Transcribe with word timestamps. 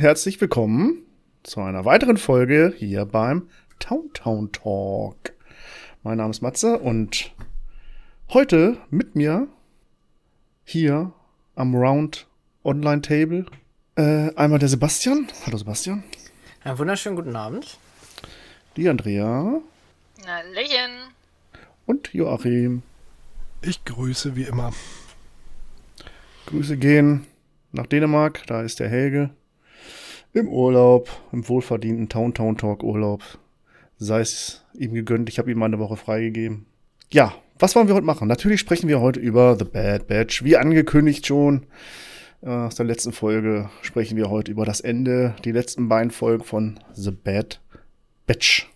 und 0.00 0.06
herzlich 0.06 0.40
willkommen 0.40 1.02
zu 1.42 1.60
einer 1.60 1.84
weiteren 1.84 2.16
Folge 2.16 2.72
hier 2.74 3.04
beim 3.04 3.50
Town 3.80 4.10
Town 4.14 4.50
Talk. 4.50 5.34
Mein 6.02 6.16
Name 6.16 6.30
ist 6.30 6.40
Matze 6.40 6.78
und 6.78 7.32
heute 8.30 8.78
mit 8.88 9.14
mir 9.14 9.46
hier 10.64 11.12
am 11.54 11.74
Round 11.74 12.26
Online 12.64 13.02
Table 13.02 13.44
äh, 13.96 14.34
einmal 14.36 14.58
der 14.58 14.70
Sebastian. 14.70 15.28
Hallo 15.44 15.58
Sebastian. 15.58 16.02
Einen 16.64 16.78
wunderschönen 16.78 17.16
guten 17.16 17.36
Abend. 17.36 17.76
Die 18.78 18.88
Andrea 18.88 19.60
Hallöchen. 20.26 21.12
und 21.84 22.14
Joachim. 22.14 22.82
Ich 23.60 23.84
grüße 23.84 24.34
wie 24.34 24.44
immer. 24.44 24.72
Grüße 26.46 26.78
gehen 26.78 27.26
nach 27.72 27.86
Dänemark. 27.86 28.46
Da 28.46 28.62
ist 28.62 28.80
der 28.80 28.88
Helge 28.88 29.28
im 30.32 30.48
Urlaub, 30.48 31.08
im 31.32 31.48
wohlverdienten 31.48 32.08
Town 32.08 32.34
Town 32.34 32.56
Talk 32.56 32.82
Urlaub. 32.82 33.22
Sei 33.98 34.20
es 34.20 34.64
ihm 34.74 34.94
gegönnt. 34.94 35.28
Ich 35.28 35.38
habe 35.38 35.50
ihm 35.50 35.62
eine 35.62 35.78
Woche 35.78 35.96
freigegeben. 35.96 36.66
Ja, 37.10 37.34
was 37.58 37.74
wollen 37.74 37.88
wir 37.88 37.94
heute 37.94 38.06
machen? 38.06 38.28
Natürlich 38.28 38.60
sprechen 38.60 38.88
wir 38.88 39.00
heute 39.00 39.20
über 39.20 39.56
The 39.58 39.64
Bad 39.64 40.06
Batch. 40.06 40.44
Wie 40.44 40.56
angekündigt 40.56 41.26
schon 41.26 41.66
äh, 42.42 42.48
aus 42.48 42.76
der 42.76 42.86
letzten 42.86 43.12
Folge 43.12 43.68
sprechen 43.82 44.16
wir 44.16 44.30
heute 44.30 44.50
über 44.50 44.64
das 44.64 44.80
Ende, 44.80 45.34
die 45.44 45.52
letzten 45.52 45.88
beiden 45.88 46.10
Folgen 46.10 46.44
von 46.44 46.80
The 46.94 47.10
Bad 47.10 47.60
Batch. 48.26 48.70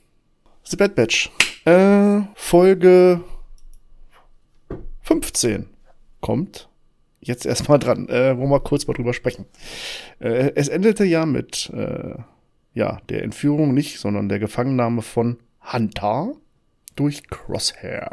The 0.64 0.76
Bad 0.76 0.94
Batch. 0.94 1.30
Äh, 1.64 2.22
Folge 2.34 3.22
15 5.02 5.66
kommt 6.20 6.68
jetzt 7.26 7.46
erstmal 7.46 7.78
dran, 7.78 8.08
äh, 8.08 8.36
wo 8.38 8.46
wir 8.46 8.60
kurz 8.60 8.86
mal 8.86 8.94
drüber 8.94 9.14
sprechen. 9.14 9.46
Äh, 10.20 10.52
es 10.54 10.68
endete 10.68 11.04
ja 11.04 11.26
mit 11.26 11.70
äh, 11.74 12.14
ja, 12.74 13.00
der 13.08 13.22
Entführung 13.22 13.74
nicht, 13.74 13.98
sondern 13.98 14.28
der 14.28 14.38
Gefangennahme 14.38 15.02
von 15.02 15.38
Hunter 15.72 16.32
durch 16.96 17.28
Crosshair. 17.28 18.10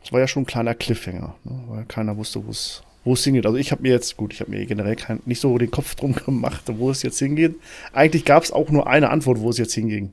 Das 0.00 0.12
war 0.12 0.20
ja 0.20 0.28
schon 0.28 0.44
ein 0.44 0.46
kleiner 0.46 0.74
Cliffhanger, 0.74 1.34
ne, 1.44 1.64
weil 1.66 1.84
keiner 1.84 2.16
wusste, 2.16 2.46
wo 2.46 2.50
es 2.50 2.82
wo 3.04 3.14
es 3.14 3.24
hingeht. 3.24 3.46
Also 3.46 3.56
ich 3.56 3.72
habe 3.72 3.82
mir 3.82 3.92
jetzt, 3.92 4.16
gut, 4.16 4.34
ich 4.34 4.40
habe 4.40 4.50
mir 4.50 4.64
generell 4.66 4.96
kein, 4.96 5.20
nicht 5.24 5.40
so 5.40 5.56
den 5.56 5.70
Kopf 5.70 5.94
drum 5.94 6.14
gemacht, 6.26 6.64
wo 6.66 6.90
es 6.90 7.02
jetzt 7.02 7.18
hingeht. 7.18 7.56
Eigentlich 7.92 8.24
gab 8.24 8.42
es 8.42 8.52
auch 8.52 8.70
nur 8.70 8.86
eine 8.86 9.10
Antwort, 9.10 9.40
wo 9.40 9.50
es 9.50 9.58
jetzt 9.58 9.74
hinging. 9.74 10.12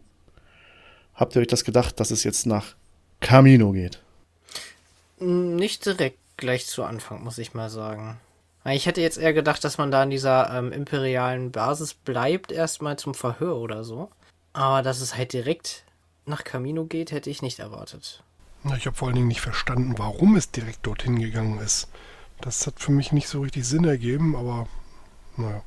Habt 1.13 1.35
ihr 1.35 1.41
euch 1.41 1.47
das 1.47 1.65
gedacht, 1.65 1.99
dass 1.99 2.11
es 2.11 2.23
jetzt 2.23 2.45
nach 2.45 2.75
Camino 3.19 3.71
geht? 3.71 4.01
Nicht 5.19 5.85
direkt 5.85 6.19
gleich 6.37 6.67
zu 6.67 6.83
Anfang, 6.83 7.23
muss 7.23 7.37
ich 7.37 7.53
mal 7.53 7.69
sagen. 7.69 8.19
Ich 8.65 8.87
hätte 8.87 9.01
jetzt 9.01 9.17
eher 9.17 9.33
gedacht, 9.33 9.63
dass 9.63 9.77
man 9.77 9.91
da 9.91 10.01
in 10.03 10.09
dieser 10.09 10.51
ähm, 10.57 10.71
imperialen 10.71 11.51
Basis 11.51 11.93
bleibt, 11.93 12.51
erstmal 12.51 12.97
zum 12.97 13.13
Verhör 13.13 13.57
oder 13.57 13.83
so. 13.83 14.09
Aber 14.53 14.81
dass 14.81 15.01
es 15.01 15.15
halt 15.15 15.33
direkt 15.33 15.83
nach 16.25 16.43
Camino 16.43 16.85
geht, 16.85 17.11
hätte 17.11 17.29
ich 17.29 17.43
nicht 17.43 17.59
erwartet. 17.59 18.23
Ich 18.75 18.87
habe 18.87 18.95
vor 18.95 19.07
allen 19.07 19.15
Dingen 19.15 19.27
nicht 19.27 19.41
verstanden, 19.41 19.99
warum 19.99 20.35
es 20.35 20.49
direkt 20.49 20.87
dorthin 20.87 21.19
gegangen 21.19 21.59
ist. 21.59 21.87
Das 22.41 22.65
hat 22.65 22.79
für 22.79 22.91
mich 22.91 23.11
nicht 23.11 23.27
so 23.27 23.41
richtig 23.41 23.65
Sinn 23.65 23.85
ergeben, 23.85 24.35
aber 24.35 24.67
naja. 25.37 25.61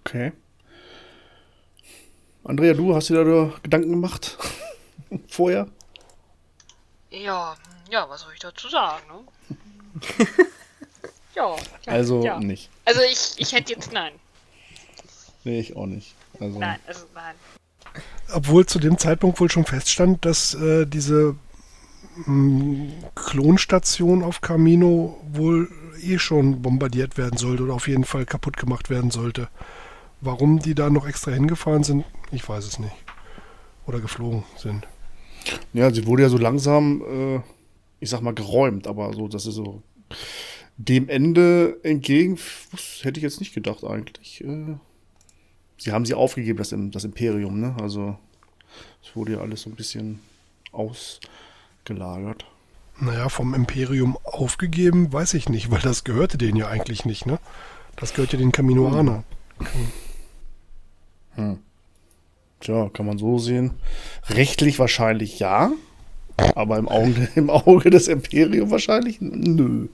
Okay. 0.00 0.32
Andrea, 2.44 2.74
du 2.74 2.94
hast 2.94 3.08
dir 3.08 3.24
da 3.24 3.58
Gedanken 3.62 3.90
gemacht? 3.90 4.36
Vorher? 5.28 5.68
Ja, 7.10 7.56
ja, 7.90 8.08
was 8.08 8.20
soll 8.22 8.34
ich 8.34 8.40
dazu 8.40 8.68
sagen, 8.68 9.06
ne? 9.08 9.20
ja, 11.34 11.56
ja. 11.86 11.92
Also 11.92 12.24
ja. 12.24 12.38
nicht. 12.40 12.70
Also 12.84 13.00
ich, 13.02 13.34
ich 13.36 13.52
hätte 13.52 13.72
jetzt 13.72 13.92
nein. 13.92 14.12
Nee, 15.44 15.60
ich 15.60 15.76
auch 15.76 15.86
nicht. 15.86 16.14
Also, 16.40 16.58
Nein, 16.58 16.78
also 16.86 17.04
nein. 17.14 17.34
Obwohl 18.32 18.66
zu 18.66 18.78
dem 18.78 18.98
Zeitpunkt 18.98 19.40
wohl 19.40 19.50
schon 19.50 19.64
feststand, 19.64 20.24
dass 20.24 20.54
äh, 20.54 20.86
diese 20.86 21.34
mh, 22.26 22.92
Klonstation 23.14 24.22
auf 24.22 24.40
Camino 24.40 25.18
wohl 25.32 25.68
eh 26.02 26.18
schon 26.18 26.62
bombardiert 26.62 27.16
werden 27.16 27.38
sollte 27.38 27.64
oder 27.64 27.74
auf 27.74 27.88
jeden 27.88 28.04
Fall 28.04 28.24
kaputt 28.24 28.56
gemacht 28.56 28.90
werden 28.90 29.10
sollte. 29.10 29.48
Warum 30.20 30.58
die 30.58 30.74
da 30.74 30.90
noch 30.90 31.06
extra 31.06 31.30
hingefahren 31.30 31.84
sind, 31.84 32.04
ich 32.30 32.46
weiß 32.48 32.64
es 32.64 32.78
nicht. 32.78 32.94
Oder 33.86 34.00
geflogen 34.00 34.44
sind. 34.56 34.86
Ja, 35.72 35.90
sie 35.92 36.06
wurde 36.06 36.24
ja 36.24 36.28
so 36.28 36.38
langsam, 36.38 37.02
äh, 37.02 37.40
ich 38.00 38.10
sag 38.10 38.20
mal, 38.20 38.34
geräumt, 38.34 38.86
aber 38.86 39.12
so, 39.12 39.28
das 39.28 39.46
ist 39.46 39.54
so 39.54 39.82
dem 40.76 41.08
Ende 41.08 41.78
entgegen, 41.82 42.38
hätte 43.02 43.18
ich 43.18 43.24
jetzt 43.24 43.40
nicht 43.40 43.54
gedacht 43.54 43.84
eigentlich. 43.84 44.42
Äh, 44.44 44.76
sie 45.76 45.92
haben 45.92 46.06
sie 46.06 46.14
aufgegeben, 46.14 46.58
das, 46.58 46.72
das 46.72 47.04
Imperium, 47.04 47.60
ne? 47.60 47.76
Also, 47.80 48.16
es 49.02 49.14
wurde 49.16 49.32
ja 49.32 49.38
alles 49.40 49.62
so 49.62 49.70
ein 49.70 49.76
bisschen 49.76 50.20
ausgelagert. 50.70 52.46
Naja, 53.00 53.28
vom 53.28 53.54
Imperium 53.54 54.16
aufgegeben, 54.24 55.12
weiß 55.12 55.34
ich 55.34 55.48
nicht, 55.48 55.70
weil 55.70 55.80
das 55.80 56.04
gehörte 56.04 56.38
denen 56.38 56.56
ja 56.56 56.68
eigentlich 56.68 57.04
nicht, 57.04 57.26
ne? 57.26 57.38
Das 57.96 58.14
gehört 58.14 58.32
ja 58.32 58.38
den 58.38 58.52
Kaminoanern. 58.52 59.24
Tja, 62.60 62.88
kann 62.90 63.06
man 63.06 63.18
so 63.18 63.38
sehen. 63.38 63.72
Rechtlich 64.28 64.78
wahrscheinlich 64.78 65.38
ja, 65.38 65.70
aber 66.54 66.78
im 66.78 66.88
Auge, 66.88 67.28
im 67.34 67.50
Auge 67.50 67.90
des 67.90 68.08
Imperiums 68.08 68.70
wahrscheinlich 68.70 69.20
nö. 69.20 69.88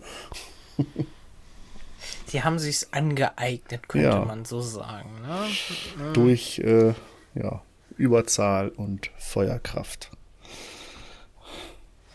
Die 2.32 2.42
haben 2.42 2.58
sich's 2.58 2.88
angeeignet, 2.92 3.88
könnte 3.88 4.08
Ja. 4.08 4.24
man 4.24 4.44
so 4.44 4.60
sagen. 4.60 5.08
Ne? 5.22 6.12
Durch 6.14 6.58
äh, 6.58 6.94
ja, 7.34 7.62
Überzahl 7.96 8.68
und 8.70 9.10
Feuerkraft. 9.18 10.10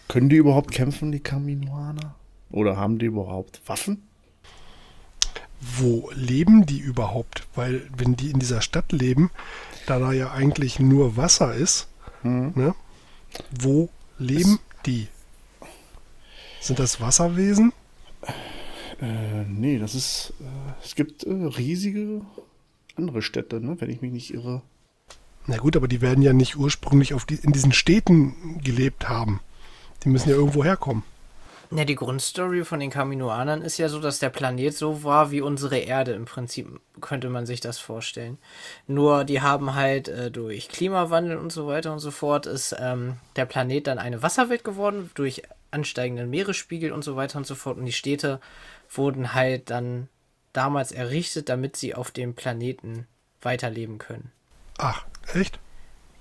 Können 0.08 0.30
die 0.30 0.38
überhaupt 0.38 0.72
kämpfen, 0.72 1.12
die 1.12 1.20
Kaminoaner? 1.20 2.16
Oder 2.52 2.78
haben 2.78 2.98
die 2.98 3.06
überhaupt 3.06 3.62
Waffen? 3.68 4.04
Wo 5.62 6.10
leben 6.16 6.66
die 6.66 6.80
überhaupt? 6.80 7.48
Weil 7.54 7.84
wenn 7.96 8.16
die 8.16 8.32
in 8.32 8.40
dieser 8.40 8.62
Stadt 8.62 8.92
leben, 8.92 9.30
da 9.86 10.00
da 10.00 10.12
ja 10.12 10.32
eigentlich 10.32 10.80
nur 10.80 11.16
Wasser 11.16 11.54
ist, 11.54 11.88
ne? 12.24 12.74
wo 13.52 13.90
leben 14.20 14.60
die? 14.86 15.08
Sind 16.62 16.80
das 16.80 17.02
Wasserwesen? 17.02 17.74
Äh, 19.02 19.44
nee, 19.48 19.80
das 19.80 19.96
ist. 19.96 20.34
Äh, 20.40 20.84
es 20.84 20.96
gibt 20.96 21.24
äh, 21.24 21.32
riesige 21.32 22.22
andere 22.96 23.22
Städte, 23.22 23.62
ne? 23.62 23.78
wenn 23.80 23.90
ich 23.90 24.02
mich 24.02 24.12
nicht 24.12 24.34
irre. 24.34 24.62
Na 25.48 25.58
gut, 25.58 25.76
aber 25.76 25.88
die 25.88 26.02
werden 26.02 26.22
ja 26.22 26.34
nicht 26.34 26.58
ursprünglich 26.58 27.14
auf 27.14 27.26
die, 27.26 27.36
in 27.36 27.54
diesen 27.54 27.72
Städten 27.72 28.60
gelebt 28.62 29.08
haben. 29.08 29.40
Die 30.04 30.10
müssen 30.10 30.30
ja 30.30 30.36
irgendwo 30.36 30.64
herkommen. 30.64 31.04
Ja, 31.72 31.86
die 31.86 31.96
Grundstory 31.96 32.66
von 32.66 32.80
den 32.80 32.90
Kaminoanern 32.90 33.62
ist 33.62 33.78
ja 33.78 33.90
so, 33.90 34.00
dass 34.00 34.18
der 34.18 34.32
Planet 34.32 34.76
so 34.76 35.04
war 35.04 35.30
wie 35.30 35.42
unsere 35.42 35.78
Erde. 35.78 36.14
Im 36.14 36.26
Prinzip 36.26 36.80
könnte 37.00 37.30
man 37.30 37.46
sich 37.46 37.60
das 37.60 37.78
vorstellen. 37.78 38.40
Nur 38.88 39.24
die 39.24 39.42
haben 39.42 39.76
halt 39.76 40.08
äh, 40.08 40.32
durch 40.32 40.68
Klimawandel 40.70 41.38
und 41.38 41.52
so 41.52 41.68
weiter 41.68 41.94
und 41.94 42.00
so 42.00 42.10
fort 42.10 42.48
ist 42.48 42.76
ähm, 42.80 43.18
der 43.36 43.46
Planet 43.46 43.86
dann 43.86 44.00
eine 44.00 44.24
Wasserwelt 44.24 44.64
geworden, 44.64 45.12
durch 45.14 45.44
ansteigenden 45.70 46.32
Meeresspiegel 46.32 46.92
und 46.92 47.04
so 47.04 47.16
weiter 47.16 47.38
und 47.38 47.46
so 47.46 47.54
fort. 47.54 47.78
Und 47.78 47.86
die 47.86 47.92
Städte 47.92 48.40
wurden 48.90 49.36
halt 49.36 49.70
dann 49.70 50.10
damals 50.54 50.92
errichtet, 50.92 51.50
damit 51.50 51.76
sie 51.76 51.94
auf 51.94 52.10
dem 52.10 52.34
Planeten 52.34 53.06
weiterleben 53.42 54.00
können. 54.00 54.32
Ach, 54.80 55.06
echt? 55.36 55.60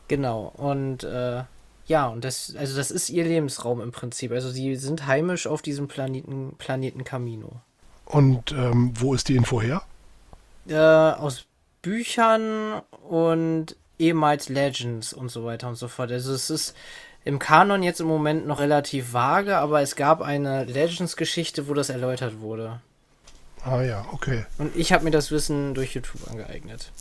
Genau, 0.08 0.52
und 0.56 1.04
äh, 1.04 1.44
ja, 1.88 2.06
und 2.06 2.22
das, 2.22 2.54
also 2.56 2.76
das 2.76 2.90
ist 2.90 3.08
ihr 3.08 3.24
Lebensraum 3.24 3.80
im 3.80 3.92
Prinzip. 3.92 4.30
Also 4.30 4.50
sie 4.50 4.76
sind 4.76 5.06
heimisch 5.06 5.46
auf 5.46 5.62
diesem 5.62 5.88
Planeten, 5.88 6.54
Planeten 6.58 7.02
Camino. 7.02 7.62
Und 8.04 8.52
ähm, 8.52 8.92
wo 8.94 9.14
ist 9.14 9.28
die 9.28 9.36
Info 9.36 9.60
her? 9.60 9.82
Äh, 10.68 10.76
aus 10.76 11.46
Büchern 11.80 12.82
und 13.08 13.74
ehemals 13.98 14.50
Legends 14.50 15.14
und 15.14 15.30
so 15.30 15.46
weiter 15.46 15.68
und 15.68 15.76
so 15.76 15.88
fort. 15.88 16.12
Also 16.12 16.34
es 16.34 16.50
ist 16.50 16.76
im 17.24 17.38
Kanon 17.38 17.82
jetzt 17.82 18.00
im 18.00 18.06
Moment 18.06 18.46
noch 18.46 18.60
relativ 18.60 19.14
vage, 19.14 19.56
aber 19.56 19.80
es 19.80 19.96
gab 19.96 20.20
eine 20.20 20.64
Legends-Geschichte, 20.64 21.68
wo 21.68 21.74
das 21.74 21.88
erläutert 21.88 22.40
wurde. 22.40 22.82
Ah 23.64 23.80
ja, 23.80 24.04
okay. 24.12 24.44
Und 24.58 24.76
ich 24.76 24.92
habe 24.92 25.04
mir 25.04 25.10
das 25.10 25.30
Wissen 25.30 25.72
durch 25.72 25.94
YouTube 25.94 26.28
angeeignet. 26.28 26.92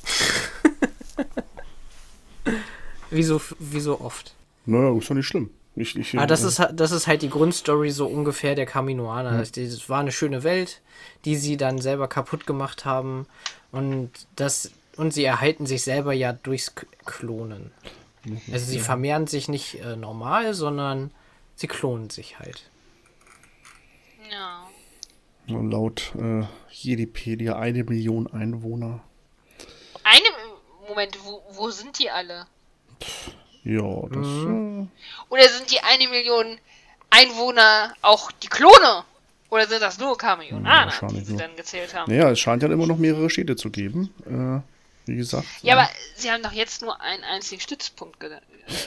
wie, 3.09 3.23
so, 3.23 3.41
wie 3.59 3.81
so 3.81 3.99
oft. 3.99 4.33
Naja, 4.67 4.95
ist 4.95 5.09
doch 5.09 5.15
nicht 5.15 5.25
schlimm. 5.25 5.49
Ich, 5.75 5.95
ich, 5.95 6.13
Aber 6.15 6.23
Ah, 6.23 6.27
das 6.27 6.43
ist, 6.43 6.59
ha- 6.59 6.71
das 6.71 6.91
ist 6.91 7.07
halt 7.07 7.21
die 7.21 7.29
Grundstory 7.29 7.89
so 7.91 8.05
ungefähr 8.07 8.53
der 8.55 8.65
Kaminoaner. 8.65 9.37
Das- 9.39 9.51
Das 9.51 9.89
war 9.89 9.99
eine 9.99 10.11
schöne 10.11 10.43
Welt, 10.43 10.81
die 11.25 11.35
sie 11.35 11.57
dann 11.57 11.79
selber 11.79 12.07
kaputt 12.07 12.45
gemacht 12.47 12.83
haben. 12.85 13.27
Und 13.71 14.11
das 14.35 14.71
und 14.97 15.13
sie 15.13 15.23
erhalten 15.25 15.65
sich 15.67 15.83
selber 15.83 16.13
ja 16.13 16.33
durchs 16.33 16.73
K 16.75 16.85
Klonen. 17.05 17.71
Also 18.51 18.65
sie 18.65 18.79
vermehren 18.79 19.27
sich 19.27 19.47
nicht 19.47 19.75
äh, 19.75 19.95
normal, 19.95 20.53
sondern 20.53 21.11
sie 21.55 21.67
klonen 21.67 22.09
sich 22.09 22.39
halt. 22.39 22.69
Ja. 24.31 24.67
Und 25.47 25.71
laut 25.71 26.13
äh, 26.19 26.43
Jedipedia 26.71 27.57
eine 27.57 27.83
Million 27.83 28.27
Einwohner. 28.27 29.01
Eine. 30.03 30.25
Moment, 30.89 31.17
wo, 31.23 31.41
wo 31.51 31.69
sind 31.69 31.99
die 31.99 32.09
alle? 32.09 32.47
Ja, 33.67 34.07
das. 34.09 34.25
Mhm. 34.25 34.89
Oder 35.29 35.49
sind 35.49 35.69
die 35.71 35.79
eine 35.81 36.07
Million 36.07 36.57
Einwohner 37.09 37.93
auch 38.01 38.31
die 38.31 38.47
Klone? 38.47 39.03
Oder 39.49 39.67
sind 39.67 39.81
das 39.81 39.97
nur 39.97 40.17
Kamionaner, 40.17 40.85
wahrscheinlich 40.85 41.19
die 41.19 41.25
sie 41.25 41.31
nur. 41.33 41.41
dann 41.41 41.55
gezählt 41.55 41.93
haben? 41.93 42.09
Äh, 42.11 42.17
naja, 42.17 42.31
es 42.31 42.39
scheint 42.39 42.63
ja 42.63 42.69
immer 42.69 42.87
noch 42.87 42.97
mehrere 42.97 43.29
Städte 43.29 43.55
zu 43.57 43.69
geben. 43.69 44.13
Äh, 44.25 44.61
wie 45.07 45.17
gesagt. 45.17 45.45
Ja, 45.61 45.75
aber 45.75 45.89
sie 46.15 46.31
haben 46.31 46.43
doch 46.43 46.51
jetzt 46.51 46.81
nur 46.81 46.99
einen 47.01 47.23
einzigen 47.23 47.61
Stützpunkt 47.61 48.23
äh, 48.23 48.39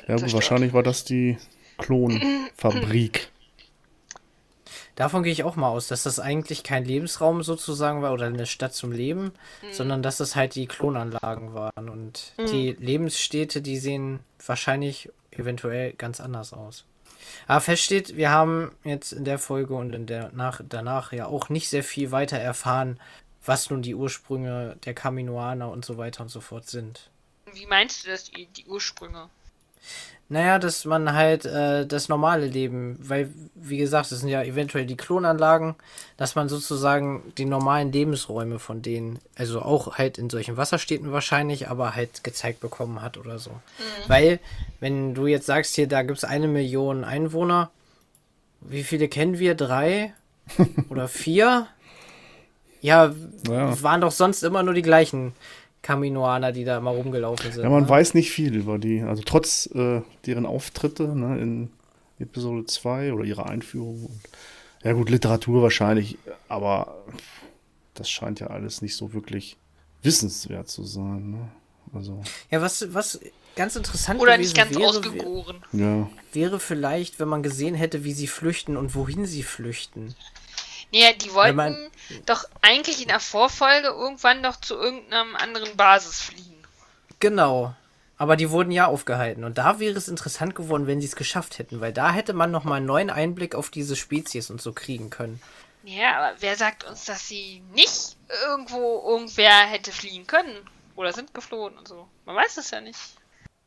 Ja, 0.08 0.16
gut, 0.16 0.32
wahrscheinlich 0.32 0.72
war 0.72 0.82
das 0.82 1.04
die 1.04 1.38
Klonfabrik. 1.78 3.28
Davon 5.00 5.22
gehe 5.22 5.32
ich 5.32 5.44
auch 5.44 5.56
mal 5.56 5.70
aus, 5.70 5.88
dass 5.88 6.02
das 6.02 6.20
eigentlich 6.20 6.62
kein 6.62 6.84
Lebensraum 6.84 7.42
sozusagen 7.42 8.02
war 8.02 8.12
oder 8.12 8.26
eine 8.26 8.44
Stadt 8.44 8.74
zum 8.74 8.92
Leben, 8.92 9.32
sondern 9.72 10.02
dass 10.02 10.18
das 10.18 10.36
halt 10.36 10.54
die 10.54 10.66
Klonanlagen 10.66 11.54
waren. 11.54 11.88
Und 11.88 12.34
die 12.36 12.72
Lebensstädte, 12.72 13.62
die 13.62 13.78
sehen 13.78 14.20
wahrscheinlich 14.44 15.08
eventuell 15.30 15.94
ganz 15.94 16.20
anders 16.20 16.52
aus. 16.52 16.84
Aber 17.46 17.62
fest 17.62 17.82
steht, 17.82 18.18
wir 18.18 18.30
haben 18.30 18.72
jetzt 18.84 19.12
in 19.12 19.24
der 19.24 19.38
Folge 19.38 19.72
und 19.72 19.94
in 19.94 20.04
der 20.04 20.32
nach, 20.32 20.60
danach 20.68 21.14
ja 21.14 21.24
auch 21.24 21.48
nicht 21.48 21.70
sehr 21.70 21.82
viel 21.82 22.10
weiter 22.10 22.36
erfahren, 22.36 23.00
was 23.42 23.70
nun 23.70 23.80
die 23.80 23.94
Ursprünge 23.94 24.76
der 24.84 24.92
Kaminoaner 24.92 25.70
und 25.70 25.82
so 25.82 25.96
weiter 25.96 26.24
und 26.24 26.28
so 26.28 26.42
fort 26.42 26.68
sind. 26.68 27.08
Wie 27.54 27.64
meinst 27.64 28.04
du 28.04 28.10
das, 28.10 28.24
die, 28.24 28.44
die 28.48 28.66
Ursprünge? 28.66 29.30
Naja, 30.32 30.60
dass 30.60 30.84
man 30.84 31.12
halt 31.12 31.44
äh, 31.44 31.84
das 31.86 32.08
normale 32.08 32.46
Leben, 32.46 32.96
weil, 33.02 33.30
wie 33.56 33.78
gesagt, 33.78 34.12
das 34.12 34.20
sind 34.20 34.28
ja 34.28 34.44
eventuell 34.44 34.86
die 34.86 34.96
Klonanlagen, 34.96 35.74
dass 36.16 36.36
man 36.36 36.48
sozusagen 36.48 37.32
die 37.36 37.46
normalen 37.46 37.90
Lebensräume 37.90 38.60
von 38.60 38.80
denen, 38.80 39.18
also 39.34 39.60
auch 39.60 39.98
halt 39.98 40.18
in 40.18 40.30
solchen 40.30 40.56
Wasserstädten 40.56 41.10
wahrscheinlich, 41.10 41.68
aber 41.68 41.96
halt 41.96 42.22
gezeigt 42.22 42.60
bekommen 42.60 43.02
hat 43.02 43.18
oder 43.18 43.40
so. 43.40 43.50
Weil, 44.06 44.38
wenn 44.78 45.14
du 45.14 45.26
jetzt 45.26 45.46
sagst, 45.46 45.74
hier, 45.74 45.88
da 45.88 46.02
gibt 46.02 46.18
es 46.18 46.24
eine 46.24 46.46
Million 46.46 47.02
Einwohner, 47.02 47.72
wie 48.60 48.84
viele 48.84 49.08
kennen 49.08 49.40
wir? 49.40 49.56
Drei 49.56 50.12
oder 50.90 51.08
vier? 51.08 51.66
Ja, 52.82 53.12
Ja. 53.48 53.72
es 53.72 53.82
waren 53.82 54.00
doch 54.00 54.12
sonst 54.12 54.42
immer 54.44 54.62
nur 54.62 54.74
die 54.74 54.82
gleichen 54.82 55.32
Kaminoaner, 55.82 56.52
die 56.52 56.64
da 56.64 56.80
mal 56.80 56.94
rumgelaufen 56.94 57.52
sind. 57.52 57.62
Ja, 57.62 57.70
man 57.70 57.84
ne? 57.84 57.88
weiß 57.88 58.14
nicht 58.14 58.30
viel 58.30 58.54
über 58.54 58.78
die. 58.78 59.02
Also 59.02 59.22
trotz 59.24 59.66
äh, 59.74 60.02
deren 60.26 60.46
Auftritte 60.46 61.08
ne, 61.16 61.38
in 61.40 61.70
Episode 62.18 62.66
2 62.66 63.12
oder 63.12 63.24
ihrer 63.24 63.48
Einführung. 63.48 64.04
Und, 64.06 64.20
ja 64.82 64.92
gut, 64.92 65.10
Literatur 65.10 65.62
wahrscheinlich, 65.62 66.18
aber 66.48 67.02
das 67.94 68.10
scheint 68.10 68.40
ja 68.40 68.48
alles 68.48 68.82
nicht 68.82 68.96
so 68.96 69.12
wirklich 69.12 69.56
wissenswert 70.02 70.68
zu 70.68 70.84
sein. 70.84 71.30
Ne? 71.32 71.48
Also, 71.92 72.22
Ja, 72.50 72.60
was, 72.62 72.92
was 72.94 73.20
ganz 73.56 73.76
interessant 73.76 74.20
Oder 74.20 74.36
gewesen 74.36 74.48
nicht 74.48 74.56
ganz 74.56 74.76
wäre, 74.78 74.88
ausgegoren? 74.88 75.62
ja. 75.72 76.08
wäre 76.32 76.60
vielleicht, 76.60 77.20
wenn 77.20 77.28
man 77.28 77.42
gesehen 77.42 77.74
hätte, 77.74 78.04
wie 78.04 78.12
sie 78.12 78.26
flüchten 78.26 78.76
und 78.76 78.94
wohin 78.94 79.26
sie 79.26 79.42
flüchten. 79.42 80.14
Naja, 80.92 81.12
die 81.12 81.32
wollten 81.32 81.56
man- 81.56 81.90
doch 82.26 82.44
eigentlich 82.62 83.02
in 83.02 83.08
der 83.08 83.20
Vorfolge 83.20 83.88
irgendwann 83.88 84.42
doch 84.42 84.56
zu 84.56 84.74
irgendeinem 84.74 85.36
anderen 85.36 85.76
Basis 85.76 86.20
fliegen. 86.20 86.62
Genau. 87.20 87.74
Aber 88.16 88.36
die 88.36 88.50
wurden 88.50 88.70
ja 88.70 88.86
aufgehalten. 88.86 89.44
Und 89.44 89.56
da 89.56 89.78
wäre 89.78 89.96
es 89.96 90.08
interessant 90.08 90.54
geworden, 90.54 90.86
wenn 90.86 91.00
sie 91.00 91.06
es 91.06 91.16
geschafft 91.16 91.58
hätten, 91.58 91.80
weil 91.80 91.92
da 91.92 92.12
hätte 92.12 92.34
man 92.34 92.50
nochmal 92.50 92.78
einen 92.78 92.86
neuen 92.86 93.08
Einblick 93.10 93.54
auf 93.54 93.70
diese 93.70 93.96
Spezies 93.96 94.50
und 94.50 94.60
so 94.60 94.72
kriegen 94.72 95.08
können. 95.08 95.40
Ja, 95.84 96.18
aber 96.18 96.36
wer 96.40 96.56
sagt 96.56 96.84
uns, 96.84 97.06
dass 97.06 97.26
sie 97.28 97.62
nicht 97.72 98.16
irgendwo 98.46 99.02
irgendwer 99.08 99.60
hätte 99.66 99.92
fliehen 99.92 100.26
können? 100.26 100.54
Oder 100.96 101.14
sind 101.14 101.32
geflohen 101.32 101.78
und 101.78 101.88
so? 101.88 102.06
Man 102.26 102.36
weiß 102.36 102.58
es 102.58 102.70
ja 102.70 102.82
nicht. 102.82 102.98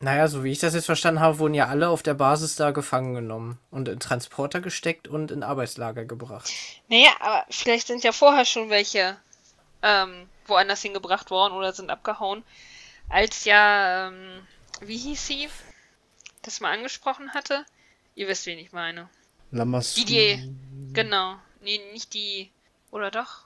Naja, 0.04 0.28
so 0.28 0.44
wie 0.44 0.52
ich 0.52 0.60
das 0.60 0.74
jetzt 0.74 0.88
verstanden 0.88 1.22
habe, 1.22 1.40
wurden 1.40 1.54
ja 1.54 1.68
alle 1.68 1.88
auf 1.88 2.04
der 2.04 2.14
Basis 2.14 2.58
da 2.58 2.72
gefangen 2.72 3.14
genommen 3.14 3.58
und 3.72 3.88
in 3.88 4.02
Transporter 4.02 4.60
gesteckt 4.60 5.08
und 5.08 5.32
in 5.32 5.44
Arbeitslager 5.44 6.04
gebracht. 6.04 6.52
Naja, 6.90 7.12
aber 7.22 7.46
vielleicht 7.50 7.88
sind 7.88 8.04
ja 8.04 8.12
vorher 8.12 8.44
schon 8.44 8.70
welche 8.70 9.16
ähm, 9.82 10.28
woanders 10.46 10.82
hingebracht 10.82 11.32
worden 11.32 11.54
oder 11.54 11.72
sind 11.72 11.90
abgehauen. 11.90 12.44
Als 13.08 13.46
ja, 13.46 14.10
ähm, 14.10 14.46
wie 14.82 14.98
hieß 14.98 15.26
sie, 15.26 15.48
das 16.42 16.60
mal 16.60 16.74
angesprochen 16.74 17.34
hatte? 17.34 17.64
Ihr 18.16 18.28
wisst, 18.28 18.46
wen 18.46 18.60
ich 18.60 18.74
meine. 18.74 19.08
Lamas. 19.52 19.94
Die, 19.94 20.04
die, 20.04 20.54
genau. 20.92 21.36
Nee, 21.62 21.80
nicht 21.94 22.14
die, 22.14 22.52
oder 22.92 23.10
doch? 23.10 23.46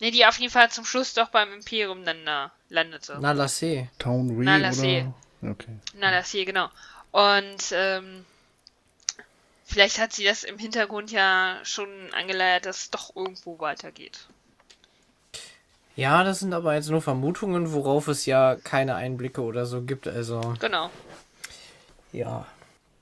Nee, 0.00 0.10
die 0.10 0.24
auf 0.24 0.38
jeden 0.38 0.52
Fall 0.52 0.70
zum 0.70 0.86
Schluss 0.86 1.12
doch 1.12 1.28
beim 1.28 1.52
Imperium 1.52 2.02
dann 2.06 2.24
da 2.24 2.52
landete. 2.70 3.18
Na, 3.20 3.32
lassé. 3.32 3.88
Town 3.98 4.30
Re 4.30 4.44
Na, 4.44 4.56
lass 4.56 4.78
sie. 4.78 5.02
oder? 5.02 5.14
Okay. 5.42 5.76
Na, 5.98 6.10
das 6.10 6.30
hier, 6.30 6.44
genau. 6.44 6.68
Und 7.12 7.72
ähm, 7.72 8.24
vielleicht 9.64 9.98
hat 9.98 10.12
sie 10.12 10.24
das 10.24 10.44
im 10.44 10.58
Hintergrund 10.58 11.10
ja 11.10 11.58
schon 11.62 11.88
angeleiert, 12.12 12.66
dass 12.66 12.78
es 12.80 12.90
doch 12.90 13.14
irgendwo 13.14 13.58
weitergeht. 13.58 14.26
Ja, 15.94 16.24
das 16.24 16.40
sind 16.40 16.52
aber 16.52 16.74
jetzt 16.74 16.90
nur 16.90 17.00
Vermutungen, 17.00 17.72
worauf 17.72 18.08
es 18.08 18.26
ja 18.26 18.56
keine 18.56 18.96
Einblicke 18.96 19.40
oder 19.40 19.64
so 19.64 19.82
gibt. 19.82 20.06
Also, 20.06 20.54
Genau. 20.60 20.90
ja. 22.12 22.46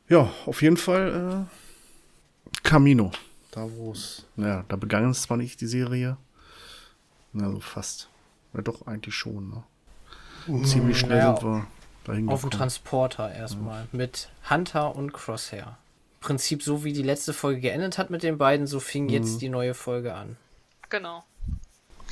Ja, 0.08 0.30
auf 0.46 0.62
jeden 0.62 0.76
Fall 0.76 1.46
äh, 1.48 2.60
Camino. 2.62 3.10
Da 3.50 3.66
wo 3.70 3.92
es, 3.92 4.26
naja, 4.36 4.64
da 4.68 4.76
begann 4.76 5.08
es 5.10 5.22
zwar 5.22 5.36
nicht 5.36 5.60
die 5.60 5.66
Serie. 5.66 6.16
Na, 7.32 7.50
so 7.50 7.60
fast. 7.60 8.08
Ja, 8.52 8.62
doch, 8.62 8.86
eigentlich 8.86 9.14
schon, 9.14 9.48
ne? 9.50 10.64
Ziemlich 10.64 10.98
schnell 10.98 11.18
naja, 11.18 11.36
sind 11.36 11.48
wir 11.48 11.66
dahin 12.04 12.28
Auf 12.28 12.42
dem. 12.42 12.50
Transporter 12.50 13.32
erstmal. 13.32 13.86
Mit 13.92 14.28
Hunter 14.48 14.94
und 14.94 15.12
Crosshair. 15.12 15.76
Prinzip 16.20 16.62
so 16.62 16.84
wie 16.84 16.92
die 16.92 17.02
letzte 17.02 17.32
Folge 17.32 17.60
geendet 17.60 17.98
hat 17.98 18.10
mit 18.10 18.22
den 18.22 18.38
beiden, 18.38 18.66
so 18.66 18.80
fing 18.80 19.08
jetzt 19.08 19.42
die 19.42 19.48
neue 19.48 19.74
Folge 19.74 20.14
an. 20.14 20.36
Genau. 20.88 21.24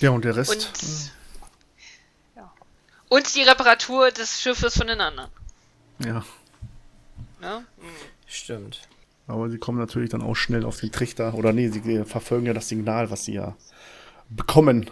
Ja, 0.01 0.11
und 0.11 0.25
der 0.25 0.37
Rest. 0.37 0.51
Und, 0.51 1.13
ja. 2.37 2.53
Und 3.09 3.35
die 3.35 3.43
Reparatur 3.43 4.11
des 4.11 4.41
Schiffes 4.41 4.77
von 4.77 4.87
den 4.87 5.01
anderen. 5.01 5.31
ja. 6.05 6.25
Ne? 7.41 7.65
Stimmt. 8.27 8.83
Aber 9.27 9.51
sie 9.51 9.59
kommen 9.59 9.79
natürlich 9.79 10.11
dann 10.11 10.23
auch 10.23 10.35
schnell 10.35 10.65
auf 10.65 10.81
den 10.81 10.93
Trichter. 10.93 11.35
Oder 11.35 11.53
nee, 11.53 11.69
sie 11.69 12.05
verfolgen 12.05 12.47
ja 12.47 12.55
das 12.55 12.69
Signal, 12.69 13.11
was 13.11 13.25
sie 13.25 13.35
ja 13.35 13.57
bekommen, 14.31 14.91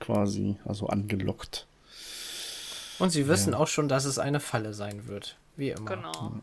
quasi. 0.00 0.56
Also 0.64 0.88
angelockt. 0.88 1.66
Und 3.02 3.10
sie 3.10 3.26
wissen 3.26 3.52
auch 3.52 3.66
schon, 3.66 3.88
dass 3.88 4.04
es 4.04 4.20
eine 4.20 4.38
Falle 4.38 4.74
sein 4.74 5.08
wird. 5.08 5.36
Wie 5.56 5.70
immer. 5.70 5.96
Genau. 5.96 6.34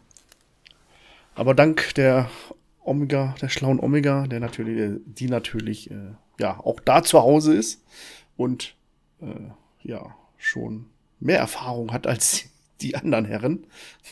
Aber 1.33 1.55
dank 1.55 1.93
der 1.95 2.29
Omega, 2.83 3.33
der 3.39 3.47
schlauen 3.47 3.79
Omega, 3.79 4.27
der 4.27 4.41
natürlich, 4.41 4.77
äh, 4.77 4.99
die 5.05 5.29
natürlich 5.29 5.89
äh, 5.89 6.15
ja 6.37 6.59
auch 6.59 6.81
da 6.81 7.01
zu 7.01 7.21
Hause 7.21 7.55
ist 7.55 7.81
und 8.35 8.75
äh, 9.21 9.51
ja 9.83 10.13
schon 10.37 10.87
mehr 11.21 11.39
Erfahrung 11.39 11.93
hat 11.93 12.05
als 12.07 12.43
die 12.81 12.97
anderen 12.97 13.23
Herren 13.23 13.65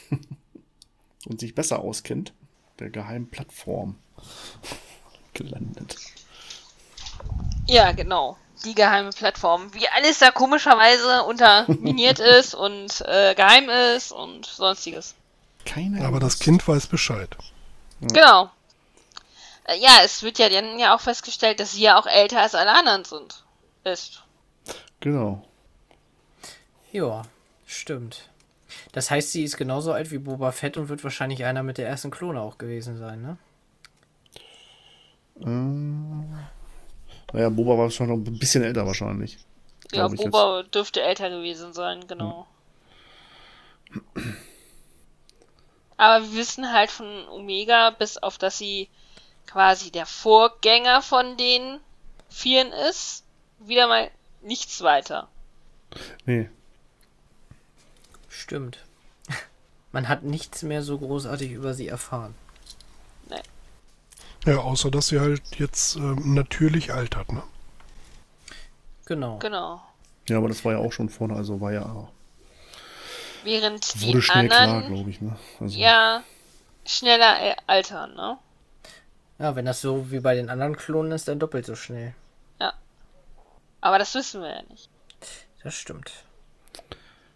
und 1.25 1.41
sich 1.41 1.53
besser 1.53 1.79
auskennt, 1.79 2.33
der 2.79 2.91
geheimen 2.91 3.29
Plattform 3.29 3.95
gelandet. 5.33 5.97
Ja, 7.67 7.91
genau. 7.91 8.37
Die 8.65 8.75
geheime 8.75 9.11
Plattform. 9.11 9.73
Wie 9.73 9.87
alles 9.89 10.19
da 10.19 10.31
komischerweise 10.31 11.23
unterminiert 11.23 12.19
ist 12.39 12.55
und 12.55 13.01
äh, 13.01 13.35
geheim 13.35 13.69
ist 13.69 14.11
und 14.11 14.45
sonstiges. 14.45 15.15
Keine 15.65 16.05
Aber 16.05 16.19
das 16.19 16.39
Kind 16.39 16.67
weiß 16.67 16.87
Bescheid. 16.87 17.35
Genau. 18.01 18.49
Äh, 19.65 19.79
ja, 19.79 19.99
es 20.03 20.23
wird 20.23 20.39
ja 20.39 20.49
dann 20.49 20.79
ja 20.79 20.95
auch 20.95 21.01
festgestellt, 21.01 21.59
dass 21.59 21.73
sie 21.73 21.81
ja 21.81 21.99
auch 21.99 22.07
älter 22.07 22.41
als 22.41 22.55
alle 22.55 22.71
anderen 22.71 23.05
sind. 23.05 23.43
Ist. 23.83 24.23
Genau. 24.99 25.45
Ja, 26.91 27.23
stimmt. 27.65 28.29
Das 28.91 29.11
heißt, 29.11 29.31
sie 29.31 29.43
ist 29.43 29.57
genauso 29.57 29.91
alt 29.91 30.11
wie 30.11 30.17
Boba 30.17 30.51
Fett 30.51 30.77
und 30.77 30.89
wird 30.89 31.03
wahrscheinlich 31.03 31.45
einer 31.45 31.63
mit 31.63 31.77
der 31.77 31.87
ersten 31.87 32.11
Klone 32.11 32.41
auch 32.41 32.57
gewesen 32.57 32.97
sein, 32.97 33.21
ne? 33.21 33.37
Naja, 37.33 37.49
Boba 37.49 37.77
war 37.77 37.91
schon 37.91 38.07
noch 38.07 38.15
ein 38.15 38.39
bisschen 38.39 38.63
älter 38.63 38.85
wahrscheinlich. 38.85 39.37
Ja, 39.91 40.07
Boba 40.07 40.63
dürfte 40.63 41.01
älter 41.01 41.29
gewesen 41.29 41.73
sein, 41.73 42.07
genau. 42.07 42.47
Aber 45.97 46.23
wir 46.23 46.35
wissen 46.37 46.71
halt 46.71 46.91
von 46.91 47.27
Omega, 47.29 47.89
bis 47.89 48.17
auf 48.17 48.37
dass 48.37 48.57
sie 48.57 48.87
quasi 49.47 49.91
der 49.91 50.05
Vorgänger 50.05 51.01
von 51.01 51.37
den 51.37 51.79
Vieren 52.29 52.71
ist, 52.89 53.23
wieder 53.59 53.87
mal 53.87 54.11
nichts 54.41 54.81
weiter. 54.81 55.27
Nee. 56.25 56.49
Stimmt. 58.29 58.85
Man 59.91 60.07
hat 60.07 60.23
nichts 60.23 60.61
mehr 60.61 60.83
so 60.83 60.99
großartig 60.99 61.51
über 61.51 61.73
sie 61.73 61.87
erfahren. 61.87 62.35
Ja, 64.47 64.57
außer 64.57 64.89
dass 64.89 65.09
sie 65.09 65.19
halt 65.19 65.41
jetzt 65.57 65.97
ähm, 65.97 66.33
natürlich 66.33 66.93
altert, 66.93 67.31
ne? 67.31 67.43
Genau. 69.05 69.37
Genau. 69.39 69.81
Ja, 70.27 70.37
aber 70.37 70.47
das 70.47 70.65
war 70.65 70.73
ja 70.73 70.79
auch 70.79 70.91
schon 70.91 71.09
vorne, 71.09 71.35
also 71.35 71.61
war 71.61 71.71
ja. 71.71 72.07
Während 73.43 74.01
die 74.01 74.07
Wurde 74.07 74.21
schnell 74.21 74.47
klar, 74.47 74.61
anderen 74.61 74.93
glaube 74.93 75.09
ich, 75.09 75.21
ne? 75.21 75.37
Also, 75.59 75.77
ja 75.77 76.23
schneller 76.85 77.41
äh, 77.41 77.55
altern, 77.67 78.15
ne? 78.15 78.37
Ja, 79.39 79.55
wenn 79.55 79.65
das 79.65 79.81
so 79.81 80.09
wie 80.11 80.19
bei 80.19 80.33
den 80.33 80.49
anderen 80.49 80.75
Klonen 80.75 81.11
ist, 81.11 81.27
dann 81.27 81.39
doppelt 81.39 81.65
so 81.65 81.75
schnell. 81.75 82.15
Aber 83.81 83.99
das 83.99 84.15
wissen 84.15 84.41
wir 84.41 84.49
ja 84.49 84.63
nicht. 84.69 84.89
Das 85.63 85.75
stimmt. 85.75 86.11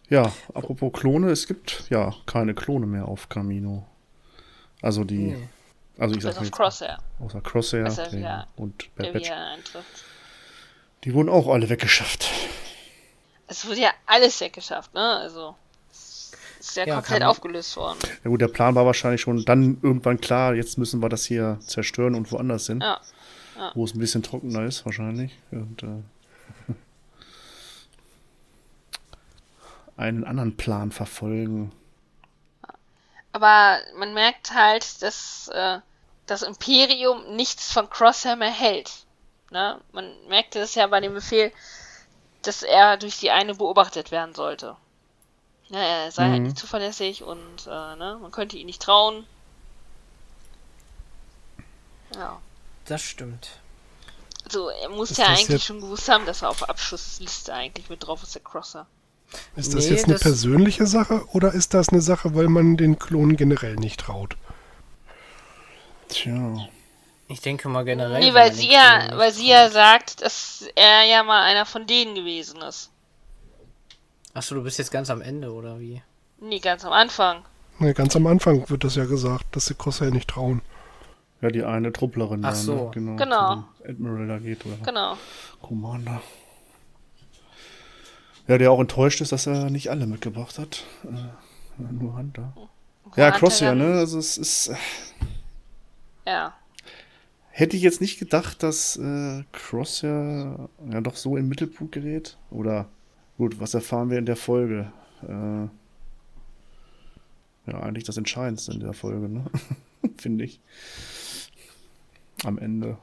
Ja, 0.09 0.33
apropos 0.53 0.91
Klone, 0.91 1.29
es 1.29 1.47
gibt 1.47 1.85
ja 1.89 2.13
keine 2.25 2.53
Klone 2.53 2.85
mehr 2.85 3.07
auf 3.07 3.29
Camino. 3.29 3.85
Also 4.81 5.03
die. 5.03 5.31
Nee. 5.31 5.49
Also 6.01 6.15
ich 6.15 6.23
Bis 6.23 6.33
sag 6.33 6.43
jetzt, 6.43 6.51
Crosshair, 6.51 6.97
außer 7.19 7.41
Crosshair 7.41 7.85
Also, 7.85 8.03
der, 8.09 8.19
ja, 8.19 8.47
und 8.55 8.95
Bad 8.95 9.13
Batch. 9.13 9.29
Die 11.03 11.13
wurden 11.13 11.29
auch 11.29 11.47
alle 11.47 11.69
weggeschafft. 11.69 12.27
Es 13.45 13.67
wurde 13.67 13.81
ja 13.81 13.91
alles 14.07 14.41
weggeschafft, 14.41 14.95
ne? 14.95 15.17
Also. 15.17 15.55
Ist 15.91 16.75
ja, 16.75 16.87
Ja, 16.87 16.95
komplett 16.95 17.21
aufgelöst 17.21 17.77
worden. 17.77 17.99
Ja 18.23 18.31
gut, 18.31 18.41
der 18.41 18.47
Plan 18.47 18.73
war 18.73 18.87
wahrscheinlich 18.87 19.21
schon 19.21 19.45
dann 19.45 19.77
irgendwann 19.83 20.19
klar, 20.19 20.55
jetzt 20.55 20.79
müssen 20.79 21.03
wir 21.03 21.09
das 21.09 21.25
hier 21.25 21.59
zerstören 21.59 22.15
und 22.15 22.31
woanders 22.31 22.65
hin. 22.65 22.81
Ja. 22.81 22.99
Wo 23.75 23.85
es 23.85 23.93
ein 23.93 23.99
bisschen 23.99 24.23
trockener 24.23 24.65
ist 24.65 24.83
wahrscheinlich. 24.85 25.37
Und 25.51 25.83
äh, 25.83 26.01
einen 29.97 30.23
anderen 30.23 30.57
Plan 30.57 30.91
verfolgen. 30.91 31.71
Aber 33.33 33.77
man 33.99 34.15
merkt 34.15 34.51
halt, 34.51 35.03
dass 35.03 35.47
äh, 35.53 35.77
das 36.27 36.41
Imperium 36.43 37.35
nichts 37.35 37.71
von 37.71 37.89
Crosshair 37.89 38.35
mehr 38.35 38.51
hält. 38.51 38.91
Ne? 39.51 39.79
Man 39.91 40.13
merkte 40.27 40.59
das 40.59 40.75
ja 40.75 40.87
bei 40.87 40.99
dem 41.01 41.13
Befehl, 41.13 41.51
dass 42.43 42.63
er 42.63 42.97
durch 42.97 43.19
die 43.19 43.31
eine 43.31 43.55
beobachtet 43.55 44.11
werden 44.11 44.33
sollte. 44.33 44.75
Ja, 45.69 45.79
er 45.79 46.11
sei 46.11 46.29
halt 46.29 46.39
Mhm. 46.39 46.43
nicht 46.47 46.57
zuverlässig 46.57 47.23
und 47.23 47.65
äh, 47.67 47.95
ne? 47.95 48.17
man 48.21 48.31
könnte 48.31 48.57
ihn 48.57 48.65
nicht 48.65 48.81
trauen. 48.81 49.25
Ja. 52.15 52.39
Das 52.85 53.01
stimmt. 53.01 53.49
Also 54.45 54.69
er 54.69 54.89
muss 54.89 55.11
Ist 55.11 55.17
ja 55.17 55.27
eigentlich 55.27 55.47
jetzt- 55.49 55.65
schon 55.65 55.79
gewusst 55.81 56.09
haben, 56.09 56.25
dass 56.25 56.41
er 56.41 56.49
auf 56.49 56.59
der 56.59 56.69
Abschlussliste 56.69 57.53
eigentlich 57.53 57.89
mit 57.89 58.05
drauf 58.05 58.23
ist, 58.23 58.35
der 58.35 58.41
Crosser. 58.41 58.87
Ist 59.55 59.73
das 59.73 59.85
Nee, 59.85 59.91
jetzt 59.91 60.03
eine 60.05 60.13
das- 60.13 60.23
persönliche 60.23 60.85
Sache 60.87 61.23
oder 61.31 61.53
ist 61.53 61.73
das 61.73 61.89
eine 61.89 62.01
Sache, 62.01 62.35
weil 62.35 62.47
man 62.49 62.75
den 62.75 62.99
Klonen 62.99 63.37
generell 63.37 63.75
nicht 63.75 64.01
traut? 64.01 64.35
Tja. 66.11 66.67
Ich 67.27 67.39
denke 67.41 67.69
mal 67.69 67.83
generell. 67.85 68.19
Nee, 68.19 68.33
weil 68.33 68.51
sie 68.53 68.69
ja, 68.71 69.09
weil 69.15 69.31
sie 69.31 69.47
ja 69.47 69.69
sagt, 69.69 70.21
dass 70.21 70.65
er 70.75 71.03
ja 71.05 71.23
mal 71.23 71.41
einer 71.43 71.65
von 71.65 71.87
denen 71.87 72.13
gewesen 72.15 72.61
ist. 72.61 72.91
Achso, 74.33 74.55
du 74.55 74.63
bist 74.63 74.77
jetzt 74.79 74.91
ganz 74.91 75.09
am 75.09 75.21
Ende, 75.21 75.51
oder 75.51 75.79
wie? 75.79 76.01
Nee, 76.39 76.59
ganz 76.59 76.83
am 76.85 76.91
Anfang. 76.93 77.43
Nee, 77.79 77.93
ganz 77.93 78.15
am 78.15 78.27
Anfang 78.27 78.69
wird 78.69 78.83
das 78.83 78.95
ja 78.95 79.05
gesagt, 79.05 79.55
dass 79.55 79.65
sie 79.67 79.75
Crosshair 79.75 80.11
nicht 80.11 80.29
trauen. 80.29 80.61
Ja, 81.41 81.49
die 81.49 81.63
eine 81.63 81.91
Trupplerin 81.91 82.43
Ach 82.45 82.49
da, 82.51 82.55
so. 82.55 82.75
ne? 82.75 82.91
genau. 82.93 83.15
Genau. 83.15 83.63
Admiral 83.87 84.27
da 84.27 84.37
geht, 84.39 84.65
oder? 84.65 84.75
Genau. 84.85 85.17
Commander. 85.61 86.21
Ja, 88.47 88.57
der 88.57 88.71
auch 88.71 88.79
enttäuscht 88.79 89.21
ist, 89.21 89.31
dass 89.31 89.47
er 89.47 89.69
nicht 89.69 89.89
alle 89.89 90.05
mitgebracht 90.05 90.59
hat. 90.59 90.83
Äh, 91.03 91.81
nur 91.93 92.15
Hunter. 92.17 92.53
Ja, 93.15 93.25
Hunter 93.27 93.31
Crosshair, 93.31 93.69
dann- 93.75 93.93
ne? 93.93 93.99
Also 93.99 94.19
es 94.19 94.37
ist. 94.37 94.67
äh, 94.69 94.75
Ja. 96.25 96.53
Hätte 97.49 97.75
ich 97.75 97.83
jetzt 97.83 98.01
nicht 98.01 98.17
gedacht, 98.17 98.63
dass 98.63 98.97
äh, 98.97 99.43
Crosshair 99.51 100.69
ja 100.89 101.01
doch 101.01 101.15
so 101.15 101.35
im 101.35 101.49
Mittelpunkt 101.49 101.93
gerät. 101.93 102.37
Oder 102.49 102.87
gut, 103.37 103.59
was 103.59 103.73
erfahren 103.73 104.09
wir 104.09 104.17
in 104.17 104.25
der 104.25 104.37
Folge? 104.37 104.91
Äh, 105.23 105.67
ja, 107.69 107.79
eigentlich 107.79 108.05
das 108.05 108.17
Entscheidendste 108.17 108.71
in 108.71 108.79
der 108.79 108.93
Folge, 108.93 109.27
ne? 109.27 109.45
Finde 110.17 110.45
ich. 110.45 110.61
Am 112.43 112.57
Ende. 112.57 112.97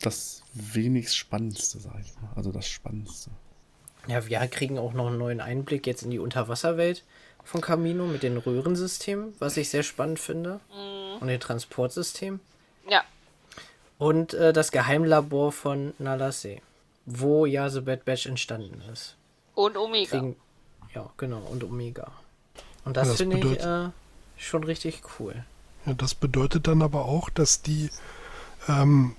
Das 0.00 0.42
wenigst 0.52 1.16
Spannendste, 1.16 1.78
sag 1.78 1.98
ich 2.00 2.14
mal. 2.20 2.30
Also 2.36 2.52
das 2.52 2.68
Spannendste. 2.68 3.30
Ja, 4.06 4.26
wir 4.26 4.38
kriegen 4.48 4.78
auch 4.78 4.92
noch 4.92 5.06
einen 5.06 5.18
neuen 5.18 5.40
Einblick 5.40 5.86
jetzt 5.86 6.02
in 6.02 6.10
die 6.10 6.18
Unterwasserwelt 6.18 7.04
von 7.42 7.62
Camino 7.62 8.06
mit 8.06 8.22
den 8.22 8.36
Röhrensystemen, 8.36 9.34
was 9.38 9.56
ich 9.56 9.70
sehr 9.70 9.82
spannend 9.82 10.18
finde. 10.18 10.60
Und 11.20 11.28
den 11.28 11.40
Transportsystemen. 11.40 12.40
Ja. 12.88 13.02
Und 13.98 14.34
äh, 14.34 14.52
das 14.52 14.70
Geheimlabor 14.72 15.52
von 15.52 15.94
Nalasse, 15.98 16.58
wo 17.06 17.46
ja 17.46 17.68
The 17.70 17.80
Bad 17.80 18.04
Batch 18.04 18.26
entstanden 18.26 18.82
ist. 18.92 19.16
Und 19.54 19.76
Omega. 19.76 20.18
Kriegen, 20.18 20.36
ja, 20.94 21.08
genau, 21.16 21.38
und 21.50 21.64
Omega. 21.64 22.10
Und 22.84 22.96
das, 22.96 23.06
Ja, 23.06 23.12
das 23.12 23.20
finde 23.20 23.38
ich 23.38 23.60
äh, 23.60 23.90
schon 24.36 24.64
richtig 24.64 25.02
cool. 25.18 25.44
Ja, 25.86 25.94
das 25.94 26.14
bedeutet 26.14 26.66
dann 26.66 26.82
aber 26.82 27.04
auch, 27.04 27.30
dass 27.30 27.62
die, 27.62 27.90
ähm, 28.68 29.16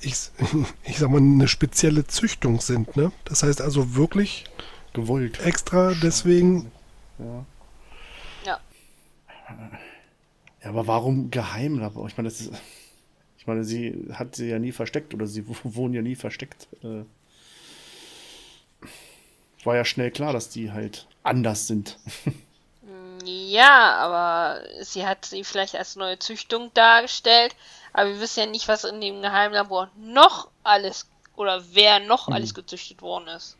ich, 0.00 0.30
ich 0.84 0.98
sag 0.98 1.10
mal, 1.10 1.18
eine 1.18 1.48
spezielle 1.48 2.06
Züchtung 2.06 2.60
sind, 2.60 2.96
ne? 2.96 3.12
Das 3.24 3.42
heißt 3.42 3.60
also 3.60 3.94
wirklich 3.94 4.44
Gewollt. 4.92 5.40
extra 5.40 5.92
deswegen, 6.02 6.70
Ja. 7.18 7.44
Ja, 10.62 10.70
aber 10.70 10.86
warum 10.86 11.30
Geheimlabor? 11.30 12.08
Ich 12.08 12.16
meine, 12.16 12.28
das 12.28 12.40
ist, 12.40 12.52
ich 13.46 13.48
meine, 13.48 13.62
sie 13.64 14.08
hat 14.12 14.34
sie 14.34 14.48
ja 14.48 14.58
nie 14.58 14.72
versteckt 14.72 15.14
oder 15.14 15.28
sie 15.28 15.46
w- 15.48 15.54
wurden 15.62 15.94
ja 15.94 16.02
nie 16.02 16.16
versteckt. 16.16 16.66
Äh, 16.82 17.04
war 19.64 19.76
ja 19.76 19.84
schnell 19.84 20.10
klar, 20.10 20.32
dass 20.32 20.48
die 20.48 20.72
halt 20.72 21.06
anders 21.22 21.66
sind. 21.68 21.98
Ja, 23.24 23.94
aber 23.96 24.62
sie 24.84 25.04
hat 25.06 25.24
sie 25.24 25.42
vielleicht 25.42 25.74
als 25.74 25.96
neue 25.96 26.18
Züchtung 26.18 26.70
dargestellt. 26.74 27.56
Aber 27.92 28.10
wir 28.10 28.20
wissen 28.20 28.40
ja 28.40 28.46
nicht, 28.46 28.68
was 28.68 28.84
in 28.84 29.00
dem 29.00 29.20
Geheimlabor 29.22 29.90
noch 29.96 30.48
alles 30.62 31.08
oder 31.34 31.64
wer 31.72 31.98
noch 31.98 32.28
alles 32.28 32.54
gezüchtet 32.54 33.02
worden 33.02 33.26
ist. 33.28 33.56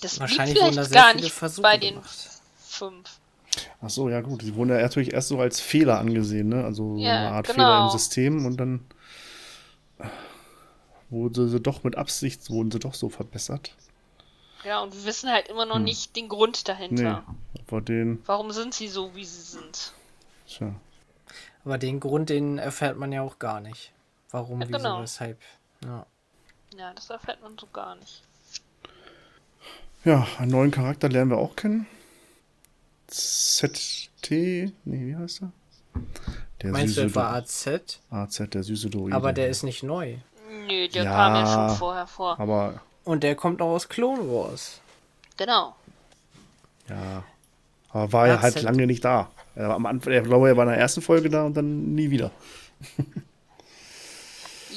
Das 0.00 0.20
Wahrscheinlich 0.20 0.58
vielleicht 0.58 0.92
gar 0.92 1.14
nicht 1.14 1.32
Versuche 1.32 1.62
bei 1.62 1.76
den 1.78 1.94
gemacht. 1.94 2.28
fünf. 2.68 3.19
Ach 3.80 3.90
so, 3.90 4.08
ja 4.08 4.20
gut. 4.20 4.42
Sie 4.42 4.54
wurden 4.54 4.70
ja 4.70 4.80
natürlich 4.80 5.12
erst 5.12 5.28
so 5.28 5.40
als 5.40 5.60
Fehler 5.60 5.98
angesehen, 5.98 6.48
ne? 6.48 6.64
Also 6.64 6.96
so 6.96 7.02
Ja, 7.02 7.16
eine 7.16 7.30
Art 7.30 7.46
genau. 7.46 7.54
Fehler 7.56 7.78
im 7.78 7.88
System 7.88 8.46
und 8.46 8.56
dann 8.58 8.80
wurde 11.10 11.48
sie 11.48 11.60
doch 11.60 11.82
mit 11.84 11.96
Absicht, 11.96 12.50
wurden 12.50 12.70
sie 12.70 12.78
doch 12.78 12.94
so 12.94 13.08
verbessert. 13.08 13.74
Ja, 14.64 14.80
und 14.80 14.94
wir 14.94 15.04
wissen 15.04 15.30
halt 15.30 15.48
immer 15.48 15.64
noch 15.66 15.76
Hm. 15.76 15.84
nicht 15.84 16.16
den 16.16 16.28
Grund 16.28 16.58
Nee, 16.58 16.68
dahinter. 16.68 17.24
aber 17.66 17.80
den, 17.80 18.22
Warum 18.26 18.50
sind 18.52 18.74
sie 18.74 18.88
so, 18.88 19.14
wie 19.14 19.24
sie 19.24 19.40
sind? 19.42 19.92
tja. 20.46 20.74
Aber 21.64 21.78
den 21.78 22.00
Grund, 22.00 22.30
den 22.30 22.58
erfährt 22.58 22.96
man 22.96 23.12
ja 23.12 23.22
auch 23.22 23.38
gar 23.38 23.60
nicht. 23.60 23.92
Warum, 24.30 24.60
Ja, 24.60 24.68
wieso, 24.68 24.78
genau. 24.78 25.02
weshalb. 25.02 25.38
Ja. 25.84 26.06
Ja, 26.76 26.92
das 26.94 27.10
erfährt 27.10 27.42
man 27.42 27.56
so 27.58 27.66
gar 27.72 27.96
nicht. 27.96 28.22
Ja, 30.04 30.26
einen 30.38 30.50
neuen 30.50 30.70
Charakter 30.70 31.08
lernen 31.08 31.30
wir 31.30 31.38
auch 31.38 31.56
kennen. 31.56 31.86
ZT, 33.10 34.30
nee, 34.30 34.72
wie 34.84 35.16
heißt 35.16 35.42
er? 35.42 35.52
Der 36.62 36.70
Meinst 36.70 36.96
du 36.96 37.02
süße 37.02 37.06
etwa 37.06 37.30
Dro- 37.32 37.36
AZ? 37.38 38.00
AZ, 38.10 38.42
der 38.52 38.62
süße 38.62 38.90
Droide. 38.90 39.16
Aber 39.16 39.32
der 39.32 39.48
ist 39.48 39.62
nicht 39.62 39.82
neu. 39.82 40.16
Nö, 40.66 40.88
der 40.88 41.04
Ja. 41.04 41.10
kam 41.10 41.34
ja 41.34 41.46
schon 41.46 41.76
vorher 41.76 42.06
vor. 42.06 42.38
Aber, 42.38 42.80
Und 43.04 43.22
der 43.22 43.34
kommt 43.34 43.58
noch 43.60 43.68
aus 43.68 43.88
Clone 43.88 44.22
Wars. 44.28 44.80
Genau. 45.36 45.74
ja. 46.88 47.24
Aber 47.92 48.12
war 48.12 48.26
ja 48.28 48.34
AZ. 48.36 48.42
halt 48.42 48.62
lange 48.62 48.86
nicht 48.86 49.04
da. 49.04 49.30
Er 49.56 49.68
war 49.70 49.74
am 49.76 49.86
Anfang, 49.86 50.12
ich 50.12 50.22
glaube, 50.22 50.48
er 50.48 50.56
war 50.56 50.64
in 50.64 50.70
der 50.70 50.78
ersten 50.78 51.02
Folge 51.02 51.28
da 51.28 51.44
und 51.44 51.54
dann 51.56 51.94
nie 51.94 52.10
wieder. 52.10 52.30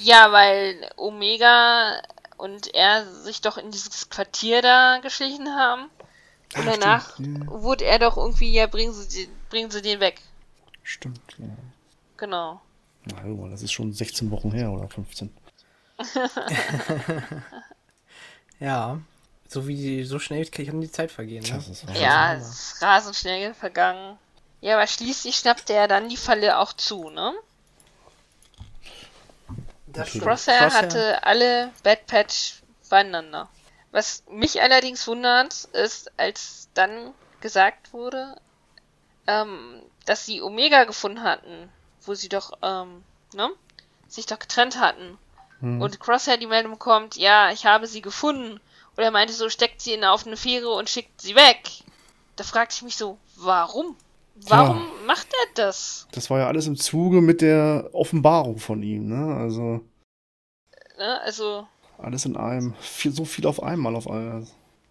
Ja, 0.02 0.32
weil 0.34 0.76
Omega 0.98 1.94
und 2.38 2.74
er 2.74 3.06
sich 3.24 3.40
doch 3.40 3.58
in 3.58 3.72
dieses 3.72 4.10
Quartier 4.10 4.62
da 4.62 4.98
geschlichen 5.02 5.48
haben. 5.56 5.90
Und 6.56 6.66
danach 6.66 7.14
stimmt, 7.14 7.48
wurde 7.50 7.86
er 7.86 8.00
doch 8.00 8.18
irgendwie, 8.18 8.52
ja, 8.54 8.68
bringen 8.68 8.94
sie, 8.94 9.26
den- 9.26 9.36
bringen 9.50 9.72
sie 9.72 9.82
den 9.82 10.00
weg. 10.00 10.22
Stimmt. 10.84 11.20
Ja. 11.38 11.46
Genau. 12.18 12.62
Na, 13.06 13.22
hör 13.22 13.36
mal, 13.36 13.50
das 13.50 13.62
ist 13.64 13.72
schon 13.72 13.92
16 13.94 14.30
Wochen 14.32 14.52
her 14.52 14.72
oder 14.72 14.88
15. 14.90 15.32
Ja. 18.60 19.00
So 19.48 19.68
wie 19.68 19.76
die, 19.76 20.04
so 20.04 20.18
schnell 20.20 20.46
kann 20.48 20.82
die 20.82 20.92
Zeit 20.92 21.12
vergehen. 21.12 21.44
Ne? 21.44 21.62
Ja, 22.00 22.34
es 22.36 22.48
ist 22.48 22.82
rasend 22.82 23.16
schnell 23.16 23.54
vergangen. 23.54 24.18
Ja, 24.62 24.76
aber 24.78 24.88
schließlich 24.88 25.36
schnappte 25.36 25.74
er 25.74 25.88
dann 25.88 26.10
die 26.10 26.18
Falle 26.18 26.58
auch 26.58 26.74
zu, 26.74 27.10
ne? 27.10 27.34
Das 29.88 30.10
stimmt. 30.10 30.24
Crosshair 30.24 30.72
hatte 30.74 31.24
alle 31.24 31.70
Bad 31.84 32.08
Patch 32.08 32.64
beieinander. 32.90 33.48
Was 33.94 34.24
mich 34.30 34.62
allerdings 34.62 35.08
wundert, 35.08 35.66
ist, 35.72 36.12
als 36.18 36.68
dann 36.74 37.14
gesagt 37.40 37.94
wurde, 37.94 38.36
ähm, 39.28 39.82
dass 40.06 40.26
sie 40.26 40.42
Omega 40.42 40.84
gefunden 40.84 41.24
hatten, 41.24 41.70
wo 42.02 42.14
sie 42.14 42.28
doch, 42.28 42.52
ähm, 42.62 43.04
ne, 43.34 43.50
sich 44.08 44.26
doch 44.26 44.40
getrennt 44.40 44.78
hatten. 44.80 45.18
Und 45.80 46.02
Crosshair 46.02 46.36
die 46.36 46.48
Meldung 46.48 46.78
kommt, 46.78 47.16
ja, 47.16 47.50
ich 47.52 47.66
habe 47.66 47.88
sie 47.88 48.02
gefunden. 48.02 48.60
Oder 48.98 49.06
er 49.06 49.12
meinte 49.12 49.34
so, 49.34 49.48
steckt 49.48 49.80
sie 49.80 49.94
in 49.94 50.04
auf 50.04 50.28
eine 50.28 50.36
Fähre 50.36 50.70
und 50.72 50.90
schickt 50.90 51.22
sie 51.22 51.36
weg. 51.36 51.62
Da 52.36 52.44
fragte 52.44 52.76
ich 52.76 52.82
mich 52.82 52.98
so, 52.98 53.18
warum? 53.38 53.96
Warum 54.36 54.86
macht 55.06 55.28
er 55.32 55.64
das? 55.64 56.06
Das 56.12 56.30
war 56.30 56.40
ja 56.40 56.48
alles 56.48 56.68
im 56.68 56.76
Zuge 56.76 57.22
mit 57.22 57.40
der 57.40 57.90
Offenbarung 57.94 58.58
von 58.58 58.84
ihm, 58.84 59.08
ne? 59.08 59.38
Also 59.38 59.80
Ne? 60.98 61.22
Also, 61.22 61.68
alles 62.04 62.26
in 62.26 62.38
einem. 62.38 62.74
Viel, 62.80 63.12
so 63.12 63.26
viel 63.26 63.48
auf 63.48 63.62
einmal 63.62 63.96
auf 63.96 64.08
einmal, 64.10 64.48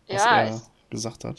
was 0.08 0.24
ja, 0.24 0.42
er 0.42 0.62
gesagt 0.90 1.24
hat. 1.24 1.36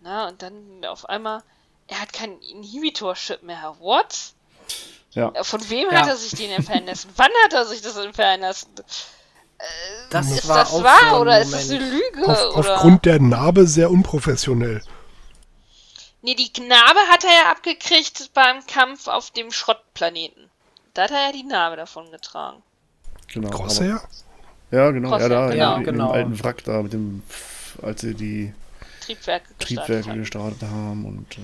Na, 0.00 0.28
und 0.28 0.42
dann 0.42 0.84
auf 0.86 1.08
einmal, 1.08 1.42
er 1.86 2.00
hat 2.00 2.12
keinen 2.12 2.40
Inhibitor-Chip 2.40 3.42
mehr. 3.42 3.76
What? 3.80 4.32
Ja. 5.12 5.30
Äh, 5.32 5.44
Von 5.44 5.68
wem 5.70 5.90
Ja. 5.90 6.00
hat 6.02 6.08
er 6.08 6.16
sich 6.16 6.32
den 6.32 6.50
entfernen 6.50 6.86
lassen? 6.86 7.10
Wann 7.16 7.30
hat 7.44 7.52
er 7.52 7.66
sich 7.66 7.80
das 7.82 7.96
entfernen 7.96 8.42
lassen? 8.42 8.68
Das 10.10 10.30
Ist 10.30 10.46
war 10.46 10.58
das 10.58 10.72
auch 10.72 10.84
wahr 10.84 11.10
so 11.10 11.16
oder 11.20 11.40
ist 11.40 11.52
das 11.52 11.68
eine 11.70 11.80
Moment. 11.80 12.14
Lüge? 12.14 12.28
Auf, 12.28 12.56
oder? 12.56 12.74
aufgrund 12.74 13.04
der 13.04 13.20
Narbe 13.20 13.66
sehr 13.66 13.90
unprofessionell. 13.90 14.82
Nee, 16.22 16.34
die 16.36 16.60
Narbe 16.60 17.00
hat 17.10 17.24
er 17.24 17.30
ja 17.30 17.50
abgekriegt 17.50 18.30
beim 18.34 18.64
Kampf 18.66 19.08
auf 19.08 19.30
dem 19.30 19.50
Schrottplaneten. 19.50 20.50
Da 20.94 21.02
hat 21.04 21.10
er 21.10 21.26
ja 21.26 21.32
die 21.32 21.44
Narbe 21.44 21.76
davon 21.76 22.10
getragen. 22.10 22.62
Genau. 23.32 23.50
Crosshair? 23.50 23.94
Aber, 24.70 24.78
ja, 24.78 24.90
genau. 24.90 25.10
Crosshair, 25.10 25.30
ja, 25.30 25.48
da 25.48 25.50
genau, 25.50 25.74
in, 25.74 25.80
in 25.80 25.84
genau. 25.84 26.06
dem 26.06 26.12
alten 26.14 26.44
Wrack 26.44 26.64
da 26.64 26.82
mit 26.82 26.92
dem, 26.92 27.22
als 27.82 28.00
sie 28.00 28.14
die 28.14 28.52
Triebwerke 29.00 29.46
gestartet 29.46 29.58
Triebwerke 29.58 30.10
haben. 30.10 30.18
gestartet 30.18 30.62
haben 30.62 31.04
und 31.06 31.38
äh, 31.38 31.40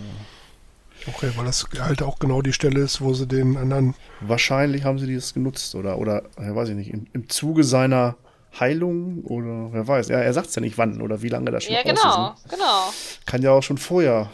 Okay, 1.07 1.31
weil 1.37 1.45
das 1.45 1.67
halt 1.81 2.03
auch 2.03 2.19
genau 2.19 2.41
die 2.41 2.53
Stelle 2.55 2.81
ist, 2.81 3.01
wo 3.03 3.13
sie 3.13 3.27
den 3.27 3.57
anderen. 3.59 3.95
wahrscheinlich 4.21 4.85
haben 4.85 4.99
sie 4.99 5.15
das 5.15 5.35
genutzt 5.35 5.75
oder 5.75 5.99
oder 5.99 6.23
ja, 6.41 6.55
weiß 6.55 6.71
ich 6.71 6.77
nicht 6.77 6.91
im, 6.93 7.07
im 7.13 7.29
Zuge 7.29 7.63
seiner 7.65 8.17
Heilung 8.59 9.23
oder 9.25 9.73
wer 9.73 9.87
weiß. 9.87 10.09
Ja, 10.09 10.19
er 10.21 10.33
sagt 10.33 10.47
es 10.49 10.55
ja 10.55 10.63
nicht 10.63 10.79
wann 10.79 11.03
oder 11.03 11.21
wie 11.21 11.29
lange 11.29 11.51
das 11.51 11.65
schon 11.65 11.75
Ja, 11.75 11.83
genau, 11.83 12.33
ist. 12.35 12.45
Ne? 12.47 12.51
genau. 12.53 12.93
Kann 13.27 13.43
ja 13.43 13.51
auch 13.51 13.63
schon 13.63 13.77
vorher, 13.79 14.31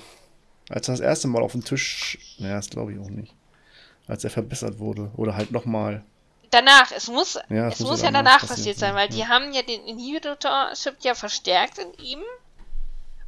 als 0.69 0.88
er 0.88 0.92
das 0.92 1.00
erste 1.00 1.26
Mal 1.26 1.42
auf 1.42 1.52
dem 1.52 1.64
Tisch, 1.64 2.19
naja, 2.38 2.57
das 2.57 2.71
glaube 2.71 2.92
ich 2.92 2.99
auch 3.00 3.11
nicht, 3.11 3.35
als 4.07 4.23
er 4.23 4.30
verbessert 4.30 4.78
wurde 4.78 5.11
oder 5.16 5.37
halt 5.37 5.50
nochmal. 5.52 6.04
Danach, 6.50 6.91
es 6.93 7.08
muss, 7.08 7.39
Ja, 7.49 7.69
es 7.69 7.75
es 7.75 7.80
muss 7.80 7.91
muss 7.91 8.02
ja 8.02 8.10
danach 8.10 8.41
passiert 8.41 8.56
passiert 8.56 8.78
sein, 8.78 8.95
weil 8.95 9.08
ja. 9.10 9.17
die 9.17 9.26
haben 9.28 9.52
ja 9.52 9.63
den 9.63 9.84
Inhibitor-Chip 9.84 10.97
ja 11.02 11.15
verstärkt 11.15 11.78
in 11.78 11.93
ihm. 12.04 12.21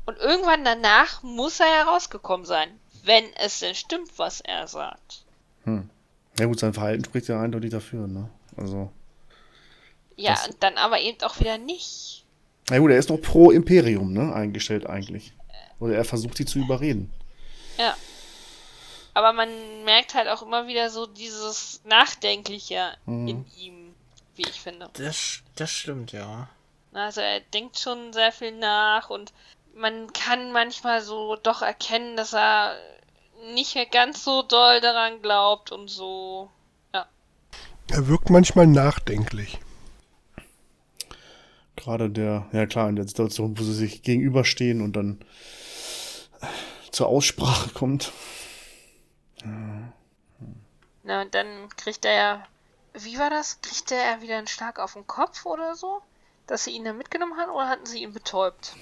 Und 0.07 0.19
irgendwann 0.19 0.65
danach 0.65 1.23
muss 1.23 1.61
er 1.61 1.67
ja 1.67 1.83
rausgekommen 1.85 2.45
sein. 2.47 2.69
Wenn 3.05 3.25
es 3.35 3.61
denn 3.61 3.75
stimmt, 3.75 4.11
was 4.19 4.41
er 4.41 4.67
sagt. 4.67 5.25
Hm. 5.65 5.89
Ja 6.39 6.47
gut, 6.47 6.59
sein 6.59 6.75
Verhalten 6.75 7.05
spricht 7.05 7.29
ja 7.29 7.41
eindeutig 7.41 7.71
dafür, 7.71 8.07
ne? 8.09 8.29
Also. 8.57 8.91
Ja, 10.17 10.33
Das- 10.33 10.49
und 10.49 10.63
dann 10.63 10.77
aber 10.77 11.01
eben 11.01 11.21
auch 11.23 11.39
wieder 11.39 11.59
nicht. 11.59 12.25
Na 12.71 12.79
gut, 12.79 12.91
er 12.91 12.99
ist 12.99 13.09
noch 13.11 13.21
pro 13.21 13.51
Imperium, 13.51 14.13
ne? 14.13 14.33
Eingestellt 14.35 14.87
eigentlich. 14.87 15.33
Oder 15.79 15.95
er 15.97 16.05
versucht 16.05 16.37
sie 16.37 16.45
zu 16.45 16.59
überreden. 16.59 17.13
Ja. 17.79 17.97
Aber 19.15 19.33
man 19.33 19.49
merkt 19.85 20.15
halt 20.15 20.29
auch 20.29 20.43
immer 20.43 20.67
wieder 20.67 20.91
so 20.91 21.07
dieses 21.07 21.83
Nachdenkliche 21.85 22.93
Mhm. 23.07 23.29
in 23.29 23.47
ihm, 23.59 23.95
wie 24.37 24.43
ich 24.43 24.61
finde. 24.61 24.89
Das, 24.95 25.41
das 25.57 25.71
stimmt, 25.71 26.13
ja. 26.13 26.49
Also 26.95 27.21
er 27.21 27.41
denkt 27.41 27.79
schon 27.79 28.13
sehr 28.13 28.33
viel 28.33 28.53
nach 28.53 29.11
und 29.11 29.33
man 29.75 30.13
kann 30.13 30.53
manchmal 30.53 31.03
so 31.03 31.37
doch 31.37 31.63
erkennen, 31.63 32.17
dass 32.17 32.35
er 32.35 32.77
nicht 33.55 33.75
mehr 33.75 33.87
ganz 33.87 34.25
so 34.25 34.43
doll 34.43 34.81
daran 34.81 35.23
glaubt 35.23 35.73
und 35.73 35.89
so. 35.89 36.51
Er 36.93 38.07
wirkt 38.07 38.31
manchmal 38.31 38.67
nachdenklich. 38.67 39.59
Gerade 41.77 42.09
der, 42.11 42.47
ja 42.53 42.67
klar, 42.67 42.89
in 42.89 42.97
der 42.97 43.09
Situation, 43.09 43.59
wo 43.59 43.63
sie 43.65 43.75
sich 43.75 44.03
gegenüberstehen 44.03 44.81
und 44.81 44.93
dann 44.95 45.21
zur 46.91 47.09
Aussprache 47.09 47.71
kommt. 47.71 48.13
Na, 51.05 51.23
und 51.23 51.35
dann 51.35 51.69
kriegt 51.77 52.05
er 52.05 52.13
ja. 52.15 52.47
Wie 52.95 53.19
war 53.19 53.31
das? 53.31 53.61
Kriegt 53.63 53.91
er 53.91 54.21
wieder 54.21 54.37
einen 54.39 54.47
Schlag 54.47 54.79
auf 54.79 54.93
den 54.93 55.07
Kopf 55.07 55.47
oder 55.47 55.75
so? 55.75 56.03
Dass 56.47 56.65
sie 56.65 56.73
ihn 56.73 56.85
da 56.85 56.93
mitgenommen 56.93 57.37
haben 57.39 57.51
oder 57.51 57.69
hatten 57.69 57.87
sie 57.87 58.03
ihn 58.03 58.13
betäubt? 58.13 58.75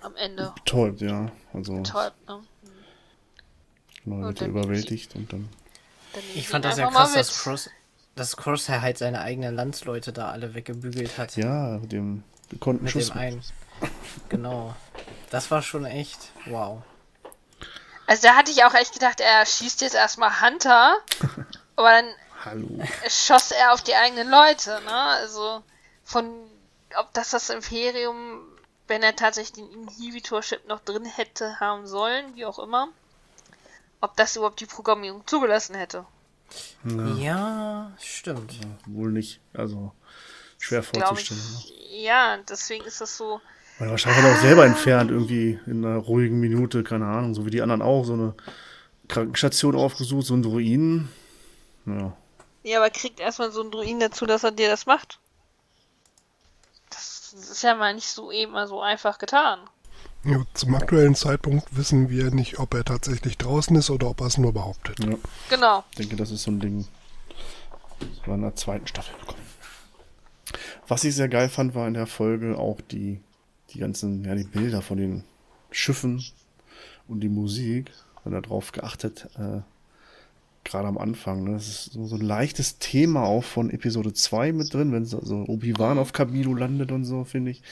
Am 0.00 0.16
Ende. 0.16 0.52
Betäubt, 0.56 1.00
ja. 1.00 1.30
Also, 1.52 1.76
Betäubt, 1.76 2.28
ne? 2.28 2.42
genau, 4.04 4.16
Und 4.16 4.22
wird 4.22 4.40
er 4.40 4.46
dann 4.46 4.56
überwältigt 4.56 5.14
und 5.14 5.32
dann. 5.32 5.48
Dann 6.12 6.22
Ich 6.34 6.48
fand 6.48 6.64
ihn 6.64 6.70
das 6.70 6.78
ja 6.78 6.90
krass, 6.90 7.12
dass. 7.12 7.42
Cross, 7.42 7.70
dass 8.14 8.36
Crosshair 8.36 8.80
halt 8.82 8.98
seine 8.98 9.20
eigenen 9.20 9.54
Landsleute 9.54 10.12
da 10.12 10.30
alle 10.30 10.54
weggebügelt 10.54 11.18
hat. 11.18 11.36
Ja, 11.36 11.78
mit 11.78 11.92
dem 11.92 12.22
gekonnten 12.48 12.84
mit 12.84 12.92
Schuss. 12.92 13.08
dem 13.08 13.18
einen. 13.18 13.42
Genau. 14.28 14.74
Das 15.30 15.50
war 15.50 15.62
schon 15.62 15.84
echt 15.84 16.32
wow. 16.46 16.82
Also 18.10 18.26
da 18.26 18.34
hatte 18.34 18.50
ich 18.50 18.64
auch 18.64 18.74
echt 18.74 18.92
gedacht, 18.92 19.20
er 19.20 19.46
schießt 19.46 19.82
jetzt 19.82 19.94
erstmal 19.94 20.40
Hunter, 20.40 20.98
aber 21.76 21.92
dann 21.92 22.14
Hallo. 22.44 22.84
schoss 23.08 23.52
er 23.52 23.72
auf 23.72 23.82
die 23.82 23.94
eigenen 23.94 24.28
Leute, 24.28 24.80
ne? 24.84 24.92
Also 24.92 25.62
von 26.02 26.28
ob 26.96 27.14
das 27.14 27.30
das 27.30 27.50
Imperium, 27.50 28.40
wenn 28.88 29.04
er 29.04 29.14
tatsächlich 29.14 29.64
den 29.64 29.70
Inhibitor-Chip 29.70 30.66
noch 30.66 30.80
drin 30.80 31.04
hätte 31.04 31.60
haben 31.60 31.86
sollen, 31.86 32.34
wie 32.34 32.46
auch 32.46 32.58
immer, 32.58 32.88
ob 34.00 34.16
das 34.16 34.34
überhaupt 34.34 34.58
die 34.58 34.66
Programmierung 34.66 35.24
zugelassen 35.28 35.76
hätte. 35.76 36.04
Ja, 37.16 37.92
stimmt. 38.00 38.58
Wohl 38.86 39.12
nicht. 39.12 39.38
Also, 39.54 39.92
schwer 40.58 40.82
vorzustellen. 40.82 41.40
ne? 41.40 41.58
ich. 41.60 42.02
Ja, 42.02 42.38
deswegen 42.38 42.84
ist 42.86 43.00
das 43.00 43.16
so. 43.16 43.40
Weil 43.80 43.88
wahrscheinlich 43.88 44.22
hat 44.22 44.30
er 44.30 44.36
auch 44.36 44.42
selber 44.42 44.66
entfernt, 44.66 45.10
irgendwie 45.10 45.58
in 45.66 45.84
einer 45.84 45.96
ruhigen 45.96 46.38
Minute, 46.38 46.84
keine 46.84 47.06
Ahnung, 47.06 47.34
so 47.34 47.46
wie 47.46 47.50
die 47.50 47.62
anderen 47.62 47.80
auch, 47.80 48.04
so 48.04 48.12
eine 48.12 48.34
Krankenstation 49.08 49.74
aufgesucht, 49.74 50.26
so 50.26 50.34
ein 50.34 50.42
Druiden. 50.42 51.08
Ja. 51.86 52.14
Ja, 52.62 52.78
aber 52.78 52.90
kriegt 52.90 53.20
erstmal 53.20 53.50
so 53.50 53.62
einen 53.62 53.70
Druiden 53.70 53.98
dazu, 53.98 54.26
dass 54.26 54.44
er 54.44 54.52
dir 54.52 54.68
das 54.68 54.84
macht. 54.84 55.18
Das 56.90 57.32
ist 57.32 57.62
ja 57.62 57.74
mal 57.74 57.94
nicht 57.94 58.08
so 58.08 58.30
eben 58.30 58.52
mal 58.52 58.68
so 58.68 58.82
einfach 58.82 59.16
getan. 59.16 59.60
Ja, 60.24 60.42
zum 60.52 60.74
aktuellen 60.74 61.14
Zeitpunkt 61.14 61.74
wissen 61.74 62.10
wir 62.10 62.30
nicht, 62.32 62.58
ob 62.58 62.74
er 62.74 62.84
tatsächlich 62.84 63.38
draußen 63.38 63.74
ist 63.76 63.88
oder 63.88 64.10
ob 64.10 64.20
er 64.20 64.26
es 64.26 64.36
nur 64.36 64.52
behauptet. 64.52 65.00
ja. 65.02 65.16
Genau. 65.48 65.84
Ich 65.92 65.96
denke, 65.96 66.16
das 66.16 66.30
ist 66.30 66.42
so 66.42 66.50
ein 66.50 66.60
Ding, 66.60 66.86
das 67.98 68.26
wir 68.26 68.34
in 68.34 68.42
der 68.42 68.56
zweiten 68.56 68.86
Staffel 68.86 69.14
bekommen. 69.18 69.46
Was 70.86 71.04
ich 71.04 71.14
sehr 71.14 71.30
geil 71.30 71.48
fand, 71.48 71.74
war 71.74 71.88
in 71.88 71.94
der 71.94 72.06
Folge 72.06 72.58
auch 72.58 72.78
die, 72.90 73.22
die 73.72 73.78
ganzen, 73.78 74.24
ja, 74.24 74.34
die 74.34 74.44
Bilder 74.44 74.82
von 74.82 74.98
den 74.98 75.24
Schiffen 75.70 76.22
und 77.08 77.20
die 77.20 77.28
Musik, 77.28 77.90
wenn 78.24 78.32
er 78.32 78.42
drauf 78.42 78.72
geachtet, 78.72 79.28
äh, 79.36 79.60
gerade 80.64 80.88
am 80.88 80.98
Anfang. 80.98 81.44
Ne? 81.44 81.52
Das 81.52 81.68
ist 81.68 81.92
so, 81.92 82.06
so 82.06 82.16
ein 82.16 82.22
leichtes 82.22 82.78
Thema 82.78 83.24
auch 83.24 83.44
von 83.44 83.70
Episode 83.70 84.12
2 84.12 84.52
mit 84.52 84.72
drin, 84.72 84.92
wenn 84.92 85.04
so, 85.04 85.18
Obi-Wan 85.18 85.98
auf 85.98 86.12
Kamino 86.12 86.54
landet 86.54 86.92
und 86.92 87.04
so, 87.04 87.24
finde 87.24 87.52
ich. 87.52 87.62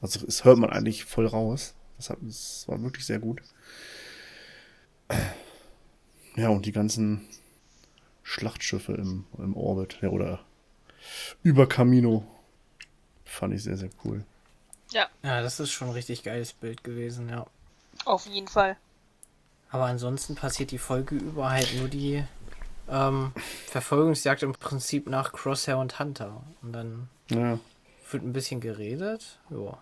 Also, 0.00 0.24
es 0.26 0.44
hört 0.44 0.58
man 0.58 0.70
eigentlich 0.70 1.04
voll 1.04 1.26
raus. 1.26 1.74
Das, 1.96 2.10
hat, 2.10 2.18
das 2.22 2.64
war 2.68 2.80
wirklich 2.82 3.04
sehr 3.04 3.18
gut. 3.18 3.42
Ja, 6.36 6.50
und 6.50 6.66
die 6.66 6.72
ganzen 6.72 7.22
Schlachtschiffe 8.22 8.92
im, 8.92 9.24
im 9.38 9.56
Orbit, 9.56 9.98
ja, 10.02 10.10
oder 10.10 10.40
über 11.42 11.66
Camino. 11.66 12.24
Fand 13.24 13.54
ich 13.54 13.64
sehr, 13.64 13.76
sehr 13.76 13.90
cool. 14.04 14.24
Ja, 14.92 15.08
Ja, 15.22 15.40
das 15.42 15.60
ist 15.60 15.70
schon 15.72 15.88
ein 15.88 15.94
richtig 15.94 16.22
geiles 16.22 16.52
Bild 16.52 16.82
gewesen, 16.84 17.28
ja. 17.28 17.46
auf 18.04 18.26
jeden 18.26 18.48
Fall. 18.48 18.76
Aber 19.70 19.84
ansonsten 19.86 20.34
passiert 20.34 20.70
die 20.70 20.78
Folge 20.78 21.14
über 21.16 21.50
halt 21.50 21.74
nur 21.74 21.88
die 21.88 22.24
ähm, 22.88 23.32
Verfolgungsjagd 23.66 24.42
im 24.42 24.52
Prinzip 24.52 25.06
nach 25.08 25.32
Crosshair 25.32 25.78
und 25.78 25.98
Hunter. 25.98 26.42
Und 26.62 26.72
dann 26.72 27.08
Ja, 27.30 27.58
wird 28.10 28.22
ein 28.22 28.32
bisschen 28.32 28.60
geredet. 28.60 29.38
Ja. 29.50 29.78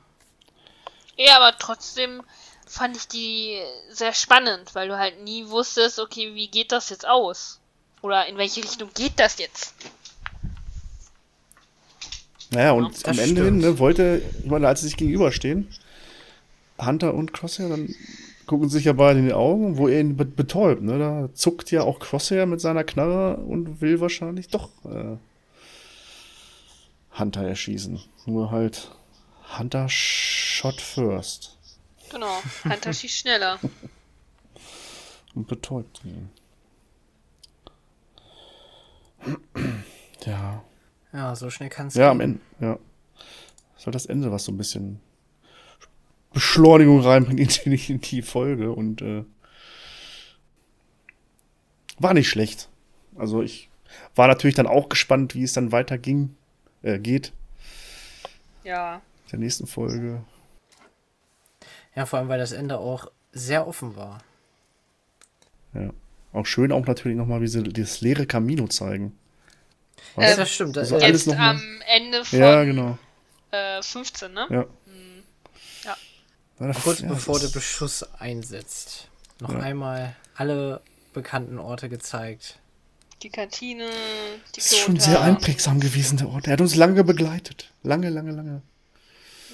Ja, 1.17 1.37
aber 1.37 1.57
trotzdem 1.59 2.23
fand 2.67 2.97
ich 2.97 3.09
die 3.09 3.61
sehr 3.91 4.13
spannend, 4.13 4.75
weil 4.75 4.89
du 4.89 4.99
halt 4.99 5.21
nie 5.23 5.49
wusstest, 5.49 5.99
okay, 5.99 6.35
wie 6.35 6.49
geht 6.49 6.73
das 6.73 6.91
jetzt 6.91 7.07
aus? 7.07 7.61
Oder 8.03 8.27
in 8.27 8.37
welche 8.37 8.63
Richtung 8.63 8.91
geht 8.95 9.19
das 9.19 9.39
jetzt? 9.39 9.75
Naja, 12.51 12.73
und 12.73 12.93
das 12.95 13.05
am 13.05 13.19
Ende 13.19 13.45
hin 13.45 13.59
ne, 13.59 13.79
wollte, 13.79 14.23
ich 14.43 14.47
meine, 14.51 14.69
als 14.69 14.81
sie 14.81 14.87
sich 14.87 14.97
gegenüberstehen, 14.97 15.67
Hunter 16.81 17.15
und 17.15 17.33
Crosshair, 17.33 17.69
dann 17.69 17.95
gucken 18.47 18.69
sie 18.69 18.77
sich 18.79 18.85
ja 18.85 18.93
beide 18.93 19.19
in 19.19 19.27
die 19.27 19.33
Augen, 19.33 19.77
wo 19.79 19.89
er 19.89 19.99
ihn 20.01 20.17
be- 20.17 20.25
betäubt. 20.25 20.83
Ne? 20.83 20.99
Da 20.99 21.29
zuckt 21.35 21.71
ja 21.73 21.83
auch 21.83 21.99
Crosshair 21.99 22.47
mit 22.47 22.61
seiner 22.61 22.85
Knarre 22.85 23.37
und 23.39 23.81
will 23.81 24.01
wahrscheinlich 24.01 24.49
doch 24.49 24.69
äh, 24.85 25.17
Hunter 27.19 27.43
erschießen. 27.43 28.01
Nur 28.27 28.51
halt 28.53 28.91
Hunter 29.59 29.89
shot 29.89 30.81
first 30.81 31.57
Genau, 32.11 32.41
Hunter 32.65 32.93
schießt 32.93 33.17
schneller. 33.19 33.59
und 35.35 35.49
betäubt 35.49 36.01
ihn. 36.05 36.31
Ja. 40.25 40.63
Ja, 41.17 41.35
so 41.35 41.49
schnell 41.51 41.71
kann 41.71 41.87
es 41.87 41.95
Ja, 41.95 42.11
am 42.11 42.21
Ende, 42.21 42.41
ja. 42.61 42.79
Das 43.73 43.81
ist 43.81 43.87
halt 43.87 43.95
das 43.95 44.07
Ende, 44.07 44.31
was 44.31 44.45
so 44.45 44.53
ein 44.53 44.59
bisschen 44.59 45.01
Beschleunigung 46.33 47.01
reinbringt 47.01 47.67
in 47.67 47.73
die, 47.73 47.93
in 47.93 48.01
die 48.01 48.21
Folge 48.23 48.71
und 48.73 49.01
äh, 49.01 49.25
war 51.99 52.13
nicht 52.15 52.29
schlecht. 52.29 52.69
Also 53.17 53.43
ich 53.43 53.71
war 54.15 54.29
natürlich 54.29 54.55
dann 54.57 54.67
auch 54.67 54.89
gespannt, 54.91 55.35
wie 55.35 55.43
es 55.43 55.55
dann 55.55 55.73
weiterging, 55.73 56.37
äh, 56.83 56.99
geht, 56.99 57.33
Ja. 58.65 58.97
in 58.97 59.31
der 59.31 59.39
nächsten 59.39 59.67
Folge. 59.67 60.23
Ja, 61.95 62.05
vor 62.05 62.19
allem, 62.19 62.29
weil 62.29 62.39
das 62.39 62.53
Ende 62.53 62.79
auch 62.79 63.11
sehr 63.33 63.67
offen 63.67 63.97
war. 63.97 64.19
Ja. 65.73 65.91
Auch 66.35 66.45
schön 66.45 66.73
auch 66.73 66.87
natürlich 66.87 67.17
nochmal, 67.17 67.41
wie 67.41 67.47
sie 67.47 67.63
das 67.63 68.03
leere 68.03 68.27
Camino 68.27 68.67
zeigen. 68.69 69.17
Ja, 70.17 70.23
Ähm, 70.31 70.37
das 70.37 70.51
stimmt. 70.51 70.77
Das, 70.77 70.93
also 70.93 71.05
äh, 71.05 71.09
alles 71.09 71.27
Jetzt 71.27 71.39
am 71.39 71.81
Ende 71.87 72.25
von 72.25 72.39
Ja, 72.39 72.65
genau. 72.65 72.99
äh, 73.51 73.83
15, 73.83 74.33
ne? 74.33 74.47
Ja. 74.51 74.65
Ja. 75.85 75.97
Ja, 76.61 76.67
das- 76.69 76.83
kurz 76.83 77.01
ja, 77.01 77.09
bevor 77.09 77.39
der 77.39 77.47
ist- 77.49 77.53
Beschuss 77.53 78.03
einsetzt. 78.19 79.09
Noch 79.41 79.53
Ja. 79.53 79.59
einmal 79.61 80.17
alle 80.35 80.81
bekannten 81.13 81.59
Orte 81.59 81.89
gezeigt. 81.89 82.59
Die 83.23 83.31
Kantine, 83.31 83.89
die 84.55 84.61
Das 84.61 84.73
ist 84.73 84.79
schon 84.79 85.01
sehr 85.01 85.21
einprägsam 85.23 85.81
gewesen, 85.81 86.19
der 86.19 86.29
Ort. 86.29 86.47
Er 86.47 86.55
hat 86.55 86.61
uns 86.61 86.75
lange 86.75 87.03
begleitet. 87.05 87.73
Lange, 87.83 88.11
lange, 88.11 88.33
lange. 88.33 88.63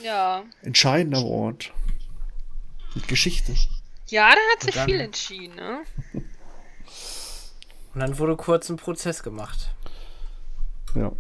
Ja. 0.02 0.42
Entscheidender 0.62 1.24
Ort. 1.24 1.72
Mit 2.94 3.06
Geschichte. 3.08 3.54
Ja, 4.08 4.30
da 4.30 4.40
hat 4.52 4.62
sich 4.64 4.74
viel 4.82 5.00
entschieden, 5.00 5.54
ne? 5.54 5.82
Und 7.94 8.00
dann 8.00 8.18
wurde 8.18 8.36
kurz 8.36 8.68
ein 8.68 8.76
Prozess 8.76 9.22
gemacht. 9.22 9.70
Ja. 10.94 11.12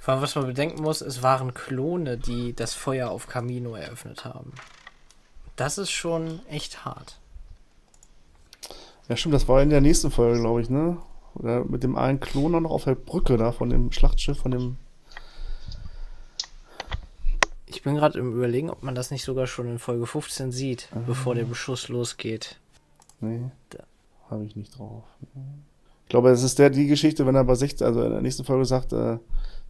Vor 0.00 0.14
allem, 0.14 0.22
was 0.22 0.36
man 0.36 0.46
bedenken 0.46 0.82
muss, 0.82 1.00
es 1.00 1.22
waren 1.22 1.52
Klone, 1.52 2.16
die 2.16 2.54
das 2.54 2.74
Feuer 2.74 3.10
auf 3.10 3.26
Camino 3.26 3.74
eröffnet 3.74 4.24
haben. 4.24 4.52
Das 5.56 5.78
ist 5.78 5.90
schon 5.90 6.40
echt 6.48 6.84
hart. 6.84 7.18
Ja, 9.08 9.16
stimmt, 9.16 9.34
das 9.34 9.48
war 9.48 9.62
in 9.62 9.70
der 9.70 9.80
nächsten 9.80 10.10
Folge, 10.10 10.40
glaube 10.40 10.60
ich, 10.60 10.70
ne? 10.70 10.98
Oder 11.34 11.64
mit 11.64 11.82
dem 11.82 11.96
einen 11.96 12.20
Klon 12.20 12.54
auch 12.54 12.60
noch 12.60 12.70
auf 12.70 12.84
der 12.84 12.94
Brücke 12.94 13.36
da 13.36 13.52
von 13.52 13.70
dem 13.70 13.92
Schlachtschiff, 13.92 14.38
von 14.38 14.50
dem. 14.50 14.76
Ich 17.66 17.82
bin 17.82 17.96
gerade 17.96 18.18
im 18.18 18.32
Überlegen, 18.34 18.70
ob 18.70 18.82
man 18.82 18.94
das 18.94 19.10
nicht 19.10 19.24
sogar 19.24 19.46
schon 19.46 19.68
in 19.68 19.78
Folge 19.78 20.06
15 20.06 20.50
sieht, 20.50 20.88
bevor 21.06 21.34
der 21.34 21.44
Beschuss 21.44 21.88
losgeht. 21.88 22.58
Nee, 23.20 23.50
habe 24.30 24.44
ich 24.44 24.56
nicht 24.56 24.78
drauf. 24.78 25.04
Ich 26.06 26.10
glaube, 26.10 26.30
es 26.30 26.44
ist 26.44 26.60
der, 26.60 26.70
die 26.70 26.86
Geschichte, 26.86 27.26
wenn 27.26 27.34
er 27.34 27.42
bei 27.42 27.56
16, 27.56 27.84
also 27.84 28.00
in 28.02 28.12
der 28.12 28.20
nächsten 28.22 28.44
Folge 28.44 28.64
sagt, 28.64 28.92
äh, 28.92 29.18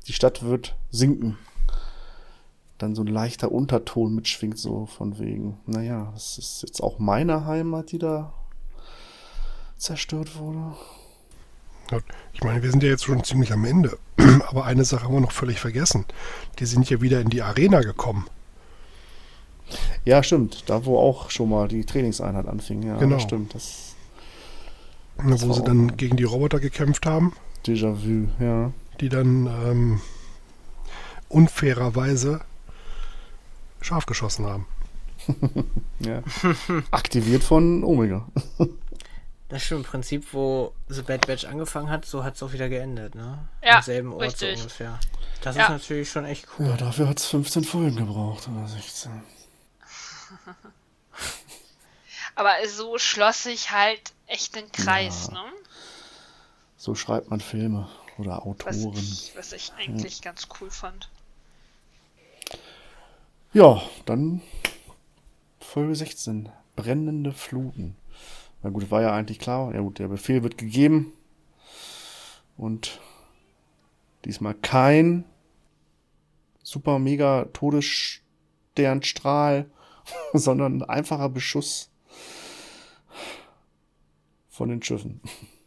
die 0.07 0.13
Stadt 0.13 0.43
wird 0.45 0.77
sinken. 0.91 1.39
Dann 2.77 2.95
so 2.95 3.01
ein 3.03 3.07
leichter 3.07 3.51
Unterton 3.51 4.15
mitschwingt, 4.15 4.59
so 4.59 4.85
von 4.85 5.19
wegen, 5.19 5.57
naja, 5.65 6.11
das 6.13 6.37
ist 6.37 6.63
jetzt 6.63 6.83
auch 6.83 6.99
meine 6.99 7.47
Heimat, 7.47 7.91
die 7.91 7.99
da 7.99 8.35
zerstört 9.79 10.39
wurde. 10.39 10.75
Ich 12.35 12.43
meine, 12.45 12.63
wir 12.63 12.71
sind 12.71 12.83
ja 12.83 12.91
jetzt 12.91 13.05
schon 13.05 13.25
ziemlich 13.25 13.51
am 13.53 13.65
Ende. 13.65 13.97
Aber 14.49 14.67
eine 14.67 14.85
Sache 14.85 15.05
haben 15.05 15.15
wir 15.15 15.21
noch 15.21 15.33
völlig 15.33 15.59
vergessen. 15.59 16.05
Die 16.59 16.67
sind 16.67 16.91
ja 16.91 17.01
wieder 17.01 17.21
in 17.23 17.31
die 17.31 17.41
Arena 17.43 17.81
gekommen. 17.81 18.27
Ja, 20.05 20.23
stimmt. 20.23 20.65
Da, 20.69 20.85
wo 20.85 20.99
auch 20.99 21.31
schon 21.31 21.49
mal 21.49 21.67
die 21.67 21.85
Trainingseinheit 21.87 22.47
anfing. 22.47 22.83
Ja, 22.83 22.99
Genau. 22.99 23.15
das 23.17 23.23
stimmt. 23.23 23.55
Das 23.55 23.96
Wo 25.19 25.49
war 25.49 25.55
sie 25.55 25.65
dann 25.65 25.97
gegen 25.97 26.17
die 26.17 26.25
Roboter 26.25 26.61
gekämpft 26.61 27.07
haben, 27.07 27.33
Déjà-vu, 27.67 28.29
ja. 28.39 28.73
die 29.01 29.09
dann 29.09 29.47
ähm, 29.47 30.01
unfairerweise 31.29 32.41
scharf 33.81 34.07
geschossen 34.07 34.47
haben. 34.47 34.67
ja. 36.01 36.23
Aktiviert 36.91 37.43
von 37.45 37.85
Omega. 37.85 38.27
Das 39.49 39.63
stimmt 39.63 39.85
im 39.85 39.91
Prinzip, 39.93 40.27
wo 40.33 40.75
The 40.89 41.03
Bad 41.03 41.29
Batch 41.29 41.45
angefangen 41.45 41.89
hat, 41.89 42.05
so 42.05 42.25
hat 42.25 42.35
es 42.35 42.43
auch 42.43 42.53
wieder 42.53 42.69
geendet, 42.69 43.15
ne? 43.15 43.47
Ja, 43.63 43.77
Am 43.77 43.83
selben 43.83 44.13
Ort 44.13 44.37
so 44.37 44.45
richtig. 44.47 44.59
ungefähr. 44.59 44.99
Das 45.41 45.55
Ja. 45.55 45.63
ist 45.63 45.69
natürlich 45.69 46.11
schon 46.11 46.25
echt 46.25 46.49
cool. 46.59 46.67
Ja, 46.67 46.77
dafür 46.77 47.07
hat 47.09 47.21
es 47.21 47.27
15 47.27 47.63
Folgen 47.63 47.95
gebraucht 47.95 48.49
oder 48.49 48.67
16. 48.67 49.13
Aber 52.35 52.51
so 52.67 52.99
schloss 52.99 53.45
sich 53.45 53.71
halt 53.71 54.15
echt 54.27 54.57
ein 54.57 54.71
Kreis, 54.73 55.31
ne? 55.31 55.43
So 56.77 56.95
schreibt 56.95 57.31
man 57.31 57.41
Filme 57.41 57.89
oder 58.19 58.43
Was 58.65 58.85
Autoren. 58.85 58.97
ich, 58.97 59.33
was 59.37 59.53
ich 59.53 59.73
eigentlich 59.75 60.23
ganz 60.23 60.49
cool 60.61 60.71
fand. 60.71 61.11
Ja, 63.53 63.83
dann 64.05 64.43
Folge 65.61 65.95
16. 65.95 66.49
Brennende 66.75 67.33
Fluten. 67.33 67.97
Na 68.63 68.71
gut, 68.71 68.91
war 68.91 69.03
ja 69.03 69.15
eigentlich 69.15 69.39
klar. 69.39 69.73
Ja 69.75 69.81
gut, 69.81 69.99
der 69.99 70.09
Befehl 70.09 70.43
wird 70.43 70.57
gegeben. 70.59 71.13
Und 72.57 73.01
diesmal 74.25 74.55
kein 74.55 75.25
super 76.63 76.99
mega 76.99 77.45
Todessternstrahl, 77.53 79.71
sondern 80.33 80.79
ein 80.79 80.83
einfacher 80.89 81.29
Beschuss 81.29 81.91
von 84.57 84.69
den 84.71 84.83
Schiffen. 84.83 85.21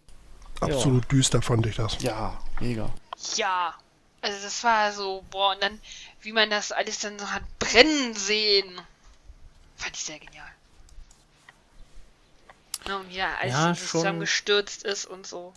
Absolut 0.62 1.10
düster 1.12 1.42
fand 1.42 1.66
ich 1.66 1.76
das. 1.76 2.02
Ja, 2.02 2.38
mega. 2.60 2.90
Ja. 3.36 3.74
Also 4.22 4.38
das 4.44 4.62
war 4.66 4.92
so, 4.92 5.24
boah, 5.32 5.54
und 5.54 5.64
dann, 5.64 5.80
wie 6.22 6.34
man 6.34 6.50
das 6.50 6.74
alles 6.74 7.00
dann 7.00 7.18
so 7.18 7.30
hat 7.32 7.44
brennen 7.60 8.14
sehen. 8.16 8.70
Fand 9.78 9.96
ich 9.96 10.04
sehr 10.04 10.20
genial. 10.20 10.46
Ja, 12.88 12.98
und 12.98 13.12
ja, 13.12 13.28
alles 13.40 13.54
Ja, 13.54 13.74
zusammengestürzt 13.76 14.84
ist 14.84 15.06
und 15.06 15.26
so. 15.26 15.54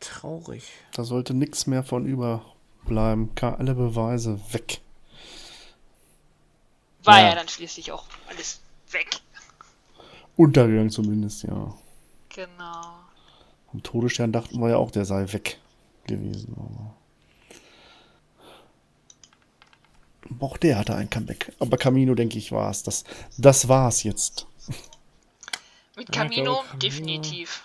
Traurig. 0.00 0.64
Da 0.92 1.04
sollte 1.04 1.34
nichts 1.34 1.66
mehr 1.66 1.82
von 1.82 2.06
überbleiben. 2.06 3.34
Ka- 3.34 3.54
Alle 3.54 3.74
Beweise 3.74 4.40
weg. 4.52 4.80
War 7.02 7.20
Ja. 7.20 7.28
ja, 7.30 7.34
dann 7.34 7.48
schließlich 7.48 7.92
auch 7.92 8.04
alles 8.28 8.60
weg. 8.92 9.08
Untergegangen 10.36 10.90
zumindest, 10.90 11.42
ja. 11.42 11.74
Genau. 12.34 12.98
Vom 13.70 13.82
Todesstern 13.82 14.32
dachten 14.32 14.58
wir 14.60 14.70
ja 14.70 14.76
auch, 14.76 14.90
der 14.90 15.04
sei 15.04 15.32
weg 15.32 15.58
gewesen. 16.06 16.54
Aber 20.30 20.46
auch 20.46 20.56
der 20.56 20.78
hatte 20.78 20.94
ein 20.94 21.10
Comeback. 21.10 21.52
Aber 21.60 21.76
Camino, 21.76 22.14
denke 22.14 22.38
ich, 22.38 22.50
war 22.50 22.70
es. 22.70 22.82
Das, 22.82 23.04
das 23.36 23.68
war 23.68 23.88
es 23.88 24.02
jetzt. 24.02 24.46
Mit 25.96 26.10
Camino, 26.10 26.44
glaube, 26.44 26.68
Camino- 26.68 26.78
definitiv. 26.78 27.62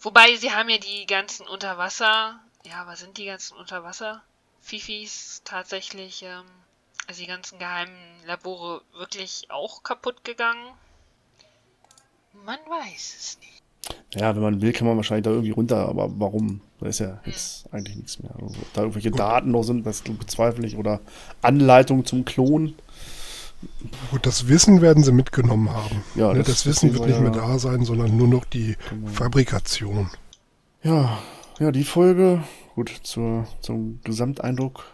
Wobei, 0.00 0.36
sie 0.36 0.52
haben 0.52 0.68
ja 0.68 0.78
die 0.78 1.06
ganzen 1.06 1.46
Unterwasser, 1.48 2.38
ja, 2.64 2.86
was 2.86 3.00
sind 3.00 3.18
die 3.18 3.24
ganzen 3.24 3.56
Unterwasser? 3.56 4.22
Fifis 4.60 5.42
tatsächlich, 5.44 6.22
ähm, 6.22 6.44
also 7.08 7.20
die 7.20 7.26
ganzen 7.26 7.58
geheimen 7.58 7.96
Labore 8.24 8.82
wirklich 8.92 9.50
auch 9.50 9.82
kaputt 9.82 10.22
gegangen? 10.24 10.72
Man 12.44 12.58
weiß 12.68 13.16
es 13.18 13.38
nicht. 13.40 13.62
Ja, 14.14 14.34
wenn 14.34 14.42
man 14.42 14.60
will, 14.60 14.72
kann 14.72 14.86
man 14.86 14.96
wahrscheinlich 14.96 15.24
da 15.24 15.30
irgendwie 15.30 15.50
runter. 15.50 15.88
Aber 15.88 16.10
warum? 16.18 16.60
Da 16.80 16.86
ist 16.88 17.00
ja 17.00 17.20
jetzt 17.24 17.66
eigentlich 17.72 17.96
nichts 17.96 18.18
mehr. 18.22 18.32
Also, 18.34 18.46
ob 18.60 18.72
da 18.72 18.82
irgendwelche 18.82 19.10
Daten 19.10 19.50
noch 19.50 19.62
sind, 19.62 19.84
das 19.86 20.02
bezweifle 20.02 20.66
ich. 20.66 20.76
Oder 20.76 21.00
Anleitungen 21.42 22.04
zum 22.04 22.24
Klon. 22.24 22.74
Gut, 24.10 24.24
das 24.24 24.46
Wissen 24.48 24.80
werden 24.82 25.02
sie 25.02 25.12
mitgenommen 25.12 25.70
haben. 25.70 26.04
Ja, 26.14 26.32
ne, 26.32 26.38
das- 26.38 26.46
das, 26.48 26.66
Wissen 26.66 26.94
wird 26.94 27.06
nicht 27.06 27.20
mehr 27.20 27.30
da 27.32 27.58
sein, 27.58 27.84
sondern 27.84 28.16
nur 28.16 28.28
noch 28.28 28.44
die 28.44 28.76
Fabrikation. 29.12 30.08
Ja, 30.82 31.18
ja, 31.58 31.72
die 31.72 31.82
Folge, 31.84 32.44
gut, 32.76 32.92
zur, 33.02 33.46
zum 33.60 34.00
Gesamteindruck 34.04 34.84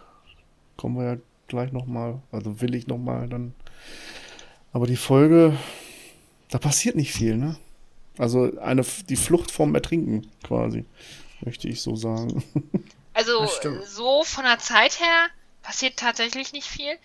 kommen 0.77 0.97
wir 0.97 1.03
ja 1.05 1.17
gleich 1.47 1.71
nochmal. 1.71 2.21
Also 2.31 2.59
will 2.61 2.73
ich 2.73 2.87
nochmal 2.87 3.29
dann. 3.29 3.53
Aber 4.73 4.87
die 4.87 4.95
Folge, 4.97 5.53
da 6.55 6.59
passiert 6.59 6.95
nicht 6.95 7.11
viel, 7.11 7.35
ne? 7.35 7.57
Also 8.17 8.57
eine, 8.61 8.85
die 9.09 9.17
Flucht 9.17 9.51
vom 9.51 9.75
Ertrinken 9.75 10.31
quasi, 10.41 10.85
möchte 11.41 11.67
ich 11.67 11.81
so 11.81 11.95
sagen. 11.97 12.43
Also 13.13 13.47
so 13.85 14.25
von 14.25 14.43
der 14.43 14.59
Zeit 14.59 14.99
her 14.99 15.27
passiert 15.61 15.95
tatsächlich 15.95 16.51
nicht 16.51 16.67
viel, 16.67 16.97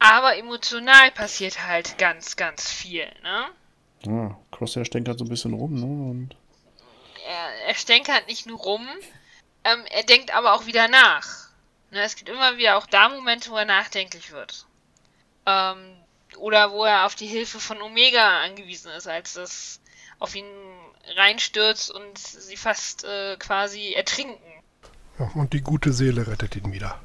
aber 0.00 0.36
emotional 0.36 1.12
passiert 1.12 1.64
halt 1.64 1.96
ganz, 1.96 2.34
ganz 2.34 2.68
viel, 2.68 3.06
ne? 3.22 3.44
Ja, 4.04 4.36
Crosshair 4.50 4.84
stänkert 4.84 5.16
so 5.20 5.24
ein 5.24 5.28
bisschen 5.28 5.54
rum, 5.54 5.74
ne? 5.74 6.10
Und 6.10 6.36
Er, 7.28 7.68
er 7.68 7.74
stänkert 7.76 8.26
nicht 8.26 8.46
nur 8.46 8.58
rum, 8.58 8.84
ähm, 9.62 9.84
er 9.90 10.02
denkt 10.02 10.34
aber 10.34 10.54
auch 10.54 10.66
wieder 10.66 10.88
nach. 10.88 11.50
Ne, 11.92 12.02
es 12.02 12.16
gibt 12.16 12.28
immer 12.28 12.56
wieder 12.56 12.76
auch 12.76 12.86
da 12.86 13.08
Momente, 13.08 13.52
wo 13.52 13.56
er 13.56 13.64
nachdenklich 13.64 14.32
wird. 14.32 14.66
Ähm, 15.46 15.98
oder 16.36 16.72
wo 16.72 16.84
er 16.84 17.06
auf 17.06 17.14
die 17.14 17.26
Hilfe 17.26 17.60
von 17.60 17.80
Omega 17.80 18.42
angewiesen 18.42 18.90
ist, 18.92 19.08
als 19.08 19.34
das 19.34 19.80
auf 20.18 20.34
ihn 20.34 20.46
reinstürzt 21.16 21.90
und 21.90 22.18
sie 22.18 22.56
fast 22.56 23.04
äh, 23.04 23.36
quasi 23.38 23.92
ertrinken. 23.94 24.42
Ja, 25.18 25.30
und 25.34 25.52
die 25.52 25.62
gute 25.62 25.92
Seele 25.92 26.26
rettet 26.26 26.56
ihn 26.56 26.72
wieder. 26.72 27.00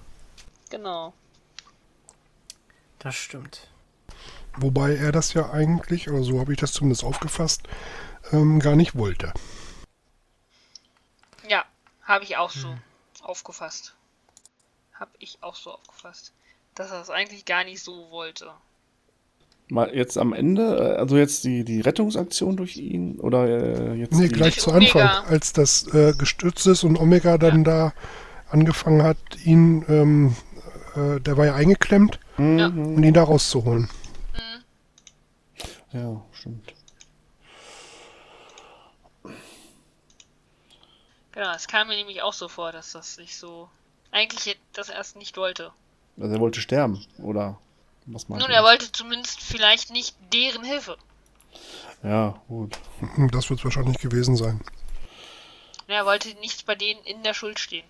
Genau. 0.70 1.14
Das 3.00 3.16
stimmt. 3.16 3.68
Wobei 4.56 4.96
er 4.96 5.12
das 5.12 5.34
ja 5.34 5.52
eigentlich, 5.52 6.10
oder 6.10 6.24
so 6.24 6.40
habe 6.40 6.54
ich 6.54 6.60
das 6.60 6.74
zumindest 6.74 7.04
aufgefasst, 7.04 7.64
ähm, 8.32 8.60
gar 8.60 8.76
nicht 8.76 8.96
wollte. 8.96 9.34
Ja, 11.48 11.66
habe 12.04 12.24
ich 12.24 12.38
auch 12.38 12.52
so 12.52 12.78
aufgefasst. 13.22 13.96
Habe 14.94 15.12
ich 15.18 15.42
auch 15.42 15.56
so 15.56 15.72
aufgefasst. 15.72 16.34
Dass 16.76 16.92
er 16.92 17.02
es 17.02 17.10
eigentlich 17.10 17.46
gar 17.46 17.64
nicht 17.64 17.84
so 17.84 18.12
wollte. 18.12 18.54
Mal 19.70 19.94
jetzt 19.96 20.18
am 20.18 20.34
Ende, 20.34 20.78
äh, 20.78 20.98
also 21.00 21.18
jetzt 21.18 21.44
die, 21.44 21.64
die 21.64 21.82
Rettungsaktion 21.82 22.58
durch 22.58 22.78
ihn 22.78 23.20
oder 23.20 23.48
äh, 23.48 23.94
jetzt 23.96 24.14
Nee, 24.14 24.28
gleich 24.28 24.60
zu 24.60 24.72
Anfang, 24.72 25.02
Omega. 25.02 25.24
als 25.28 25.54
das 25.54 25.88
äh, 25.94 26.14
gestürzt 26.18 26.68
ist 26.68 26.84
und 26.84 26.98
Omega 27.00 27.38
dann 27.38 27.64
da 27.64 27.94
angefangen 28.50 29.04
hat, 29.04 29.18
ihn, 29.46 29.84
ähm, 29.90 30.36
äh, 30.96 31.20
der 31.22 31.38
war 31.38 31.46
ja 31.46 31.56
eingeklemmt, 31.56 32.20
Ja. 32.38 32.68
und 32.68 33.04
ihn 33.04 33.14
da 33.14 33.24
rauszuholen. 33.24 33.90
Ja, 35.92 36.22
stimmt. 36.34 36.74
Genau, 41.32 41.52
es 41.56 41.68
kam 41.68 41.88
mir 41.88 41.96
nämlich 41.96 42.22
auch 42.22 42.34
so 42.34 42.48
vor, 42.48 42.72
dass 42.72 42.92
das 42.92 43.18
nicht 43.18 43.36
so. 43.38 43.70
Eigentlich 44.12 44.60
das 44.74 44.90
erst 44.90 45.16
nicht 45.16 45.36
wollte. 45.38 45.72
Also 46.20 46.34
er 46.36 46.40
wollte 46.40 46.62
sterben, 46.62 47.04
oder 47.18 47.58
was 48.06 48.28
Nun, 48.30 48.42
er 48.42 48.64
wollte 48.64 48.92
zumindest 48.92 49.42
vielleicht 49.42 49.92
nicht 49.92 50.16
deren 50.34 50.64
Hilfe. 50.64 50.98
Ja, 52.04 52.42
gut. 52.48 52.78
Das 53.32 53.50
wird 53.50 53.60
es 53.60 53.64
wahrscheinlich 53.64 54.00
gewesen 54.00 54.36
sein. 54.36 54.62
Er 55.88 56.06
wollte 56.06 56.30
nicht 56.40 56.66
bei 56.66 56.76
denen 56.76 57.04
in 57.04 57.24
der 57.24 57.34
Schuld 57.34 57.60
stehen. 57.60 57.86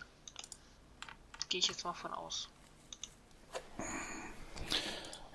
Gehe 1.50 1.60
ich 1.60 1.68
jetzt 1.68 1.84
mal 1.84 1.94
von 1.94 2.12
aus. 2.14 2.50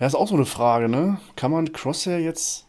Ja, 0.00 0.06
ist 0.06 0.14
auch 0.14 0.28
so 0.28 0.34
eine 0.34 0.46
Frage, 0.46 0.88
ne? 0.88 1.20
Kann 1.34 1.50
man 1.50 1.72
Crosshair 1.72 2.20
jetzt. 2.20 2.66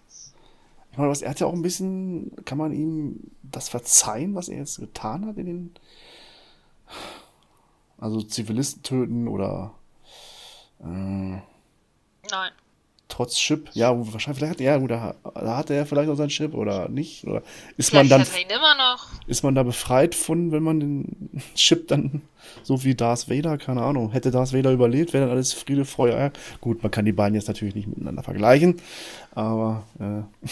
Ich 0.92 0.98
meine, 0.98 1.10
was, 1.10 1.22
er 1.22 1.32
hat 1.32 1.40
ja 1.40 1.48
auch 1.48 1.54
ein 1.54 1.62
bisschen. 1.62 2.32
Kann 2.46 2.58
man 2.58 2.72
ihm 2.72 3.32
das 3.44 3.70
verzeihen, 3.70 4.36
was 4.36 4.50
er 4.50 4.58
jetzt 4.58 4.80
getan 4.80 5.26
hat 5.26 5.38
in 5.38 5.46
den. 5.46 5.76
Also 8.00 8.22
Zivilisten 8.22 8.84
töten 8.84 9.28
oder. 9.28 9.74
Äh, 10.80 11.40
Nein. 12.32 12.52
trotz 13.08 13.36
Chip. 13.38 13.70
Ja, 13.74 13.90
wahrscheinlich, 13.98 14.38
vielleicht 14.38 14.54
hat 14.54 14.62
er, 14.62 14.74
ja, 14.74 14.78
gut, 14.78 14.92
da, 14.92 15.16
da 15.34 15.58
hat 15.58 15.70
er 15.70 15.86
vielleicht 15.86 16.10
auch 16.10 16.16
sein 16.16 16.30
Chip 16.30 16.54
oder 16.54 16.88
nicht. 16.90 17.26
Oder 17.26 17.42
ist 17.76 17.92
man 17.94 18.06
Vielleicht 18.06 18.12
dann. 18.12 18.22
hat 18.22 18.34
er 18.34 18.42
ihn 18.42 18.50
immer 18.58 18.76
noch. 18.76 19.08
Ist 19.28 19.44
man 19.44 19.56
da 19.56 19.64
befreit 19.64 20.14
von, 20.16 20.52
wenn 20.52 20.64
man 20.64 20.80
den 20.80 21.30
Chip 21.56 21.88
dann, 21.88 22.22
so 22.64 22.84
wie 22.84 22.96
Darth 22.96 23.30
Vader, 23.30 23.58
keine 23.58 23.82
Ahnung, 23.82 24.12
hätte 24.12 24.32
Darth 24.32 24.54
Vader 24.54 24.72
überlebt, 24.72 25.14
wäre 25.14 25.26
dann 25.26 25.32
alles 25.34 25.54
Friede, 25.54 25.86
Feuer. 25.86 26.16
Eierkuchen. 26.16 26.44
Gut, 26.62 26.84
man 26.84 26.92
kann 26.92 27.06
die 27.06 27.12
beiden 27.12 27.36
jetzt 27.36 27.48
natürlich 27.48 27.76
nicht 27.76 27.88
miteinander 27.88 28.24
vergleichen, 28.24 28.80
aber 29.34 29.84
äh, 30.00 30.48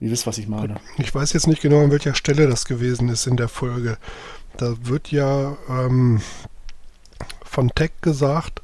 ihr 0.00 0.10
wisst, 0.10 0.26
was 0.26 0.38
ich 0.38 0.48
meine. 0.48 0.76
Ich 0.98 1.14
weiß 1.14 1.32
jetzt 1.34 1.46
nicht 1.46 1.62
genau, 1.62 1.84
an 1.84 1.90
welcher 1.90 2.14
Stelle 2.14 2.48
das 2.48 2.64
gewesen 2.64 3.08
ist 3.08 3.26
in 3.26 3.36
der 3.36 3.48
Folge. 3.48 3.98
Da 4.56 4.74
wird 4.82 5.10
ja 5.10 5.56
ähm, 5.68 6.20
von 7.44 7.70
Tech 7.74 7.92
gesagt, 8.00 8.62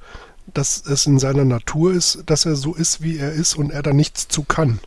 dass 0.54 0.84
es 0.86 1.06
in 1.06 1.18
seiner 1.18 1.44
Natur 1.44 1.92
ist, 1.92 2.22
dass 2.26 2.44
er 2.44 2.56
so 2.56 2.74
ist, 2.74 3.02
wie 3.02 3.18
er 3.18 3.32
ist 3.32 3.56
und 3.56 3.70
er 3.70 3.82
da 3.82 3.92
nichts 3.92 4.28
zu 4.28 4.44
kann. 4.44 4.80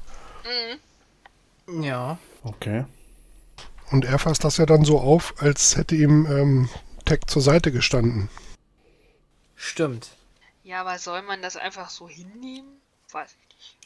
Ja. 1.82 2.18
Okay. 2.44 2.86
Und 3.92 4.06
er 4.06 4.20
fasst 4.20 4.44
das 4.44 4.58
ja 4.58 4.66
dann 4.66 4.86
so 4.86 5.00
auf, 5.00 5.36
als 5.42 5.78
hätte 5.78 5.96
ihm 5.96 6.26
ähm, 6.26 6.70
Tech 7.06 7.22
zur 7.28 7.42
Seite 7.42 7.72
gestanden. 7.72 8.30
Stimmt. 9.56 10.10
Ja, 10.64 10.82
aber 10.82 10.98
soll 10.98 11.22
man 11.22 11.42
das 11.42 11.56
einfach 11.56 11.90
so 11.90 12.08
hinnehmen? 12.08 12.82
Weiß 13.12 13.30
ich 13.32 13.56
nicht. 13.56 13.78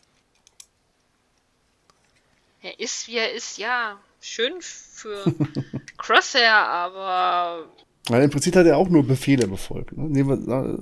Er 2.62 2.80
ist, 2.80 3.08
wie 3.08 3.18
er 3.18 3.34
ist, 3.34 3.58
ja. 3.58 4.00
Schön 4.22 4.62
für 4.62 5.26
Crosshair, 5.98 6.56
aber 6.56 7.68
Weil 8.10 8.24
im 8.24 8.30
Prinzip 8.30 8.56
hat 8.56 8.66
er 8.66 8.78
auch 8.78 8.90
nur 8.90 9.06
Befehle 9.06 9.48
befolgt. 9.48 9.98
Ne? 9.98 10.24
Nee, 10.24 10.38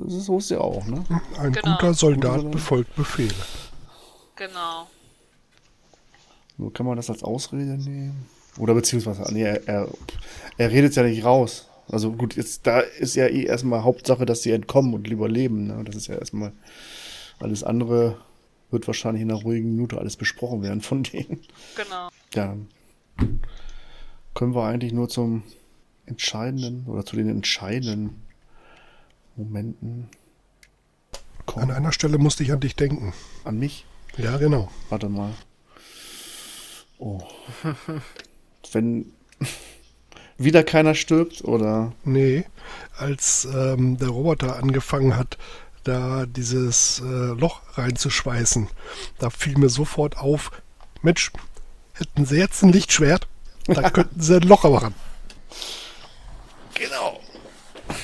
so 0.07 0.37
ist 0.37 0.51
er 0.51 0.61
auch, 0.61 0.85
ne? 0.85 1.03
Ein 1.39 1.51
Genau. 1.53 1.75
guter 1.75 1.93
Soldat 1.93 2.51
befolgt 2.51 2.95
Befehle. 2.95 3.33
genau. 4.35 4.87
Nur 6.57 6.71
kann 6.71 6.85
man 6.85 6.95
das 6.97 7.09
als 7.09 7.23
Ausrede 7.23 7.77
nehmen. 7.77 8.25
Oder 8.57 8.73
beziehungsweise, 8.73 9.23
nee, 9.33 9.43
er, 9.43 9.67
er, 9.67 9.87
er 10.57 10.71
redet 10.71 10.95
ja 10.95 11.03
nicht 11.03 11.25
raus. 11.25 11.67
Also 11.89 12.11
gut, 12.13 12.35
jetzt 12.35 12.65
da 12.65 12.79
ist 12.79 13.15
ja 13.15 13.27
eh 13.27 13.43
erstmal 13.43 13.83
Hauptsache, 13.83 14.25
dass 14.25 14.41
sie 14.41 14.51
entkommen 14.51 14.93
und 14.93 15.07
lieber 15.07 15.27
leben. 15.27 15.67
Ne? 15.67 15.83
Das 15.83 15.95
ist 15.95 16.07
ja 16.07 16.15
erstmal 16.15 16.53
alles 17.39 17.63
andere 17.63 18.17
wird 18.71 18.87
wahrscheinlich 18.87 19.21
in 19.21 19.29
einer 19.31 19.41
ruhigen 19.41 19.69
Minute 19.75 19.97
alles 19.97 20.15
besprochen 20.15 20.63
werden 20.63 20.81
von 20.81 21.03
denen. 21.03 21.41
Genau. 21.75 22.09
Ja, 22.33 22.55
dann 23.17 23.39
können 24.33 24.55
wir 24.55 24.63
eigentlich 24.63 24.93
nur 24.93 25.09
zum 25.09 25.43
entscheidenden 26.05 26.85
oder 26.87 27.05
zu 27.05 27.15
den 27.15 27.29
entscheidenden 27.29 28.21
Momenten 29.35 30.09
An 31.11 31.19
kommen. 31.45 31.71
einer 31.71 31.91
Stelle 31.91 32.17
musste 32.17 32.43
ich 32.43 32.51
an 32.51 32.59
dich 32.59 32.75
denken. 32.75 33.13
An 33.43 33.59
mich? 33.59 33.85
Ja, 34.17 34.37
genau. 34.37 34.71
Warte 34.89 35.09
mal. 35.09 35.33
Oh. 36.99 37.21
Wenn 38.71 39.11
wieder 40.37 40.63
keiner 40.63 40.95
stirbt 40.95 41.43
oder. 41.43 41.93
Nee, 42.03 42.45
als 42.97 43.45
ähm, 43.53 43.97
der 43.97 44.09
Roboter 44.09 44.57
angefangen 44.57 45.17
hat, 45.17 45.37
da 45.83 46.25
dieses 46.25 46.99
äh, 46.99 47.03
Loch 47.03 47.61
reinzuschweißen, 47.73 48.67
da 49.19 49.29
fiel 49.29 49.57
mir 49.57 49.69
sofort 49.69 50.17
auf, 50.17 50.51
Mensch, 51.01 51.31
hätten 51.93 52.25
sie 52.25 52.37
jetzt 52.37 52.63
ein 52.63 52.71
Lichtschwert, 52.71 53.27
da 53.67 53.89
könnten 53.91 54.19
sie 54.21 54.37
ein 54.37 54.47
Loch 54.47 54.63
machen. 54.63 54.95
Genau. 56.75 57.19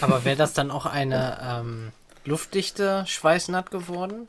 Aber 0.02 0.26
wäre 0.26 0.38
das 0.38 0.54
dann 0.54 0.72
auch 0.72 0.86
eine 0.86 1.40
ähm, 1.42 1.92
luftdichte 2.26 3.06
Schweißnaht 3.08 3.72
geworden? 3.72 4.28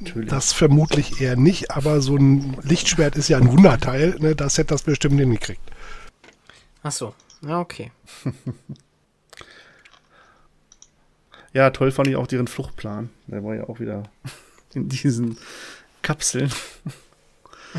Natürlich. 0.00 0.30
Das 0.30 0.52
vermutlich 0.52 1.20
eher 1.20 1.36
nicht, 1.36 1.70
aber 1.70 2.00
so 2.00 2.16
ein 2.16 2.58
Lichtschwert 2.62 3.16
ist 3.16 3.28
ja 3.28 3.38
ein 3.38 3.50
Wunderteil, 3.50 4.16
ne? 4.18 4.34
das 4.34 4.58
hätte 4.58 4.74
das 4.74 4.82
bestimmt 4.82 5.20
hingekriegt. 5.20 5.62
Ach 6.82 6.92
so. 6.92 7.14
Ja, 7.42 7.60
okay. 7.60 7.92
Ja, 11.54 11.70
toll 11.70 11.90
fand 11.92 12.08
ich 12.08 12.16
auch 12.16 12.26
deren 12.26 12.48
Fluchtplan. 12.48 13.10
Der 13.28 13.44
war 13.44 13.54
ja 13.54 13.68
auch 13.68 13.78
wieder 13.78 14.02
in 14.74 14.88
diesen 14.88 15.38
Kapseln. 16.02 16.50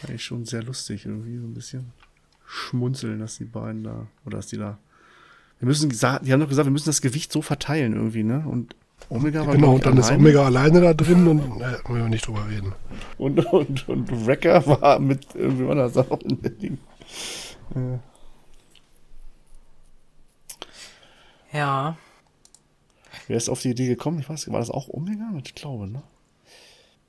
fand 0.00 0.14
ich 0.14 0.24
schon 0.24 0.46
sehr 0.46 0.62
lustig, 0.62 1.04
irgendwie 1.04 1.36
so 1.36 1.44
ein 1.44 1.52
bisschen 1.52 1.92
schmunzeln, 2.46 3.18
dass 3.20 3.36
die 3.36 3.44
beiden 3.44 3.84
da, 3.84 4.06
oder 4.26 4.38
dass 4.38 4.46
die 4.48 4.56
da. 4.58 4.78
Wir 5.60 5.66
müssen, 5.68 5.88
die 5.88 5.96
haben 6.32 6.40
doch 6.40 6.48
gesagt, 6.48 6.66
wir 6.66 6.72
müssen 6.72 6.88
das 6.88 7.00
Gewicht 7.00 7.32
so 7.32 7.40
verteilen 7.42 7.94
irgendwie, 7.94 8.22
ne? 8.24 8.44
Und 8.46 8.76
Omega 9.08 9.46
war 9.46 9.54
Genau, 9.54 9.74
und 9.74 9.86
dann 9.86 9.96
ist 9.98 10.06
alleine. 10.06 10.22
Omega 10.22 10.44
alleine 10.44 10.80
da 10.80 10.94
drin 10.94 11.26
und 11.28 11.40
äh, 11.60 11.78
wollen 11.88 12.02
wir 12.02 12.08
nicht 12.08 12.26
drüber 12.26 12.48
reden. 12.48 12.72
Und, 13.18 13.44
und, 13.52 13.88
und 13.88 14.26
Wrecker 14.26 14.66
war 14.66 14.98
mit 14.98 15.34
irgendwie 15.34 15.68
anders 15.70 15.96
auch 15.96 16.20
in 16.20 16.40
der 16.42 16.50
Ding. 16.50 16.78
Äh, 17.74 17.98
Ja. 21.52 21.96
wer 23.28 23.36
ist 23.36 23.48
auf 23.48 23.60
die 23.60 23.70
Idee 23.70 23.86
gekommen? 23.86 24.18
Ich 24.18 24.28
weiß, 24.28 24.50
war 24.50 24.58
das 24.58 24.70
auch 24.70 24.88
Omega? 24.88 25.30
Ich 25.44 25.54
glaube, 25.54 25.86
ne? 25.88 26.02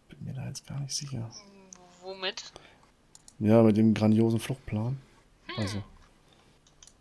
Bin 0.09 0.23
mir 0.23 0.33
da 0.33 0.45
jetzt 0.47 0.67
gar 0.67 0.79
nicht 0.79 0.93
sicher. 0.93 1.31
Womit? 2.03 2.43
Ja, 3.39 3.63
mit 3.63 3.75
dem 3.77 3.93
grandiosen 3.93 4.39
Fluchtplan. 4.39 4.97
Also. 5.57 5.83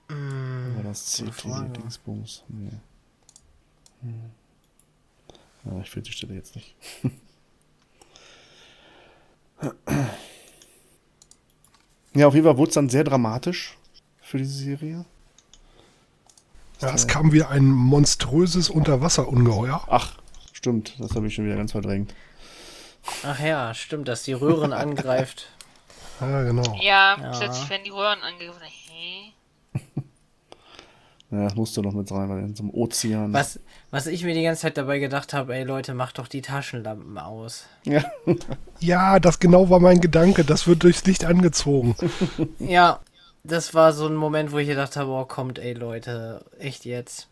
War 0.08 0.82
das. 0.82 1.16
CT-Dingsbums? 1.16 2.42
Nee. 2.48 2.70
Ja, 5.64 5.80
ich 5.80 5.90
finde 5.90 6.08
die 6.08 6.12
Stelle 6.12 6.34
jetzt 6.34 6.54
nicht. 6.56 6.76
ja, 12.14 12.26
auf 12.26 12.34
jeden 12.34 12.44
Fall 12.44 12.58
wurde 12.58 12.68
es 12.68 12.74
dann 12.74 12.90
sehr 12.90 13.04
dramatisch 13.04 13.78
für 14.20 14.38
diese 14.38 14.52
Serie. 14.52 15.04
Ja, 16.80 16.92
es 16.92 17.06
kam 17.06 17.32
wieder 17.32 17.48
ein 17.50 17.64
monströses 17.66 18.68
Unterwasserungeheuer. 18.68 19.84
Ach, 19.88 20.18
stimmt, 20.52 20.96
das 20.98 21.14
habe 21.14 21.28
ich 21.28 21.34
schon 21.34 21.46
wieder 21.46 21.56
ganz 21.56 21.72
verdrängt. 21.72 22.14
Ach 23.22 23.40
ja, 23.40 23.72
stimmt, 23.74 24.08
dass 24.08 24.24
die 24.24 24.34
Röhren 24.34 24.72
angreift. 24.74 25.50
Ja, 26.20 26.42
genau. 26.42 26.62
Ja, 26.80 27.16
Ja. 27.20 27.30
plötzlich 27.38 27.68
werden 27.70 27.84
die 27.84 27.90
Röhren 27.90 28.20
angegriffen. 28.22 28.62
Hä? 28.62 29.32
Ja, 31.30 31.44
das 31.44 31.56
musste 31.56 31.82
noch 31.82 31.94
mit 31.94 32.12
rein, 32.12 32.28
weil 32.28 32.38
in 32.40 32.54
so 32.54 32.62
einem 32.62 32.70
Ozean. 32.72 33.32
Was, 33.32 33.58
was 33.90 34.06
ich 34.06 34.22
mir 34.22 34.34
die 34.34 34.44
ganze 34.44 34.62
Zeit 34.62 34.76
dabei 34.76 35.00
gedacht 35.00 35.32
habe, 35.32 35.52
ey 35.56 35.64
Leute, 35.64 35.92
macht 35.92 36.18
doch 36.18 36.28
die 36.28 36.42
Taschenlampen 36.42 37.18
aus. 37.18 37.66
Ja. 37.84 38.04
Ja, 38.78 39.18
das 39.18 39.40
genau 39.40 39.68
war 39.70 39.80
mein 39.80 40.00
Gedanke. 40.00 40.44
Das 40.44 40.66
wird 40.68 40.84
durchs 40.84 41.04
Licht 41.06 41.24
angezogen. 41.24 41.96
Ja, 42.60 43.00
das 43.42 43.74
war 43.74 43.92
so 43.92 44.06
ein 44.06 44.14
Moment, 44.14 44.52
wo 44.52 44.58
ich 44.58 44.68
gedacht 44.68 44.96
habe, 44.96 45.10
oh, 45.10 45.24
kommt, 45.24 45.58
ey 45.58 45.72
Leute, 45.72 46.44
echt 46.60 46.84
jetzt. 46.84 47.26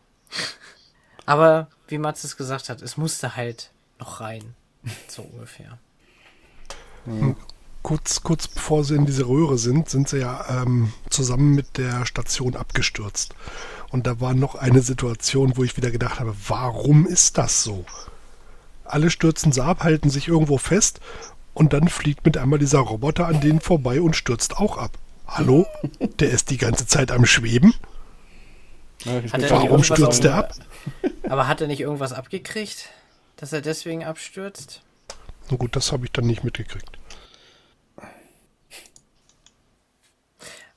Aber 1.24 1.68
wie 1.86 1.98
Mats 1.98 2.24
es 2.24 2.36
gesagt 2.36 2.70
hat, 2.70 2.82
es 2.82 2.96
musste 2.96 3.36
halt 3.36 3.70
noch 4.00 4.20
rein. 4.20 4.54
So 5.06 5.22
ungefähr. 5.22 5.78
Kurz, 7.82 8.22
kurz 8.22 8.46
bevor 8.46 8.84
sie 8.84 8.94
in 8.94 9.06
diese 9.06 9.26
Röhre 9.26 9.58
sind, 9.58 9.88
sind 9.88 10.08
sie 10.08 10.18
ja 10.18 10.62
ähm, 10.62 10.92
zusammen 11.10 11.54
mit 11.54 11.78
der 11.78 12.06
Station 12.06 12.54
abgestürzt. 12.54 13.34
Und 13.90 14.06
da 14.06 14.20
war 14.20 14.34
noch 14.34 14.54
eine 14.54 14.82
Situation, 14.82 15.56
wo 15.56 15.64
ich 15.64 15.76
wieder 15.76 15.90
gedacht 15.90 16.20
habe, 16.20 16.34
warum 16.46 17.06
ist 17.06 17.38
das 17.38 17.64
so? 17.64 17.84
Alle 18.84 19.10
stürzen 19.10 19.52
sie 19.52 19.64
ab, 19.64 19.82
halten 19.82 20.10
sich 20.10 20.28
irgendwo 20.28 20.58
fest 20.58 21.00
und 21.54 21.72
dann 21.72 21.88
fliegt 21.88 22.24
mit 22.24 22.38
einmal 22.38 22.58
dieser 22.58 22.78
Roboter 22.78 23.26
an 23.26 23.40
denen 23.40 23.60
vorbei 23.60 24.00
und 24.00 24.14
stürzt 24.14 24.56
auch 24.56 24.78
ab. 24.78 24.92
Hallo? 25.26 25.66
Der 26.20 26.30
ist 26.30 26.50
die 26.50 26.58
ganze 26.58 26.86
Zeit 26.86 27.10
am 27.10 27.26
Schweben? 27.26 27.74
Er 29.04 29.50
Warum 29.50 29.82
stürzt 29.82 30.24
der 30.24 30.34
ab? 30.36 30.54
Aber 31.28 31.48
hat 31.48 31.60
er 31.60 31.66
nicht 31.66 31.80
irgendwas 31.80 32.12
abgekriegt? 32.12 32.90
Dass 33.36 33.52
er 33.52 33.60
deswegen 33.60 34.04
abstürzt? 34.04 34.82
Na 35.50 35.56
gut, 35.56 35.74
das 35.74 35.90
habe 35.90 36.04
ich 36.04 36.12
dann 36.12 36.26
nicht 36.26 36.44
mitgekriegt. 36.44 36.98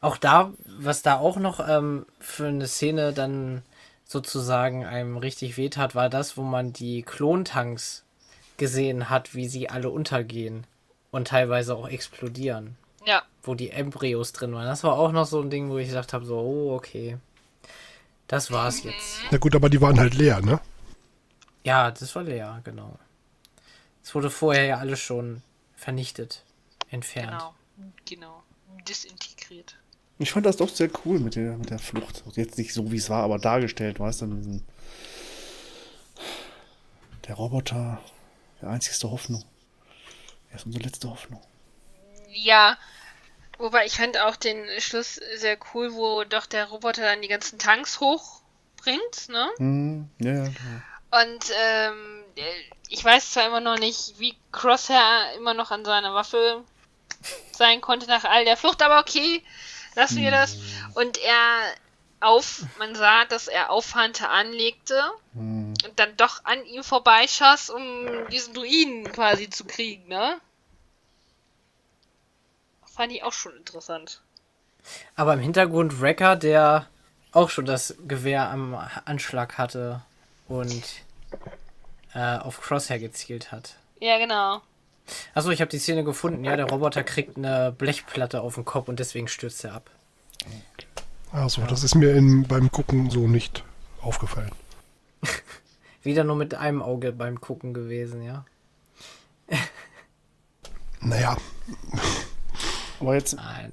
Auch 0.06 0.18
da, 0.18 0.54
was 0.66 1.02
da 1.02 1.18
auch 1.18 1.38
noch 1.38 1.68
ähm, 1.68 2.06
für 2.20 2.46
eine 2.46 2.68
Szene 2.68 3.12
dann 3.12 3.64
sozusagen 4.06 4.86
einem 4.86 5.18
richtig 5.18 5.58
wehtat, 5.58 5.96
war 5.96 6.10
das, 6.10 6.38
wo 6.38 6.44
man 6.44 6.74
die 6.74 7.02
Klontanks 7.02 8.04
gesehen 8.58 9.10
hat, 9.10 9.34
wie 9.34 9.48
sie 9.48 9.68
alle 9.68 9.90
untergehen 9.90 10.68
und 11.10 11.30
teilweise 11.30 11.76
auch 11.76 11.88
explodieren, 11.90 12.78
Ja, 13.04 13.24
wo 13.42 13.56
die 13.56 13.72
Embryos 13.72 14.32
drin 14.32 14.54
waren. 14.54 14.68
Das 14.68 14.84
war 14.84 14.94
auch 14.94 15.12
noch 15.12 15.26
so 15.26 15.42
ein 15.42 15.50
Ding, 15.50 15.72
wo 15.72 15.80
ich 15.80 15.88
gesagt 15.88 16.14
habe, 16.14 16.24
so, 16.24 16.38
oh, 16.38 16.76
okay. 16.76 17.18
Das 18.28 18.52
war's 18.52 18.84
jetzt. 18.84 19.22
Na 19.32 19.40
gut, 19.40 19.56
aber 19.56 19.72
die 19.72 19.82
waren 19.82 20.00
halt 20.00 20.14
leer, 20.14 20.40
ne? 20.40 20.60
Ja, 21.64 21.90
das 21.90 22.16
war 22.16 22.22
leer, 22.22 22.62
genau. 22.64 23.00
Es 24.04 24.14
wurde 24.14 24.30
vorher 24.30 24.66
ja 24.66 24.78
alles 24.78 25.00
schon 25.00 25.42
vernichtet, 25.76 26.44
entfernt. 26.92 27.32
genau. 27.32 27.56
Genau. 28.06 28.44
Disintegriert. 28.88 29.78
Ich 30.18 30.32
fand 30.32 30.46
das 30.46 30.58
doch 30.58 30.70
sehr 30.70 30.90
cool 31.04 31.20
mit 31.20 31.36
der, 31.36 31.58
mit 31.58 31.70
der 31.70 31.80
Flucht. 31.80 32.24
Jetzt 32.34 32.58
nicht 32.58 32.74
so, 32.74 32.92
wie 32.92 32.98
es 32.98 33.10
war, 33.10 33.24
aber 33.24 33.38
dargestellt, 33.38 34.00
weißt 34.00 34.22
du, 34.22 34.62
der 37.28 37.36
Roboter, 37.36 38.02
die 38.62 38.66
einzigste 38.66 39.12
Hoffnung. 39.12 39.44
Er 40.50 40.58
ist 40.58 40.66
unsere 40.66 40.84
letzte 40.86 41.10
Hoffnung. 41.10 41.42
Ja, 42.30 42.78
wobei 43.58 43.86
ich 43.86 43.98
fand 43.98 44.18
auch 44.18 44.36
den 44.36 44.66
Schluss 44.80 45.20
sehr 45.38 45.58
cool, 45.74 45.94
wo 45.94 46.24
doch 46.24 46.46
der 46.46 46.66
Roboter 46.66 47.02
dann 47.02 47.22
die 47.22 47.28
ganzen 47.28 47.60
Tanks 47.60 48.00
hochbringt, 48.00 49.30
ne? 49.30 49.50
Hm, 49.58 50.10
ja, 50.20 50.34
ja, 50.34 50.44
ja. 50.46 50.52
Und 51.22 51.46
ähm, 51.58 52.24
äh, 52.36 52.42
ich 52.90 53.04
weiß 53.04 53.32
zwar 53.32 53.48
immer 53.48 53.62
noch 53.62 53.80
nicht, 53.80 54.16
wie 54.18 54.36
Crosshair 54.52 55.34
immer 55.38 55.54
noch 55.54 55.72
an 55.72 55.86
seiner 55.86 56.14
Waffe 56.14 56.64
sein 57.52 57.82
konnte 57.82 58.08
nach 58.08 58.26
all 58.26 58.46
der 58.46 58.58
Flucht, 58.58 58.82
aber 58.82 59.00
okay, 59.00 59.42
lassen 59.96 60.18
wir 60.18 60.32
das. 60.32 60.58
Und 60.94 61.18
er 61.18 61.38
auf, 62.20 62.64
man 62.80 62.96
sah, 62.96 63.26
dass 63.26 63.48
er 63.48 63.70
auf 63.70 63.96
Hunter 63.96 64.30
anlegte 64.30 65.02
Hm. 65.34 65.74
und 65.86 66.00
dann 66.00 66.16
doch 66.18 66.44
an 66.46 66.66
ihm 66.66 66.84
vorbeischoss, 66.84 67.70
um 67.70 68.08
diesen 68.32 68.54
Druiden 68.54 69.12
quasi 69.12 69.50
zu 69.50 69.66
kriegen, 69.66 70.08
ne? 70.08 70.40
Fand 72.86 73.12
ich 73.12 73.24
auch 73.24 73.34
schon 73.34 73.56
interessant. 73.58 74.22
Aber 75.16 75.34
im 75.34 75.40
Hintergrund 75.40 76.00
Wrecker, 76.00 76.36
der 76.36 76.88
auch 77.34 77.50
schon 77.50 77.66
das 77.66 77.96
Gewehr 78.08 78.50
am 78.50 78.76
Anschlag 79.04 79.58
hatte 79.58 80.02
und 80.48 80.84
äh, 82.14 82.38
auf 82.38 82.62
Crosshair 82.62 83.00
gezielt 83.00 83.52
hat. 83.52 83.76
Ja, 84.00 84.18
genau. 84.18 84.62
Achso, 85.34 85.52
ich 85.52 85.62
habe 85.62 85.70
die 85.70 85.80
Szene 85.80 86.04
gefunden. 86.04 86.44
Ja, 86.44 86.56
der 86.56 86.66
Roboter 86.66 87.04
kriegt 87.04 87.38
eine 87.38 87.74
Blechplatte 87.78 88.42
auf 88.42 88.56
den 88.56 88.66
Kopf 88.66 88.88
und 88.88 89.00
deswegen 89.00 89.28
stürzt 89.28 89.64
er 89.64 89.74
ab. 89.74 89.90
Also, 91.32 91.62
das 91.64 91.84
ist 91.84 91.96
mir 91.96 92.14
in, 92.14 92.44
beim 92.48 92.72
Gucken 92.72 93.10
so 93.10 93.28
nicht 93.28 93.64
aufgefallen. 94.02 94.52
Wieder 96.04 96.24
nur 96.24 96.36
mit 96.36 96.54
einem 96.54 96.82
Auge 96.82 97.12
beim 97.12 97.42
Gucken 97.42 97.74
gewesen, 97.74 98.22
ja. 98.22 98.46
Naja, 101.02 101.38
Aber 103.00 103.16
jetzt, 103.16 103.36
Nein. 103.36 103.72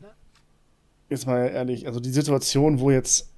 jetzt 1.09 1.27
mal 1.27 1.49
ehrlich, 1.49 1.87
also 1.87 2.01
die 2.01 2.11
Situation, 2.11 2.81
wo 2.81 2.91
jetzt, 2.91 3.31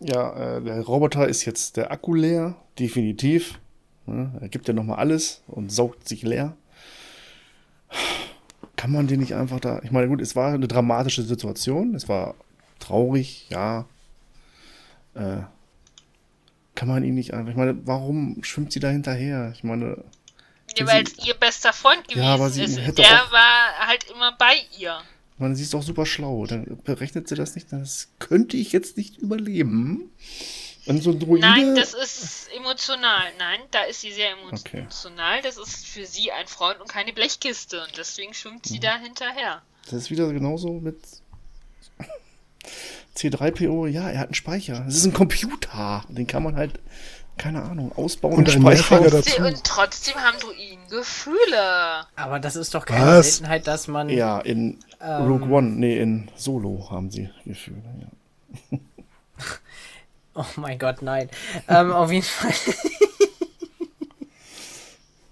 ja, 0.00 0.56
äh, 0.56 0.62
der 0.62 0.80
Roboter 0.82 1.28
ist 1.28 1.44
jetzt 1.44 1.76
der 1.76 1.90
Akku 1.90 2.14
leer, 2.14 2.56
definitiv. 2.78 3.58
Ne? 4.06 4.32
Er 4.40 4.48
gibt 4.48 4.68
ja 4.68 4.74
nochmal 4.74 4.98
alles 4.98 5.42
und 5.46 5.70
saugt 5.70 6.08
sich 6.08 6.22
leer. 6.22 6.56
Kann 8.76 8.90
man 8.92 9.06
den 9.06 9.20
nicht 9.20 9.34
einfach 9.34 9.60
da. 9.60 9.80
Ich 9.84 9.90
meine, 9.90 10.08
gut, 10.08 10.20
es 10.20 10.34
war 10.34 10.52
eine 10.54 10.66
dramatische 10.68 11.22
Situation, 11.22 11.94
es 11.94 12.08
war 12.08 12.34
traurig, 12.80 13.46
ja. 13.50 13.86
Äh, 15.14 15.42
kann 16.74 16.88
man 16.88 17.04
ihn 17.04 17.14
nicht 17.14 17.34
einfach. 17.34 17.50
Ich 17.50 17.56
meine, 17.56 17.86
warum 17.86 18.42
schwimmt 18.42 18.72
sie 18.72 18.80
da 18.80 18.88
hinterher? 18.88 19.52
Ich 19.54 19.62
meine, 19.62 20.02
Ja, 20.76 20.86
Sie- 20.86 20.86
weil 20.86 21.02
es 21.04 21.26
ihr 21.26 21.34
bester 21.34 21.72
Freund 21.72 22.08
gewesen 22.08 22.24
Ja, 22.24 22.34
aber 22.34 22.48
sie 22.50 22.62
ist. 22.62 22.78
hätte 22.78 23.02
Der 23.02 23.24
auch- 23.26 23.32
war 23.32 23.86
halt 23.86 24.04
immer 24.10 24.32
bei 24.38 24.54
ihr. 24.78 24.98
ich 25.34 25.38
meine, 25.38 25.54
sie 25.54 25.62
ist 25.64 25.74
doch 25.74 25.82
super 25.82 26.06
schlau. 26.06 26.46
Dann 26.46 26.78
berechnet 26.82 27.28
sie 27.28 27.34
das 27.34 27.54
nicht. 27.54 27.70
Das 27.72 28.08
könnte 28.18 28.56
ich 28.56 28.72
jetzt 28.72 28.96
nicht 28.96 29.18
überleben. 29.18 30.10
Und 30.86 31.02
so 31.02 31.12
Druide. 31.16 31.46
Nein, 31.46 31.76
das 31.76 31.94
ist 31.94 32.48
emotional. 32.56 33.22
Nein, 33.38 33.60
da 33.70 33.82
ist 33.82 34.00
sie 34.00 34.12
sehr 34.12 34.34
Okay. 34.52 34.78
emotional. 34.80 35.40
Das 35.42 35.56
ist 35.56 35.86
für 35.86 36.06
sie 36.06 36.32
ein 36.32 36.46
Freund 36.48 36.80
und 36.80 36.88
keine 36.88 37.12
Blechkiste. 37.12 37.82
Und 37.84 37.96
deswegen 37.96 38.34
schwimmt 38.34 38.66
sie 38.66 38.80
da 38.80 38.96
hinterher. 38.98 39.62
Das 39.84 39.94
ist 39.94 40.10
wieder 40.10 40.32
genauso 40.32 40.72
mit 40.72 40.96
C3PO. 43.16 43.86
Ja, 43.88 44.08
er 44.10 44.18
hat 44.20 44.28
einen 44.28 44.34
Speicher. 44.34 44.82
Das 44.84 44.96
ist 44.96 45.04
ein 45.04 45.12
Computer. 45.12 46.04
Den 46.08 46.26
kann 46.26 46.42
man 46.42 46.56
halt, 46.56 46.80
keine 47.38 47.62
Ahnung, 47.62 47.92
ausbauen. 47.96 48.34
Und 48.34 48.48
dazu. 49.10 49.30
Sie, 49.30 49.40
und 49.42 49.62
trotzdem 49.64 50.14
haben 50.16 50.38
Druiden 50.38 50.88
Gefühle. 50.88 52.06
Aber 52.16 52.38
das 52.40 52.56
ist 52.56 52.74
doch 52.74 52.86
keine 52.86 53.06
Was? 53.18 53.36
Seltenheit, 53.36 53.66
dass 53.66 53.86
man. 53.88 54.08
Ja, 54.08 54.40
in 54.40 54.78
Ähm. 55.00 55.26
Rogue 55.26 55.48
One, 55.50 55.70
nee, 55.70 55.98
in 55.98 56.30
Solo 56.36 56.88
haben 56.90 57.10
sie 57.10 57.30
Gefühle. 57.44 57.82
Ja. 58.00 58.78
Oh 60.34 60.44
mein 60.56 60.78
Gott, 60.78 61.02
nein. 61.02 61.28
ähm, 61.68 61.92
auf 61.92 62.10
jeden 62.10 62.24
Fall. 62.24 62.52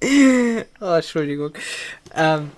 oh, 0.81 0.95
Entschuldigung. 0.95 1.53
Ähm, 2.15 2.51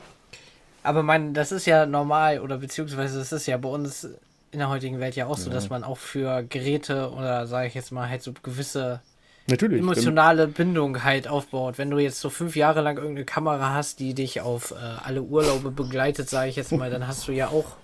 aber 0.83 1.03
man, 1.03 1.35
das 1.35 1.53
ist 1.53 1.67
ja 1.67 1.87
normal 1.87 2.41
oder 2.41 2.59
beziehungsweise 2.59 3.21
es 3.21 3.33
ist 3.33 3.47
ja 3.47 3.57
bei 3.57 3.69
uns 3.69 4.09
in 4.51 4.59
der 4.59 4.69
heutigen 4.69 5.01
Welt 5.01 5.17
ja 5.17 5.27
auch 5.27 5.39
so, 5.39 5.51
dass 5.51 5.71
man 5.71 5.83
auch 5.83 5.97
für 5.97 6.43
Geräte 6.43 7.11
oder 7.11 7.47
sage 7.47 7.69
ich 7.69 7.75
jetzt 7.75 7.91
mal 7.91 8.09
halt 8.09 8.23
so 8.23 8.35
gewisse 8.43 9.01
Natürlich. 9.47 9.81
emotionale 9.81 10.47
Bindung 10.47 11.03
halt 11.05 11.27
aufbaut. 11.27 11.79
Wenn 11.79 11.91
du 11.91 11.99
jetzt 11.99 12.21
so 12.21 12.29
fünf 12.29 12.55
Jahre 12.55 12.83
lang 12.83 12.97
irgendeine 12.97 13.25
Kamera 13.25 13.73
hast, 13.73 13.99
die 13.99 14.13
dich 14.15 14.41
auf 14.41 14.73
äh, 14.73 14.75
alle 14.75 15.23
Urlaube 15.23 15.71
begleitet, 15.71 16.29
sage 16.29 16.51
ich 16.51 16.57
jetzt 16.57 16.73
mal, 16.73 16.91
dann 16.91 17.07
hast 17.07 17.27
du 17.29 17.33
ja 17.33 17.49
auch 17.49 17.77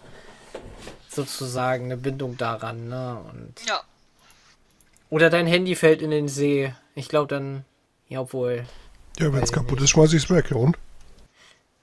sozusagen 1.08 1.86
eine 1.86 1.96
Bindung 1.96 2.36
daran, 2.36 2.88
ne? 2.88 3.18
Und 3.32 3.54
Ja. 3.66 3.80
Oder 5.10 5.30
dein 5.30 5.46
Handy 5.46 5.74
fällt 5.74 6.02
in 6.02 6.10
den 6.10 6.28
See. 6.28 6.72
Ich 6.94 7.08
glaube 7.08 7.28
dann, 7.28 7.64
ja, 8.08 8.20
obwohl. 8.20 8.64
ja, 9.18 9.32
wenn 9.32 9.42
es 9.42 9.52
kaputt 9.52 9.80
ist, 9.80 9.90
schmeiß 9.90 10.12
ich 10.12 10.24
es 10.24 10.30
weg. 10.30 10.50
Ja, 10.50 10.56
und? 10.56 10.76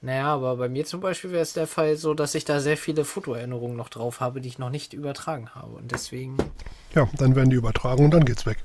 Naja, 0.01 0.27
aber 0.27 0.57
bei 0.57 0.69
mir 0.69 0.85
zum 0.85 1.01
Beispiel 1.01 1.31
wäre 1.31 1.41
es 1.41 1.53
der 1.53 1.65
Fall 1.65 1.95
so, 1.95 2.13
dass 2.13 2.35
ich 2.35 2.45
da 2.45 2.59
sehr 2.59 2.77
viele 2.77 3.05
Fotoerinnerungen 3.05 3.75
noch 3.75 3.89
drauf 3.89 4.19
habe, 4.19 4.39
die 4.39 4.49
ich 4.49 4.59
noch 4.59 4.69
nicht 4.69 4.93
übertragen 4.93 5.49
habe. 5.55 5.75
Und 5.77 5.91
deswegen. 5.91 6.37
Ja, 6.93 7.09
dann 7.17 7.35
werden 7.35 7.49
die 7.49 7.55
übertragen 7.55 8.05
und 8.05 8.11
dann 8.11 8.25
geht's 8.25 8.45
weg. 8.45 8.57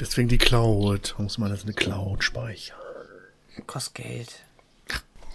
Deswegen 0.00 0.28
die 0.28 0.38
Cloud. 0.38 1.14
Muss 1.18 1.38
man 1.38 1.50
das 1.50 1.64
eine 1.64 1.74
Cloud 1.74 2.24
speichern. 2.24 2.78
Kostet 3.66 3.94
Geld. 3.96 4.44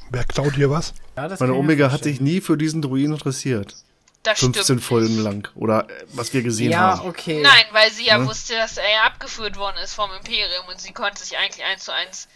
Wer 0.09 0.23
klaut 0.23 0.55
hier 0.55 0.69
was? 0.69 0.93
Ja, 1.15 1.27
das 1.27 1.39
Meine 1.39 1.53
Omega 1.53 1.91
hat 1.91 2.03
sich 2.03 2.21
nie 2.21 2.41
für 2.41 2.57
diesen 2.57 2.81
Druiden 2.81 3.13
interessiert. 3.13 3.75
Das 4.23 4.39
15 4.39 4.63
stimmt. 4.63 4.83
Folgen 4.83 5.17
lang. 5.21 5.49
Oder 5.55 5.89
äh, 5.89 6.05
was 6.13 6.33
wir 6.33 6.41
gesehen 6.43 6.71
Ja, 6.71 6.97
haben. 6.97 7.07
okay. 7.09 7.41
Nein, 7.41 7.65
weil 7.71 7.91
sie 7.91 8.05
ja 8.05 8.17
Ne? 8.17 8.25
wusste, 8.27 8.55
dass 8.55 8.77
er 8.77 8.89
ja 8.89 9.03
abgeführt 9.03 9.57
worden 9.57 9.77
ist 9.83 9.93
vom 9.93 10.11
Imperium 10.13 10.65
und 10.67 10.79
sie 10.79 10.93
konnte 10.93 11.21
sich 11.23 11.37
eigentlich 11.37 11.65
eins 11.65 11.83
zu 11.83 11.91
eins 11.93 12.27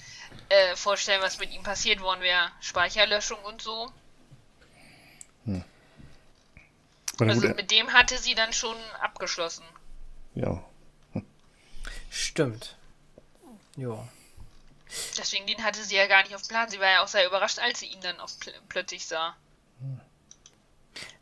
äh, 0.50 0.76
vorstellen, 0.76 1.22
was 1.22 1.40
mit 1.40 1.52
ihm 1.54 1.64
passiert 1.64 2.02
worden 2.02 2.22
wäre. 2.22 2.52
Speicherlöschung 2.62 3.40
und 3.46 3.62
so. 3.62 3.92
Na 5.46 5.64
Also 7.20 7.42
gut, 7.42 7.52
äh, 7.52 7.54
mit 7.56 7.72
dem 7.72 7.92
hatte 7.94 8.18
sie 8.18 8.36
dann 8.36 8.54
schon 8.54 8.76
abgeschlossen. 9.02 9.64
ja. 10.36 10.64
Stimmt. 12.10 12.76
Jo. 13.76 14.08
Deswegen 15.18 15.46
den 15.46 15.64
hatte 15.64 15.84
sie 15.84 15.96
ja 15.96 16.08
gar 16.08 16.24
nicht 16.24 16.34
auf 16.34 16.42
dem 16.42 16.48
Plan. 16.48 16.70
Sie 16.70 16.80
war 16.80 16.90
ja 16.90 17.04
auch 17.04 17.08
sehr 17.08 17.28
überrascht, 17.28 17.60
als 17.60 17.80
sie 17.80 17.88
ihn 17.88 18.02
dann 18.02 18.20
auf 18.20 18.40
pl 18.40 18.54
plötzlich 18.70 19.06
sah. 19.06 19.36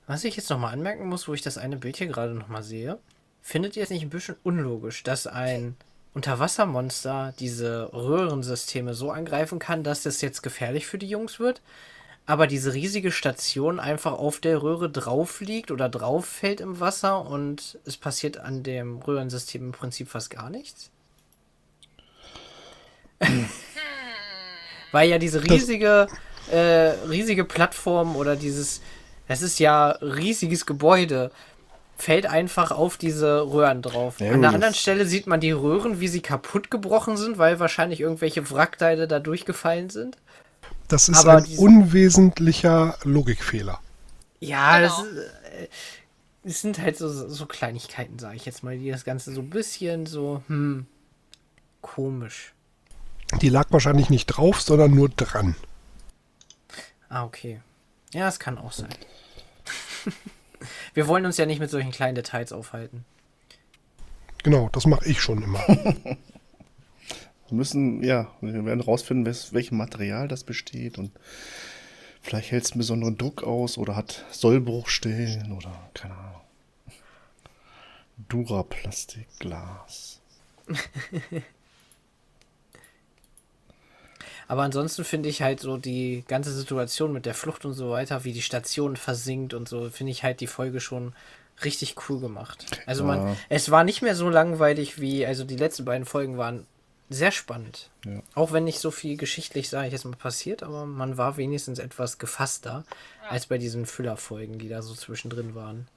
Was 0.07 0.23
ich 0.23 0.35
jetzt 0.35 0.49
nochmal 0.49 0.73
anmerken 0.73 1.07
muss, 1.07 1.27
wo 1.27 1.33
ich 1.33 1.41
das 1.41 1.57
eine 1.57 1.77
Bild 1.77 1.97
hier 1.97 2.07
gerade 2.07 2.33
nochmal 2.33 2.63
sehe, 2.63 2.99
findet 3.41 3.75
ihr 3.75 3.83
es 3.83 3.89
nicht 3.89 4.03
ein 4.03 4.09
bisschen 4.09 4.35
unlogisch, 4.43 5.03
dass 5.03 5.25
ein 5.25 5.75
Unterwassermonster 6.13 7.33
diese 7.39 7.91
Röhrensysteme 7.91 8.93
so 8.93 9.11
angreifen 9.11 9.59
kann, 9.59 9.83
dass 9.83 10.03
das 10.03 10.21
jetzt 10.21 10.43
gefährlich 10.43 10.85
für 10.87 10.97
die 10.97 11.09
Jungs 11.09 11.39
wird, 11.39 11.61
aber 12.25 12.47
diese 12.47 12.73
riesige 12.73 13.11
Station 13.11 13.79
einfach 13.79 14.13
auf 14.13 14.39
der 14.39 14.61
Röhre 14.61 14.89
drauf 14.89 15.41
liegt 15.41 15.71
oder 15.71 15.89
drauf 15.89 16.25
fällt 16.25 16.61
im 16.61 16.79
Wasser 16.79 17.25
und 17.25 17.79
es 17.85 17.97
passiert 17.97 18.37
an 18.37 18.63
dem 18.63 18.99
Röhrensystem 18.99 19.65
im 19.65 19.71
Prinzip 19.71 20.07
fast 20.09 20.29
gar 20.29 20.49
nichts? 20.49 20.89
Weil 24.91 25.09
ja 25.09 25.17
diese 25.17 25.43
riesige, 25.43 26.07
äh, 26.51 26.57
riesige 27.09 27.43
Plattform 27.43 28.15
oder 28.15 28.35
dieses, 28.35 28.81
das 29.27 29.41
ist 29.41 29.59
ja 29.59 29.89
riesiges 30.01 30.65
Gebäude, 30.65 31.31
fällt 31.97 32.25
einfach 32.25 32.71
auf 32.71 32.97
diese 32.97 33.41
Röhren 33.51 33.81
drauf. 33.81 34.19
Ja, 34.19 34.31
An 34.33 34.41
der 34.41 34.49
anderen 34.51 34.73
das- 34.73 34.77
Stelle 34.81 35.05
sieht 35.05 35.27
man 35.27 35.39
die 35.39 35.51
Röhren, 35.51 35.99
wie 36.01 36.07
sie 36.09 36.21
kaputt 36.21 36.69
gebrochen 36.69 37.15
sind, 37.17 37.37
weil 37.37 37.59
wahrscheinlich 37.59 38.01
irgendwelche 38.01 38.49
Wrackteile 38.51 39.07
da 39.07 39.19
durchgefallen 39.19 39.89
sind. 39.89 40.17
Das 40.87 41.09
ist 41.09 41.17
Aber 41.25 41.37
ein 41.37 41.45
unwesentlicher 41.57 42.97
Logikfehler. 43.03 43.79
Ja, 44.39 44.79
Genau. 44.79 44.89
das 44.89 45.07
ist, 45.07 45.17
äh, 45.17 45.67
es 46.43 46.61
sind 46.61 46.79
halt 46.79 46.97
so, 46.97 47.07
so 47.09 47.45
Kleinigkeiten, 47.47 48.19
sage 48.19 48.35
ich 48.35 48.45
jetzt 48.45 48.63
mal, 48.63 48.77
die 48.77 48.91
das 48.91 49.03
Ganze 49.05 49.33
so 49.33 49.41
ein 49.41 49.49
bisschen 49.49 50.05
so, 50.05 50.43
hm, 50.47 50.85
komisch. 51.81 52.53
Die 53.41 53.49
lag 53.49 53.67
wahrscheinlich 53.71 54.09
nicht 54.11 54.27
drauf, 54.27 54.61
sondern 54.61 54.91
nur 54.93 55.09
dran. 55.09 55.55
Ah, 57.09 57.23
okay. 57.23 57.61
Ja, 58.15 58.29
es 58.29 58.39
kann 58.39 58.57
auch 58.57 58.71
sein. 58.71 58.95
Wir 60.93 61.09
wollen 61.09 61.25
uns 61.25 61.35
ja 61.35 61.45
nicht 61.45 61.59
mit 61.59 61.69
solchen 61.69 61.91
kleinen 61.91 62.15
Details 62.15 62.53
aufhalten. 62.53 63.03
Genau, 64.41 64.69
das 64.71 64.87
mache 64.87 65.05
ich 65.05 65.19
schon 65.19 65.43
immer. 65.43 65.59
Wir 65.67 67.57
müssen, 67.57 68.01
ja, 68.03 68.31
wir 68.41 68.65
werden 68.65 68.81
rausfinden, 68.81 69.25
wes 69.25 69.53
welchem 69.53 69.77
Material 69.77 70.27
das 70.27 70.45
besteht 70.45 70.97
und 70.97 71.11
vielleicht 72.21 72.49
hält 72.51 72.63
es 72.63 72.71
einen 72.71 72.79
besonderen 72.79 73.17
Druck 73.19 73.43
aus 73.43 73.77
oder 73.77 73.95
hat 73.95 74.25
Sollbruchstellen 74.31 75.51
oder 75.51 75.89
keine 75.93 76.15
Ahnung. 76.15 76.41
Duraplastik, 78.29 79.27
Glas. 79.37 80.21
Aber 84.47 84.63
ansonsten 84.63 85.03
finde 85.03 85.29
ich 85.29 85.41
halt 85.41 85.59
so 85.59 85.77
die 85.77 86.23
ganze 86.27 86.53
Situation 86.53 87.13
mit 87.13 87.25
der 87.25 87.33
Flucht 87.33 87.65
und 87.65 87.73
so 87.73 87.91
weiter, 87.91 88.23
wie 88.23 88.33
die 88.33 88.41
Station 88.41 88.95
versinkt 88.95 89.53
und 89.53 89.67
so, 89.67 89.89
finde 89.89 90.11
ich 90.11 90.23
halt 90.23 90.39
die 90.39 90.47
Folge 90.47 90.79
schon 90.79 91.13
richtig 91.63 91.95
cool 92.09 92.19
gemacht. 92.19 92.65
Also 92.85 93.03
Ja. 93.03 93.15
man, 93.15 93.37
es 93.49 93.71
war 93.71 93.83
nicht 93.83 94.01
mehr 94.01 94.15
so 94.15 94.29
langweilig 94.29 94.99
wie, 94.99 95.25
also 95.25 95.43
die 95.43 95.55
letzten 95.55 95.85
beiden 95.85 96.05
Folgen 96.05 96.37
waren 96.37 96.67
sehr 97.09 97.31
spannend. 97.31 97.89
Ja. 98.03 98.21
Auch 98.33 98.51
wenn 98.51 98.63
nicht 98.63 98.79
so 98.79 98.91
viel 98.91 99.15
geschichtlich, 99.15 99.69
sage 99.69 99.87
ich 99.87 99.93
jetzt 99.93 100.05
mal, 100.05 100.15
passiert, 100.15 100.63
aber 100.63 100.85
man 100.85 101.17
war 101.17 101.37
wenigstens 101.37 101.79
etwas 101.79 102.17
gefasster 102.17 102.83
als 103.29 103.45
bei 103.45 103.57
diesen 103.57 103.85
Füllerfolgen, 103.85 104.57
die 104.59 104.69
da 104.69 104.81
so 104.81 104.93
zwischendrin 104.93 105.55
waren. 105.55 105.87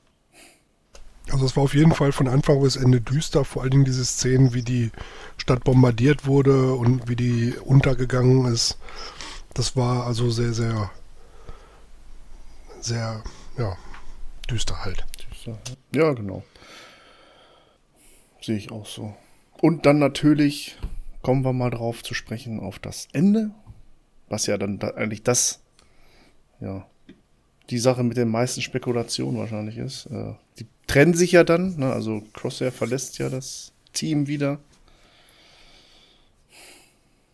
Also 1.31 1.45
es 1.47 1.57
war 1.57 1.64
auf 1.64 1.74
jeden 1.74 1.93
Fall 1.93 2.12
von 2.12 2.29
Anfang 2.29 2.61
bis 2.62 2.76
Ende 2.76 3.01
düster, 3.01 3.45
vor 3.45 3.62
allen 3.62 3.70
Dingen 3.70 3.85
diese 3.85 4.05
Szenen, 4.05 4.55
wie 4.55 4.62
die 4.62 4.91
Stadt 5.37 5.64
bombardiert 5.64 6.26
wurde 6.26 6.74
und 6.74 7.09
wie 7.09 7.16
die 7.16 7.55
untergegangen 7.64 8.53
ist. 8.53 8.79
Das 9.55 9.76
war 9.76 10.07
also 10.07 10.31
sehr, 10.31 10.53
sehr, 10.53 10.91
sehr, 12.81 13.22
ja, 13.57 13.76
düster 14.51 14.85
halt. 14.85 15.05
Ja, 15.93 16.12
genau. 16.12 16.43
Sehe 18.41 18.57
ich 18.57 18.70
auch 18.70 18.87
so. 18.87 19.14
Und 19.61 19.87
dann 19.87 19.99
natürlich 19.99 20.79
kommen 21.22 21.45
wir 21.45 21.53
mal 21.53 21.70
drauf 21.70 22.03
zu 22.03 22.14
sprechen 22.14 22.61
auf 22.61 22.79
das 22.79 23.09
Ende, 23.12 23.51
was 24.29 24.47
ja 24.47 24.57
dann 24.57 24.79
da 24.79 24.91
eigentlich 24.91 25.22
das, 25.22 25.61
ja, 26.61 26.87
die 27.70 27.79
Sache 27.79 28.03
mit 28.03 28.16
den 28.16 28.29
meisten 28.29 28.62
Spekulationen 28.62 29.39
wahrscheinlich 29.39 29.76
ist. 29.76 30.07
Äh, 30.07 30.35
die 30.59 30.66
trennen 30.89 31.14
sich 31.14 31.32
ja 31.32 31.45
dann, 31.45 31.76
ne? 31.76 31.93
also 31.93 32.22
Crosshair 32.32 32.72
verlässt 32.72 33.18
ja 33.18 33.28
das 33.28 33.72
Team 33.93 34.26
wieder. 34.26 34.59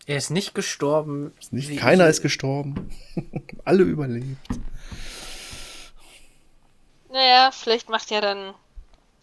Er 0.05 0.17
ist 0.17 0.29
nicht 0.29 0.53
gestorben. 0.53 1.33
Ist 1.39 1.51
nicht, 1.51 1.77
keiner 1.77 2.07
ist 2.07 2.21
gestorben. 2.21 2.91
Alle 3.65 3.83
überlebt. 3.83 4.37
Naja, 7.09 7.49
vielleicht 7.51 7.89
macht 7.89 8.11
ja 8.11 8.21
dann 8.21 8.53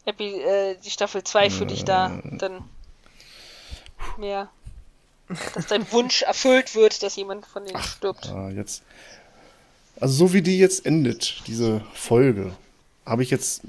Epi 0.05 0.41
äh, 0.41 0.77
die 0.85 0.91
Staffel 0.91 1.23
2 1.23 1.51
für 1.51 1.67
dich 1.67 1.85
da 1.85 2.21
dann 2.25 2.65
mehr. 4.19 4.51
Dass 5.55 5.67
dein 5.67 5.91
Wunsch 5.93 6.23
erfüllt 6.23 6.75
wird, 6.75 7.03
dass 7.03 7.15
jemand 7.15 7.47
von 7.47 7.65
denen 7.65 7.81
stirbt. 7.83 8.29
Ah, 8.31 8.51
jetzt. 8.51 8.83
Also 10.01 10.15
so 10.15 10.33
wie 10.33 10.43
die 10.43 10.59
jetzt 10.59 10.85
endet, 10.85 11.43
diese 11.47 11.85
Folge, 11.95 12.53
habe 13.07 13.23
ich 13.23 13.31
jetzt 13.31 13.63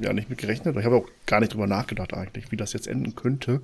ja 0.00 0.12
nicht 0.12 0.28
mit 0.30 0.38
gerechnet. 0.38 0.76
Ich 0.76 0.84
habe 0.84 0.96
auch 0.96 1.06
gar 1.26 1.40
nicht 1.40 1.52
drüber 1.52 1.66
nachgedacht 1.66 2.14
eigentlich, 2.14 2.50
wie 2.52 2.56
das 2.56 2.72
jetzt 2.72 2.86
enden 2.86 3.14
könnte, 3.14 3.60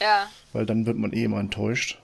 Ja. 0.00 0.26
weil 0.52 0.66
dann 0.66 0.86
wird 0.86 0.96
man 0.98 1.12
eh 1.12 1.24
immer 1.24 1.40
enttäuscht. 1.40 1.98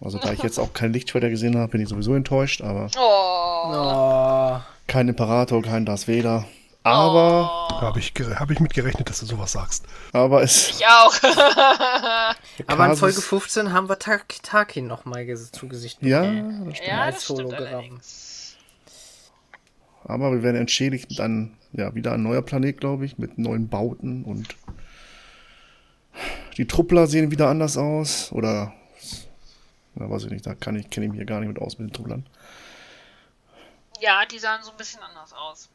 Also 0.00 0.18
da 0.18 0.32
ich 0.32 0.42
jetzt 0.42 0.58
auch 0.58 0.72
kein 0.74 0.92
Lichtschwerter 0.92 1.30
gesehen 1.30 1.56
habe, 1.56 1.72
bin 1.72 1.80
ich 1.80 1.88
sowieso 1.88 2.14
enttäuscht, 2.14 2.60
aber 2.60 2.90
Oh. 2.98 3.72
Oh, 3.72 4.60
kein 4.86 5.08
Imperator, 5.08 5.62
kein 5.62 5.86
Darth 5.86 6.06
Vader. 6.08 6.44
Aber, 6.82 7.50
Oh. 7.68 7.80
Da 7.80 7.80
habe 7.88 7.98
ich, 7.98 8.12
hab 8.36 8.50
ich 8.50 8.60
mit 8.60 8.72
gerechnet, 8.74 9.08
dass 9.10 9.18
du 9.20 9.26
sowas 9.26 9.52
sagst. 9.52 9.84
aber 10.12 10.42
es. 10.42 10.70
Ich 10.70 10.86
auch. 10.86 11.14
aber 12.66 12.86
in 12.86 12.96
Folge 12.96 13.20
15 13.20 13.72
haben 13.72 13.88
wir 13.88 13.98
Tak 13.98 14.26
Takin 14.42 14.86
nochmal 14.86 15.26
zu 15.36 15.66
Gesicht 15.68 15.98
Ja, 16.02 16.20
bekommen. 16.20 16.66
das 16.66 16.76
stimmt. 16.76 16.88
ja, 16.90 17.00
als 17.02 17.14
das 17.14 17.24
stimmt. 17.24 17.52
Aber 20.08 20.32
wir 20.32 20.42
werden 20.42 20.56
entschädigt 20.56 21.18
dann, 21.18 21.56
ja, 21.72 21.94
wieder 21.94 22.12
ein 22.12 22.22
neuer 22.22 22.42
Planet, 22.42 22.78
glaube 22.78 23.04
ich, 23.04 23.18
mit 23.18 23.38
neuen 23.38 23.68
Bauten 23.68 24.24
und 24.24 24.54
die 26.56 26.66
Truppler 26.66 27.06
sehen 27.06 27.30
wieder 27.30 27.48
anders 27.48 27.76
aus. 27.76 28.30
Oder, 28.32 28.72
na, 29.94 30.08
weiß 30.08 30.24
ich 30.24 30.30
nicht, 30.30 30.46
da 30.46 30.54
kann 30.54 30.76
ich, 30.76 30.88
kenne 30.90 31.06
ich 31.06 31.12
mich 31.12 31.18
hier 31.18 31.26
gar 31.26 31.40
nicht 31.40 31.48
mit 31.48 31.58
aus 31.60 31.78
mit 31.78 31.90
den 31.90 31.92
Trupplern. 31.94 32.26
Ja, 34.00 34.24
die 34.26 34.38
sahen 34.38 34.62
so 34.62 34.70
ein 34.70 34.76
bisschen 34.76 35.02
anders 35.02 35.32
aus. 35.32 35.68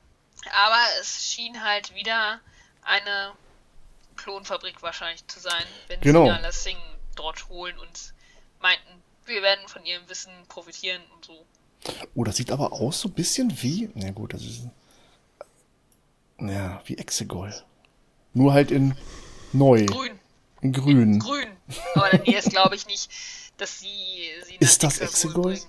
Aber 0.66 0.78
es 1.02 1.26
schien 1.32 1.64
halt 1.64 1.94
wieder 1.94 2.40
eine 2.84 3.34
Klonfabrik 4.16 4.82
wahrscheinlich 4.82 5.26
zu 5.28 5.40
sein, 5.40 5.64
wenn 5.88 6.02
Genau. 6.02 6.26
sie 6.26 6.42
Lassing 6.42 6.78
dort 7.16 7.48
holen 7.50 7.78
und 7.78 8.14
meinten, 8.60 9.02
wir 9.26 9.42
werden 9.42 9.68
von 9.68 9.86
ihrem 9.86 10.08
Wissen 10.10 10.32
profitieren 10.48 11.02
und 11.16 11.26
so. 11.26 11.46
Oh, 12.16 12.24
das 12.24 12.36
sieht 12.38 12.52
aber 12.52 12.74
aus 12.74 13.02
so 13.02 13.10
ein 13.10 13.14
bisschen 13.14 13.52
wie, 13.62 13.90
na 13.96 14.12
gut, 14.12 14.34
das 14.34 14.42
ist, 14.44 14.62
ja, 16.40 16.82
wie 16.86 16.98
Exegol. 16.98 17.54
Nur 18.34 18.54
halt 18.54 18.72
in 18.72 18.96
neu, 19.54 19.86
Grün, 19.86 20.20
in 20.62 20.72
grün. 20.74 21.20
grün. 21.20 21.48
Aber 21.96 22.10
dann 22.12 22.24
ist 22.24 22.50
glaube 22.50 22.76
ich 22.76 22.86
nicht, 22.88 23.10
dass 23.58 23.80
sie 23.80 24.30
sie 24.48 24.56
Ist 24.60 24.84
das 24.84 25.00
Exegol. 25.00 25.60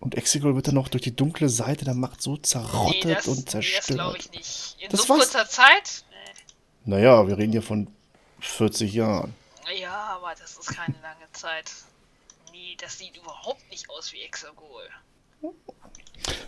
Und 0.00 0.16
Exegol 0.16 0.54
wird 0.54 0.68
dann 0.68 0.74
noch 0.74 0.88
durch 0.88 1.02
die 1.02 1.16
dunkle 1.16 1.48
Seite 1.48 1.84
der 1.86 1.94
Macht 1.94 2.20
so 2.20 2.36
zerrottet 2.36 3.04
Nee, 3.04 3.14
das, 3.14 3.26
und 3.26 3.36
nee, 3.38 3.42
das 3.44 3.52
zerstört. 3.52 3.86
glaube 3.98 4.18
ich 4.18 4.30
nicht. 4.32 4.76
In 4.80 4.90
Das 4.90 5.00
so 5.00 5.14
kurzer 5.14 5.48
Zeit? 5.48 6.04
naja, 6.84 7.26
wir 7.26 7.38
reden 7.38 7.52
hier 7.52 7.62
von 7.62 7.88
40 8.40 8.92
Jahren. 8.92 9.34
Ja, 9.80 10.16
aber 10.16 10.34
das 10.38 10.58
ist 10.58 10.66
keine 10.66 10.94
lange 11.00 11.24
Zeit. 11.32 11.70
Nee, 12.74 12.84
das 12.84 12.98
sieht 12.98 13.16
überhaupt 13.16 13.70
nicht 13.70 13.88
aus 13.88 14.12
wie 14.12 14.22
Exegol. 14.22 14.88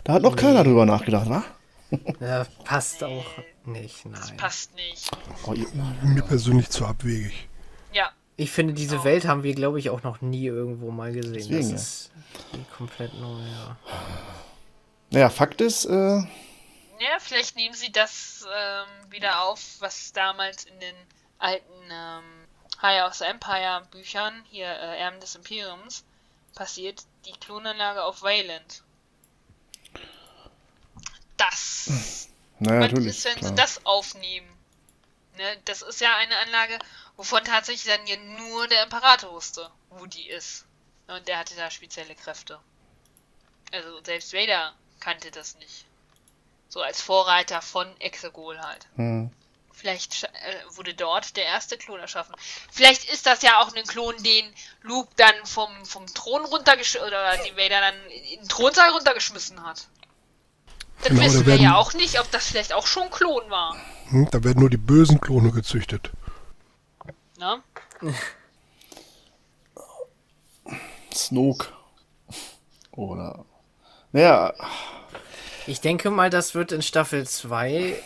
Da 0.03 0.13
hat 0.13 0.21
noch 0.23 0.35
keiner 0.35 0.63
drüber 0.63 0.85
nachgedacht, 0.85 1.29
wa? 1.29 1.43
Ja, 2.19 2.45
passt 2.65 3.01
auch 3.01 3.25
nicht, 3.63 4.05
Das 4.11 4.27
nein. 4.29 4.37
passt 4.37 4.75
nicht. 4.75 5.09
Oh, 5.45 5.53
ihr, 5.53 5.67
Mir 6.03 6.21
persönlich 6.23 6.69
zu 6.69 6.85
abwegig. 6.85 7.47
Ja, 7.93 8.11
Ich 8.35 8.51
finde, 8.51 8.73
diese 8.73 9.05
Welt 9.05 9.25
haben 9.25 9.43
wir, 9.43 9.55
glaube 9.55 9.79
ich, 9.79 9.89
auch 9.89 10.03
noch 10.03 10.19
nie 10.19 10.47
irgendwo 10.47 10.91
mal 10.91 11.13
gesehen. 11.13 11.33
Deswegen, 11.33 11.69
ja. 11.69 11.71
das 11.75 11.81
ist 11.83 12.11
komplett 12.75 13.13
neu, 13.13 13.39
ja. 13.41 13.77
Naja, 15.11 15.29
Fakt 15.29 15.61
ist, 15.61 15.85
äh, 15.85 16.17
Ja, 16.17 17.19
vielleicht 17.19 17.55
nehmen 17.55 17.73
sie 17.73 17.91
das 17.93 18.45
ähm, 18.53 19.11
wieder 19.11 19.43
auf, 19.45 19.77
was 19.79 20.11
damals 20.11 20.65
in 20.65 20.77
den 20.81 20.95
alten 21.39 21.71
ähm, 21.89 22.23
High 22.81 23.07
of 23.07 23.13
the 23.13 23.23
Empire 23.23 23.87
Büchern, 23.91 24.43
hier 24.49 24.67
äh, 24.67 24.99
Erben 24.99 25.21
des 25.21 25.35
Imperiums, 25.35 26.03
passiert, 26.57 27.03
die 27.25 27.33
Klonanlage 27.33 28.03
auf 28.03 28.23
Wayland. 28.23 28.83
Das 31.37 32.29
naja, 32.59 32.79
natürlich. 32.79 33.17
es, 33.17 33.25
wenn 33.25 33.35
Klar. 33.35 33.49
sie 33.49 33.55
das 33.55 33.85
aufnehmen. 33.85 34.47
Ne, 35.37 35.57
das 35.65 35.83
ist 35.83 36.01
ja 36.01 36.17
eine 36.17 36.35
Anlage, 36.37 36.79
wovon 37.15 37.43
tatsächlich 37.43 37.95
dann 37.95 38.07
ja 38.07 38.17
nur 38.17 38.67
der 38.67 38.83
Imperator 38.83 39.31
wusste, 39.31 39.69
wo 39.91 40.07
die 40.07 40.27
ist. 40.27 40.65
Und 41.07 41.27
der 41.27 41.37
hatte 41.37 41.55
da 41.55 41.69
spezielle 41.69 42.15
Kräfte. 42.15 42.59
Also 43.71 44.03
selbst 44.03 44.33
Vader 44.33 44.73
kannte 44.99 45.29
das 45.29 45.55
nicht. 45.59 45.85
So 46.69 46.81
als 46.81 47.01
Vorreiter 47.01 47.61
von 47.61 47.87
Exegol 48.01 48.59
halt. 48.59 48.87
Hm. 48.95 49.31
Vielleicht 49.79 50.23
äh, 50.23 50.27
wurde 50.75 50.95
dort 50.95 51.37
der 51.37 51.45
erste 51.45 51.77
Klon 51.77 51.99
erschaffen. 51.99 52.33
Vielleicht 52.71 53.05
ist 53.11 53.27
das 53.27 53.43
ja 53.43 53.59
auch 53.61 53.75
ein 53.75 53.83
Klon, 53.83 54.15
den 54.23 54.51
Luke 54.81 55.09
dann 55.17 55.35
vom, 55.45 55.69
vom 55.85 56.07
Thron 56.07 56.43
runtergeschmissen 56.45 57.07
oder 57.07 57.37
den 57.37 57.55
Vader 57.55 57.81
dann 57.81 57.95
in 58.09 58.39
den 58.39 58.49
Thronsaal 58.49 58.89
runtergeschmissen 58.89 59.63
hat. 59.63 59.87
Das 61.01 61.09
Genau, 61.09 61.21
wissen 61.21 61.39
da 61.41 61.45
wir 61.45 61.53
werden- 61.53 61.61
ja 61.63 61.75
auch 61.75 61.93
nicht, 61.93 62.19
ob 62.19 62.31
das 62.31 62.47
vielleicht 62.47 62.73
auch 62.73 62.87
schon 62.87 63.11
Klon 63.11 63.47
war. 63.51 63.77
Hm, 64.09 64.27
da 64.31 64.43
werden 64.43 64.61
nur 64.61 64.71
die 64.71 64.77
bösen 64.77 65.21
Klone 65.21 65.51
gezüchtet. 65.51 66.09
Ne? 67.37 67.61
Snoke. 71.13 71.67
Oder. 72.91 73.45
Naja, 74.11 74.53
Ich 75.67 75.81
denke 75.81 76.09
mal, 76.09 76.29
das 76.29 76.55
wird 76.55 76.71
in 76.71 76.81
Staffel 76.81 77.27
2 77.27 78.01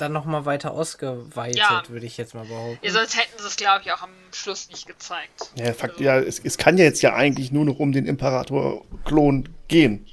dann 0.00 0.12
nochmal 0.12 0.44
weiter 0.46 0.72
ausgeweitet, 0.72 1.56
Ja. 1.58 1.82
würde 1.88 2.06
ich 2.06 2.16
jetzt 2.16 2.34
mal 2.34 2.44
behaupten. 2.44 2.78
Ja, 2.84 2.92
sonst 2.92 3.16
hätten 3.16 3.38
sie 3.38 3.46
es, 3.46 3.56
glaube 3.56 3.82
ich, 3.84 3.92
auch 3.92 4.02
am 4.02 4.10
Schluss 4.32 4.68
nicht 4.68 4.86
gezeigt. 4.86 5.50
ja, 5.56 5.72
Fakt, 5.72 6.00
ja 6.00 6.18
es, 6.18 6.38
es 6.38 6.56
kann 6.58 6.78
ja 6.78 6.84
jetzt 6.84 7.02
ja 7.02 7.14
eigentlich 7.14 7.52
nur 7.52 7.64
noch 7.64 7.78
um 7.78 7.92
den 7.92 8.06
Imperator-Klon 8.06 9.48
gehen. 9.68 10.06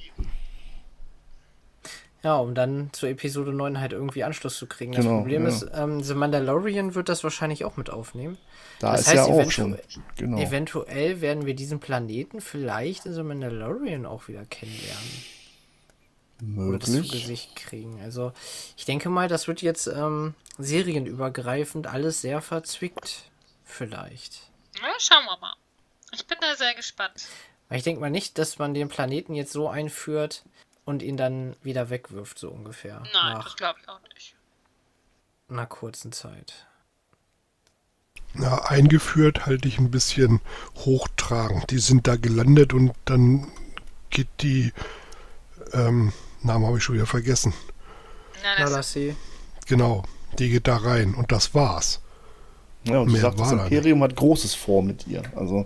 Ja, 2.23 2.37
um 2.37 2.55
dann 2.55 2.89
zur 2.93 3.09
Episode 3.09 3.53
9 3.53 3.79
halt 3.79 3.93
irgendwie 3.93 4.23
Anschluss 4.23 4.57
zu 4.57 4.65
kriegen. 4.65 4.91
Das 4.91 5.05
Genau, 5.05 5.19
Problem 5.19 5.43
ja. 5.43 5.49
ist, 5.49 5.65
ähm, 5.73 6.01
The 6.03 6.15
Mandalorian 6.15 6.95
wird 6.95 7.09
das 7.09 7.23
wahrscheinlich 7.23 7.63
auch 7.63 7.77
mit 7.77 7.89
aufnehmen. 7.89 8.37
Da 8.79 8.91
Das 8.91 9.01
ist 9.01 9.07
heißt, 9.07 9.15
ja 9.17 9.23
auch 9.25 9.39
eventu- 9.39 9.51
schon. 9.51 9.77
Genau. 10.17 10.37
Eventuell 10.39 11.21
werden 11.21 11.45
wir 11.45 11.53
diesen 11.53 11.79
Planeten 11.79 12.41
vielleicht 12.41 13.05
in 13.05 13.13
The 13.13 13.23
Mandalorian 13.23 14.05
auch 14.05 14.27
wieder 14.27 14.43
kennenlernen. 14.45 15.23
Oder 16.41 16.77
das 16.79 16.89
zu 16.89 16.97
Möglich. 16.97 17.21
Gesicht 17.23 17.55
kriegen. 17.55 17.99
Also, 18.01 18.31
ich 18.75 18.85
denke 18.85 19.09
mal, 19.09 19.27
das 19.27 19.47
wird 19.47 19.61
jetzt 19.61 19.87
ähm, 19.87 20.35
serienübergreifend 20.57 21.87
alles 21.87 22.21
sehr 22.21 22.41
verzwickt. 22.41 23.23
Vielleicht. 23.65 24.43
Na, 24.81 24.87
schauen 24.99 25.25
wir 25.25 25.37
mal. 25.37 25.55
Ich 26.13 26.25
bin 26.27 26.37
da 26.39 26.55
sehr 26.55 26.73
gespannt. 26.75 27.27
Weil 27.69 27.79
ich 27.79 27.83
denke 27.83 27.99
mal 27.99 28.09
nicht, 28.09 28.37
dass 28.37 28.59
man 28.59 28.73
den 28.73 28.87
Planeten 28.87 29.33
jetzt 29.33 29.51
so 29.51 29.67
einführt 29.67 30.43
und 30.85 31.01
ihn 31.01 31.17
dann 31.17 31.55
wieder 31.63 31.89
wegwirft, 31.89 32.39
so 32.39 32.49
ungefähr. 32.49 33.01
Nein, 33.13 33.33
nach 33.33 33.43
das 33.45 33.55
glaube 33.57 33.79
ich 33.81 33.89
auch 33.89 33.99
nicht. 34.13 34.35
einer 35.49 35.65
kurzen 35.65 36.11
Zeit. 36.11 36.65
Ja, 38.35 38.63
eingeführt 38.65 39.45
halte 39.47 39.67
ich 39.67 39.79
ein 39.79 39.91
bisschen 39.91 40.39
hochtragend. 40.75 41.71
Die 41.71 41.79
sind 41.79 42.07
da 42.07 42.15
gelandet 42.15 42.73
und 42.73 42.93
dann 43.05 43.51
geht 44.11 44.27
die, 44.41 44.71
ähm, 45.73 46.13
Namen 46.43 46.65
habe 46.65 46.77
ich 46.77 46.83
schon 46.83 46.95
wieder 46.95 47.05
vergessen. 47.05 47.53
Na, 48.43 48.49
Na, 48.57 48.63
das, 48.65 48.71
lass 48.71 48.93
sie. 48.93 49.15
Genau, 49.67 50.03
die 50.39 50.49
geht 50.49 50.67
da 50.67 50.77
rein 50.77 51.13
und 51.15 51.31
das 51.31 51.53
war's. 51.53 52.01
Ja, 52.83 52.99
und 52.99 53.07
du 53.07 53.13
Mehr 53.13 53.21
sagst, 53.21 53.39
das 53.39 53.51
Imperium 53.51 54.01
hat 54.03 54.15
Großes 54.15 54.53
vor 54.55 54.81
mit 54.81 55.07
ihr. 55.07 55.23
Also, 55.35 55.65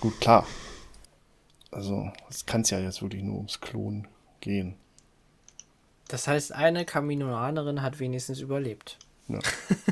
gut, 0.00 0.20
klar. 0.20 0.46
Also, 1.70 2.10
es 2.28 2.46
kann 2.46 2.64
ja 2.64 2.80
jetzt 2.80 3.00
wirklich 3.00 3.22
nur 3.22 3.36
ums 3.36 3.60
Klonen 3.60 4.08
gehen. 4.40 4.74
Das 6.08 6.26
heißt, 6.26 6.52
eine 6.52 6.84
Kaminoanerin 6.84 7.82
hat 7.82 8.00
wenigstens 8.00 8.40
überlebt. 8.40 8.98
Ja. 9.28 9.38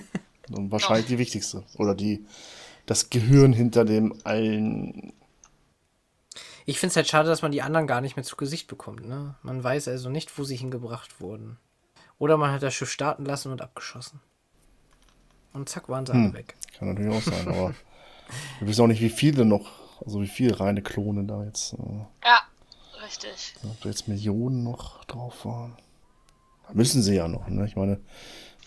Und 0.51 0.73
wahrscheinlich 0.73 1.07
die 1.07 1.19
wichtigste. 1.19 1.63
Oder 1.77 1.95
die, 1.95 2.25
das 2.87 3.11
Gehirn 3.11 3.53
hinter 3.53 3.85
dem 3.85 4.15
allen. 4.25 5.13
Ich 6.69 6.79
finde 6.79 6.91
es 6.91 6.97
halt 6.97 7.09
schade, 7.09 7.31
dass 7.31 7.41
man 7.41 7.51
die 7.51 7.63
anderen 7.63 7.87
gar 7.87 8.03
nicht 8.03 8.17
mehr 8.17 8.25
zu 8.27 8.37
Gesicht 8.37 8.67
bekommt. 8.69 9.07
Ne? 9.09 9.35
Man 9.43 9.65
weiß 9.65 9.89
also 9.89 10.11
nicht, 10.11 10.39
wo 10.39 10.45
sie 10.45 10.55
hingebracht 10.55 11.19
wurden. 11.19 11.57
Oder 12.19 12.37
man 12.37 12.53
hat 12.53 12.63
das 12.63 12.75
Schiff 12.75 12.91
starten 12.91 13.25
lassen 13.25 13.51
und 13.51 13.63
abgeschossen. 13.63 14.21
Und 15.55 15.71
zack, 15.71 15.89
waren 15.89 16.05
sie 16.05 16.13
Hm. 16.13 16.25
alle 16.25 16.35
weg. 16.35 16.57
Kann 16.79 16.89
natürlich 16.93 17.17
auch 17.17 17.23
sein, 17.23 17.49
aber 17.49 17.75
wir 18.61 18.69
wissen 18.69 18.83
auch 18.83 18.87
nicht, 18.87 19.01
wie 19.01 19.09
viele 19.09 19.47
noch, 19.47 19.71
also 20.05 20.21
wie 20.21 20.27
viele 20.27 20.61
reine 20.61 20.83
Klone 20.83 21.25
da 21.25 21.43
jetzt, 21.43 21.73
äh, 21.73 21.79
ja, 22.27 22.43
richtig. 23.03 23.55
ob 23.65 23.81
da 23.81 23.89
jetzt 23.89 24.07
Millionen 24.07 24.63
noch 24.63 25.05
drauf 25.07 25.47
waren. 25.47 25.75
Müssen 26.75 27.01
sie 27.03 27.15
ja 27.15 27.29
noch, 27.29 27.49
ne? 27.49 27.65
Ich 27.65 27.77
meine, 27.77 27.99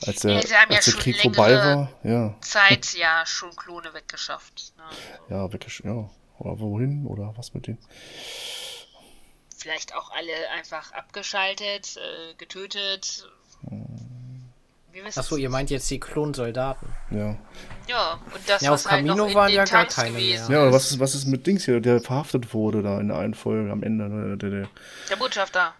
als 0.07 0.21
der, 0.21 0.31
Ja, 0.31 0.61
haben 0.61 0.71
ja 0.71 0.77
als 0.77 0.85
der 0.85 0.91
schon 0.93 1.01
Krieg 1.01 1.21
vorbei 1.21 1.55
war, 1.55 1.91
ja, 2.03 2.33
Zeit 2.41 2.93
ja 2.95 3.23
schon 3.27 3.55
Klone 3.55 3.93
weggeschafft. 3.93 4.73
Ne? 4.75 4.83
ja, 5.35 5.53
weggesch 5.53 5.83
ja. 5.85 6.09
Oder 6.41 6.59
wohin? 6.59 7.05
Oder 7.05 7.33
was 7.35 7.53
mit 7.53 7.67
denen? 7.67 7.77
Vielleicht 9.55 9.95
auch 9.95 10.11
alle 10.11 10.31
einfach 10.57 10.91
abgeschaltet, 10.91 11.97
äh, 11.97 12.33
getötet. 12.35 13.29
Wir 14.91 15.05
wissen 15.05 15.19
Achso, 15.19 15.37
ihr 15.37 15.51
meint 15.51 15.69
jetzt 15.69 15.89
die 15.91 15.99
Klonsoldaten. 15.99 16.87
Ja. 17.11 17.37
Ja, 17.87 18.19
und 18.33 18.49
das, 18.49 18.63
Ja, 18.63 18.71
was 18.71 18.85
auf 18.87 18.91
halt 18.91 19.05
noch 19.05 19.15
Camino 19.15 19.29
in 19.29 19.35
waren 19.35 19.53
ja 19.53 19.65
gar 19.65 19.85
keine 19.85 20.17
mehr. 20.17 20.47
Ja, 20.49 20.71
was 20.71 20.91
ist, 20.91 20.99
was 20.99 21.13
ist 21.13 21.27
mit 21.27 21.45
Dings 21.45 21.65
hier, 21.65 21.79
der 21.79 22.01
verhaftet 22.01 22.53
wurde 22.55 22.81
da 22.81 22.99
in 22.99 23.09
der 23.09 23.17
einen 23.17 23.35
Folge 23.35 23.71
am 23.71 23.83
Ende? 23.83 24.09
Ne? 24.09 24.37
Der, 24.37 24.49
der, 24.49 24.69
Der 25.09 25.15
Botschafter. 25.17 25.73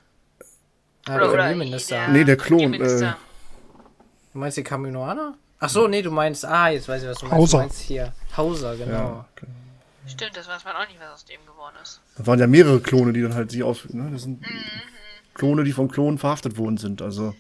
Ah, 1.08 1.16
Oder, 1.16 1.20
der 1.20 1.34
oder 1.34 1.78
der 1.80 2.08
Nee, 2.10 2.24
der 2.24 2.38
Klon, 2.38 2.60
Premierminister. 2.60 3.18
Du 4.34 4.40
meinst 4.40 4.58
die 4.58 4.64
Kaminoaner? 4.64 5.34
Achso, 5.60 5.88
nee, 5.88 6.04
du 6.04 6.12
meinst. 6.12 6.46
Ah, 6.46 6.70
jetzt 6.70 6.88
weiß 6.88 7.02
ich, 7.02 7.10
was 7.10 7.18
du 7.18 7.26
meinst. 7.26 7.38
Hauser. 7.42 7.58
Du 7.58 7.64
meinst 7.64 7.80
hier. 7.82 8.14
Hauser, 8.38 8.78
genau. 8.78 8.92
ja, 8.92 9.26
okay. 9.36 9.48
Stimmt, 10.12 10.36
das 10.38 10.48
weiß 10.48 10.64
man 10.66 10.76
auch 10.76 10.88
nicht, 10.88 11.00
was 11.00 11.14
aus 11.14 11.26
dem 11.26 11.46
geworden 11.46 11.76
ist. 11.82 12.02
Da 12.18 12.26
waren 12.28 12.40
ja 12.40 12.48
mehrere 12.48 12.82
Klone, 12.82 13.14
die 13.14 13.22
dann 13.22 13.34
halt 13.34 13.52
sich 13.52 13.64
aus. 13.64 13.86
Ne? 13.90 14.10
Das 14.12 14.24
sind 14.24 14.46
Klone, 15.34 15.64
die 15.64 15.72
vom 15.72 15.90
Klon 15.90 16.18
verhaftet 16.18 16.58
worden 16.58 16.78
sind. 16.78 17.02
Also, 17.02 17.36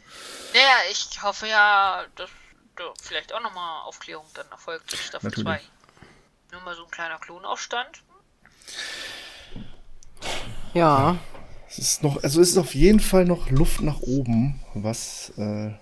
Naja, 0.53 0.75
ich 0.89 1.21
hoffe 1.21 1.47
ja, 1.47 2.05
dass 2.15 2.29
da 2.75 2.93
vielleicht 3.01 3.33
auch 3.33 3.41
nochmal 3.41 3.83
Aufklärung 3.83 4.25
dann 4.33 4.49
erfolgt 4.49 4.91
in 4.93 4.99
Staffel 4.99 5.29
Natürlich. 5.29 5.45
2. 5.45 5.61
Nur 6.53 6.61
mal 6.61 6.75
so 6.75 6.83
ein 6.83 6.91
kleiner 6.91 7.19
Klonaufstand. 7.19 8.01
Ja. 10.73 11.17
es 11.69 11.77
ist 11.79 12.03
noch, 12.03 12.21
also 12.23 12.41
es 12.41 12.49
ist 12.51 12.57
auf 12.57 12.73
jeden 12.75 12.99
Fall 12.99 13.25
noch 13.25 13.49
Luft 13.49 13.81
nach 13.81 13.99
oben, 13.99 14.63
was 14.73 15.31
äh, 15.37 15.73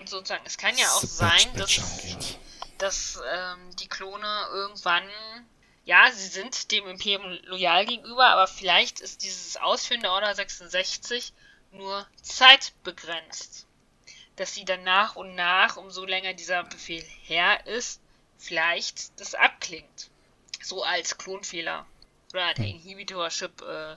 Und 0.00 0.08
sozusagen, 0.08 0.42
es 0.44 0.56
kann 0.56 0.76
ja 0.76 0.86
auch 0.86 1.02
sein, 1.02 1.52
Batch 1.54 1.78
dass, 1.78 2.38
dass 2.78 3.20
ähm, 3.32 3.76
die 3.76 3.88
Klone 3.88 4.26
irgendwann, 4.52 5.04
ja, 5.84 6.10
sie 6.12 6.28
sind 6.28 6.70
dem 6.70 6.86
Imperium 6.86 7.38
loyal 7.44 7.86
gegenüber, 7.86 8.26
aber 8.26 8.46
vielleicht 8.46 9.00
ist 9.00 9.24
dieses 9.24 9.56
Ausführen 9.56 10.02
der 10.02 10.12
Order 10.12 10.34
66 10.34 11.32
nur 11.72 12.06
zeitbegrenzt. 12.20 13.66
Dass 14.36 14.54
sie 14.54 14.64
dann 14.64 14.82
nach 14.84 15.16
und 15.16 15.34
nach, 15.34 15.76
umso 15.76 16.04
länger 16.04 16.34
dieser 16.34 16.64
Befehl 16.64 17.04
her 17.22 17.66
ist, 17.66 18.00
vielleicht 18.38 19.20
das 19.20 19.34
abklingt. 19.34 20.10
So 20.62 20.82
als 20.84 21.18
Klonfehler. 21.18 21.86
Oder 22.32 22.54
der 22.54 22.66
Inhibitor-Chip 22.66 23.60
äh, 23.62 23.96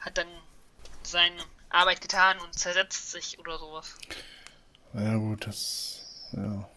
hat 0.00 0.18
dann 0.18 0.28
seine 1.02 1.44
Arbeit 1.68 2.00
getan 2.00 2.40
und 2.40 2.58
zersetzt 2.58 3.12
sich 3.12 3.38
oder 3.38 3.58
sowas. 3.58 3.94
Ja 4.92 5.14
gut, 5.16 5.46
das 5.46 6.00
ja. 6.32 6.68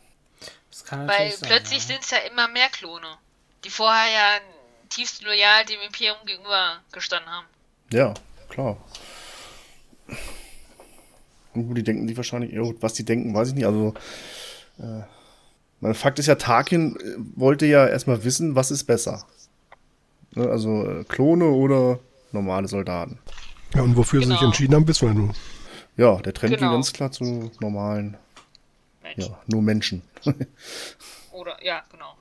Das 0.69 0.85
kann 0.85 1.07
Weil 1.07 1.35
plötzlich 1.41 1.81
ja. 1.83 1.87
sind 1.87 2.03
es 2.03 2.11
ja 2.11 2.17
immer 2.19 2.47
mehr 2.47 2.69
Klone, 2.69 3.17
die 3.63 3.69
vorher 3.69 4.11
ja 4.11 4.39
tiefst 4.89 5.23
loyal 5.23 5.65
dem 5.65 5.81
Imperium 5.81 6.17
gegenüber 6.25 6.77
gestanden 6.91 7.29
haben. 7.31 7.47
Ja, 7.91 8.13
klar. 8.49 8.77
Und 11.53 11.67
gut, 11.67 11.77
die 11.77 11.83
denken 11.83 12.07
sich 12.07 12.17
wahrscheinlich, 12.17 12.51
ja, 12.51 12.61
gut, 12.61 12.77
was 12.81 12.93
die 12.93 13.05
denken, 13.05 13.33
weiß 13.33 13.49
ich 13.49 13.53
nicht. 13.55 13.65
Also, 13.65 13.93
äh, 14.79 15.01
mein 15.81 15.93
Fakt 15.93 16.17
ist 16.19 16.25
ja, 16.27 16.35
Tarkin 16.35 16.95
äh, 16.99 17.15
wollte 17.35 17.65
ja 17.65 17.87
erstmal 17.87 18.23
wissen, 18.23 18.55
was 18.55 18.71
ist 18.71 18.85
besser. 18.85 19.25
Ne, 20.31 20.49
also 20.49 20.87
äh, 20.87 21.03
Klone 21.03 21.45
oder 21.45 21.99
normale 22.31 22.67
Soldaten. 22.67 23.19
Ja, 23.75 23.81
und 23.81 23.95
wofür 23.97 24.21
sie 24.21 24.27
sich 24.27 24.37
Genau. 24.37 24.47
entschieden 24.49 24.75
haben, 24.75 24.87
wissen 24.87 25.07
wir 25.07 25.13
nun. 25.13 25.33
Ja, 25.95 26.15
der 26.17 26.33
trennt 26.33 26.53
die 26.53 26.57
Genau. 26.57 26.71
ganz 26.73 26.91
klar 26.91 27.11
zu 27.11 27.51
normalen, 27.59 28.17
Mensch. 29.03 29.27
ja, 29.27 29.39
nur 29.47 29.61
Menschen. 29.61 30.01
Oder, 31.31 31.63
ja, 31.63 31.83
genau. 31.91 32.15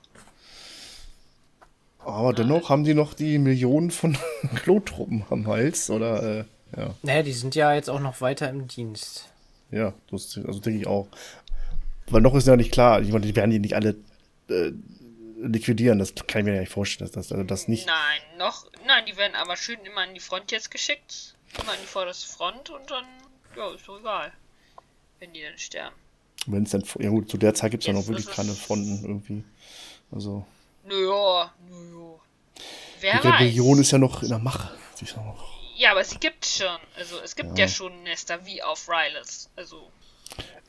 Aber 2.05 2.33
dennoch 2.33 2.69
haben 2.69 2.83
die 2.83 2.93
noch 2.93 3.13
die 3.13 3.37
Millionen 3.37 3.91
von 3.91 4.17
Klontruppen 4.55 5.25
am 5.29 5.47
Hals, 5.47 5.89
oder? 5.89 6.23
Äh, 6.23 6.45
ja. 6.77 6.95
Naja, 7.01 7.23
die 7.23 7.33
sind 7.33 7.55
ja 7.55 7.73
jetzt 7.73 7.89
auch 7.89 7.99
noch 7.99 8.21
weiter 8.21 8.49
im 8.49 8.67
Dienst. 8.67 9.29
Ja, 9.71 9.93
das, 10.11 10.37
also 10.45 10.59
denke 10.59 10.79
ich 10.79 10.87
auch. 10.87 11.07
Weil 12.07 12.21
noch 12.21 12.35
ist 12.35 12.47
ja 12.47 12.55
nicht 12.55 12.71
klar, 12.71 13.01
ich 13.01 13.11
meine, 13.11 13.25
die 13.25 13.35
werden 13.35 13.51
die 13.51 13.59
nicht 13.59 13.75
alle 13.75 13.95
äh, 14.49 14.71
liquidieren, 15.41 15.99
das 15.99 16.13
kann 16.15 16.41
ich 16.41 16.45
mir 16.45 16.55
ja 16.55 16.59
nicht 16.61 16.71
vorstellen, 16.71 17.09
dass 17.11 17.27
das, 17.27 17.31
also 17.31 17.43
das 17.43 17.67
nicht. 17.67 17.87
Nein, 17.87 18.21
noch, 18.37 18.65
nein, 18.85 19.03
die 19.07 19.17
werden 19.17 19.35
aber 19.35 19.57
schön 19.57 19.79
immer 19.85 20.01
an 20.01 20.13
die 20.13 20.19
Front 20.19 20.51
jetzt 20.51 20.71
geschickt. 20.71 21.35
Immer 21.59 21.71
an 21.71 21.77
die 21.81 21.87
vorderste 21.87 22.27
Front 22.27 22.69
und 22.69 22.89
dann, 22.89 23.05
ja, 23.55 23.73
ist 23.73 23.87
doch 23.87 23.99
egal. 23.99 24.31
Wenn 25.19 25.33
die 25.33 25.41
dann 25.41 25.57
sterben. 25.57 25.95
Wenn 26.47 26.63
es 26.63 26.71
dann, 26.71 26.83
ja 26.99 27.09
gut, 27.09 27.29
zu 27.29 27.37
der 27.37 27.53
Zeit 27.53 27.71
gibt 27.71 27.83
es 27.83 27.87
ja 27.87 27.93
noch 27.93 28.07
wirklich 28.07 28.27
keine 28.27 28.53
Fronten 28.53 29.03
irgendwie. 29.03 29.43
Also, 30.11 30.45
Naja, 30.85 31.51
naja. 31.69 32.19
Wer 33.01 33.11
die 33.21 33.27
weiß. 33.27 33.33
Rebellion 33.41 33.79
ist 33.79 33.91
ja 33.91 33.97
noch 33.97 34.23
in 34.23 34.29
der 34.29 34.39
Mache. 34.39 34.71
Sie 34.95 35.05
ist 35.05 35.15
ja 35.15 35.23
noch. 35.23 35.43
Ja, 35.75 35.91
aber 35.91 36.03
sie 36.03 36.17
gibt 36.17 36.45
schon. 36.45 36.77
Also 36.97 37.15
es 37.23 37.35
gibt 37.35 37.57
Ja. 37.57 37.65
ja, 37.65 37.67
schon 37.67 38.03
Nester 38.03 38.45
wie 38.45 38.61
auf 38.61 38.87
Rylus. 38.87 39.49
Also, 39.55 39.89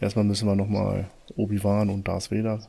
Erstmal 0.00 0.24
müssen 0.24 0.48
wir 0.48 0.54
nochmal 0.56 1.08
Obi-Wan 1.36 1.90
und 1.90 2.06
Darth 2.08 2.30
Vader 2.30 2.66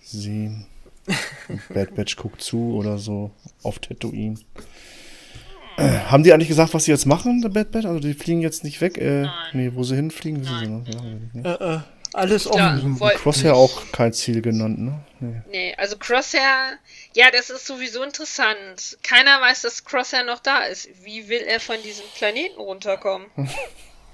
sehen. 0.00 0.66
Bad 1.68 1.94
Batch 1.94 2.16
guckt 2.16 2.40
zu 2.42 2.74
oder 2.76 2.96
so 2.98 3.30
auf 3.62 3.78
Tatooine. 3.78 4.38
Äh, 5.76 5.88
haben 5.88 6.22
die 6.22 6.32
eigentlich 6.32 6.48
gesagt, 6.48 6.72
was 6.72 6.84
sie 6.84 6.92
jetzt 6.92 7.04
machen, 7.04 7.42
der 7.42 7.48
Bad 7.50 7.72
Batch? 7.72 7.84
Also 7.84 8.00
die 8.00 8.14
fliegen 8.14 8.40
jetzt 8.40 8.64
nicht 8.64 8.80
weg? 8.80 8.96
Äh, 8.96 9.22
Nein. 9.22 9.32
nee, 9.52 9.70
wo 9.74 9.82
sie 9.82 9.96
hinfliegen, 9.96 10.40
wissen 10.40 10.58
sie 10.58 10.94
Nein. 10.94 11.30
noch. 11.34 11.44
Ja. 11.44 11.54
Äh, 11.54 11.74
äh, 11.76 11.80
alles 12.14 12.44
klar, 12.48 12.76
offen. 12.78 13.00
wollten 13.00 13.18
Crosshair 13.18 13.54
auch 13.54 13.82
kein 13.92 14.12
Ziel 14.12 14.40
genannt, 14.42 14.78
ne? 14.78 15.00
Nee. 15.20 15.42
nee, 15.50 15.74
also 15.76 15.96
Crosshair, 15.96 16.78
ja, 17.14 17.30
das 17.30 17.50
ist 17.50 17.66
sowieso 17.66 18.02
interessant. 18.02 18.98
Keiner 19.02 19.40
weiß, 19.40 19.62
dass 19.62 19.84
Crosshair 19.84 20.24
noch 20.24 20.40
da 20.40 20.64
ist. 20.64 20.88
Wie 21.02 21.28
will 21.28 21.42
er 21.42 21.60
von 21.60 21.76
diesem 21.82 22.04
Planeten 22.16 22.58
runterkommen? 22.60 23.26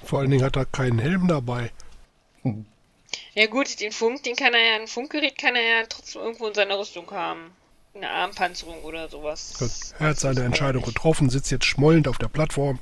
Vor 0.04 0.20
allen 0.20 0.30
Dingen 0.30 0.44
hat 0.44 0.56
er 0.56 0.66
keinen 0.66 0.98
Helm 0.98 1.28
dabei. 1.28 1.70
Ja 3.34 3.46
gut, 3.46 3.80
den 3.80 3.92
Funk, 3.92 4.22
den 4.22 4.36
kann 4.36 4.54
er 4.54 4.60
ja, 4.60 4.76
ein 4.80 4.86
Funkgerät 4.86 5.36
kann 5.36 5.56
er 5.56 5.62
ja 5.80 5.86
trotzdem 5.88 6.22
irgendwo 6.22 6.46
in 6.46 6.54
seiner 6.54 6.78
Rüstung 6.78 7.10
haben. 7.10 7.52
Eine 7.94 8.08
Armpanzerung 8.08 8.82
oder 8.84 9.08
sowas. 9.08 9.54
Gut, 9.58 9.70
Er 9.98 10.08
hat 10.10 10.20
seine 10.20 10.44
Entscheidung 10.44 10.82
getroffen, 10.84 11.28
sitzt 11.28 11.50
jetzt 11.50 11.64
schmollend 11.64 12.06
auf 12.06 12.18
der 12.18 12.28
Plattform. 12.28 12.78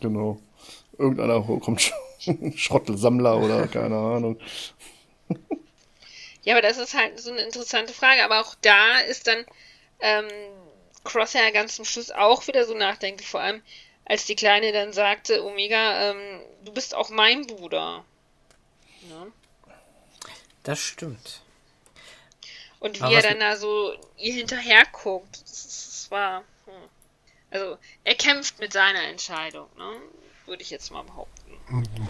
Genau. 0.00 0.38
Irgendeiner 0.96 1.40
kommt 1.42 1.80
Sch- 1.80 1.92
Schrottelsammler 2.56 3.38
oder 3.38 3.66
keine 3.68 3.96
Ahnung. 3.96 4.38
Ja, 6.42 6.54
aber 6.54 6.62
das 6.62 6.78
ist 6.78 6.94
halt 6.94 7.20
so 7.20 7.30
eine 7.30 7.42
interessante 7.42 7.92
Frage. 7.92 8.24
Aber 8.24 8.40
auch 8.40 8.54
da 8.62 9.00
ist 9.00 9.26
dann 9.26 9.44
ähm, 10.00 10.28
Crosshair 11.04 11.52
ganz 11.52 11.76
zum 11.76 11.84
Schluss 11.84 12.10
auch 12.10 12.46
wieder 12.46 12.64
so 12.64 12.74
nachdenklich. 12.74 13.28
Vor 13.28 13.40
allem, 13.40 13.62
als 14.04 14.24
die 14.24 14.36
Kleine 14.36 14.72
dann 14.72 14.92
sagte, 14.92 15.44
Omega, 15.44 16.10
ähm, 16.10 16.40
du 16.64 16.72
bist 16.72 16.94
auch 16.94 17.10
mein 17.10 17.46
Bruder. 17.46 18.04
Ja. 19.08 19.26
Das 20.62 20.80
stimmt. 20.80 21.42
Und 22.80 22.98
wie 22.98 23.04
Aber 23.04 23.14
er 23.14 23.22
dann 23.22 23.40
da 23.40 23.56
so 23.56 23.94
ihr 24.16 24.34
hinterher 24.34 24.84
guckt, 24.92 25.42
das, 25.42 25.64
das 25.64 26.10
war. 26.10 26.40
Hm. 26.66 26.88
Also, 27.50 27.78
er 28.04 28.14
kämpft 28.14 28.58
mit 28.58 28.72
seiner 28.72 29.02
Entscheidung, 29.04 29.68
ne? 29.76 30.00
Würde 30.46 30.62
ich 30.62 30.70
jetzt 30.70 30.90
mal 30.90 31.02
behaupten. 31.02 31.39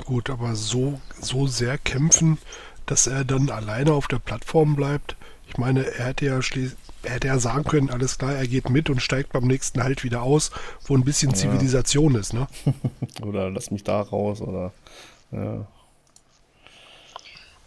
Gut, 0.05 0.31
aber 0.31 0.55
so, 0.55 1.01
so 1.21 1.47
sehr 1.47 1.79
kämpfen, 1.79 2.39
dass 2.87 3.07
er 3.07 3.25
dann 3.25 3.51
alleine 3.51 3.93
auf 3.93 4.09
der 4.09 4.19
Plattform 4.19 4.77
bleibt. 4.77 5.17
Ich 5.49 5.59
meine, 5.59 5.87
er 5.87 6.07
hätte 6.07 6.27
ja 6.27 6.43
schließlich. 6.43 6.79
Er 7.03 7.13
hätte 7.13 7.29
ja 7.29 7.39
sagen 7.39 7.65
können, 7.65 7.89
alles 7.89 8.19
klar, 8.19 8.35
er 8.35 8.47
geht 8.47 8.69
mit 8.69 8.91
und 8.91 9.01
steigt 9.01 9.33
beim 9.33 9.47
nächsten 9.47 9.83
Halt 9.83 10.05
wieder 10.05 10.23
aus, 10.23 10.51
wo 10.85 10.95
ein 10.95 11.05
bisschen 11.05 11.35
Zivilisation 11.35 12.15
ist, 12.15 12.35
ne? 12.35 12.47
Oder 13.23 13.49
lass 13.49 13.71
mich 13.71 13.85
da 13.85 14.03
raus 14.03 14.43
oder. 14.43 14.71
Ja. 15.33 15.67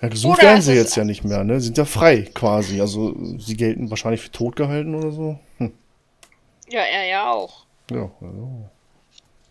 Ja, 0.03 0.07
gesucht 0.07 0.37
Oder 0.37 0.49
werden 0.49 0.61
sie 0.61 0.73
jetzt 0.73 0.95
ja 0.95 1.03
nicht 1.03 1.23
mehr, 1.23 1.43
ne? 1.43 1.59
Sind 1.61 1.79
ja 1.79 1.85
frei 1.85 2.29
quasi. 2.33 2.79
Also 2.79 3.15
sie 3.39 3.57
gelten 3.57 3.89
wahrscheinlich 3.89 4.21
für 4.21 4.31
tot 4.31 4.55
gehalten 4.55 4.93
oder 4.93 5.11
so. 5.11 5.39
Hm. 5.57 5.71
Ja, 6.69 6.81
er 6.81 7.05
ja 7.05 7.31
auch. 7.31 7.65
Ja, 7.89 8.11
also. 8.21 8.69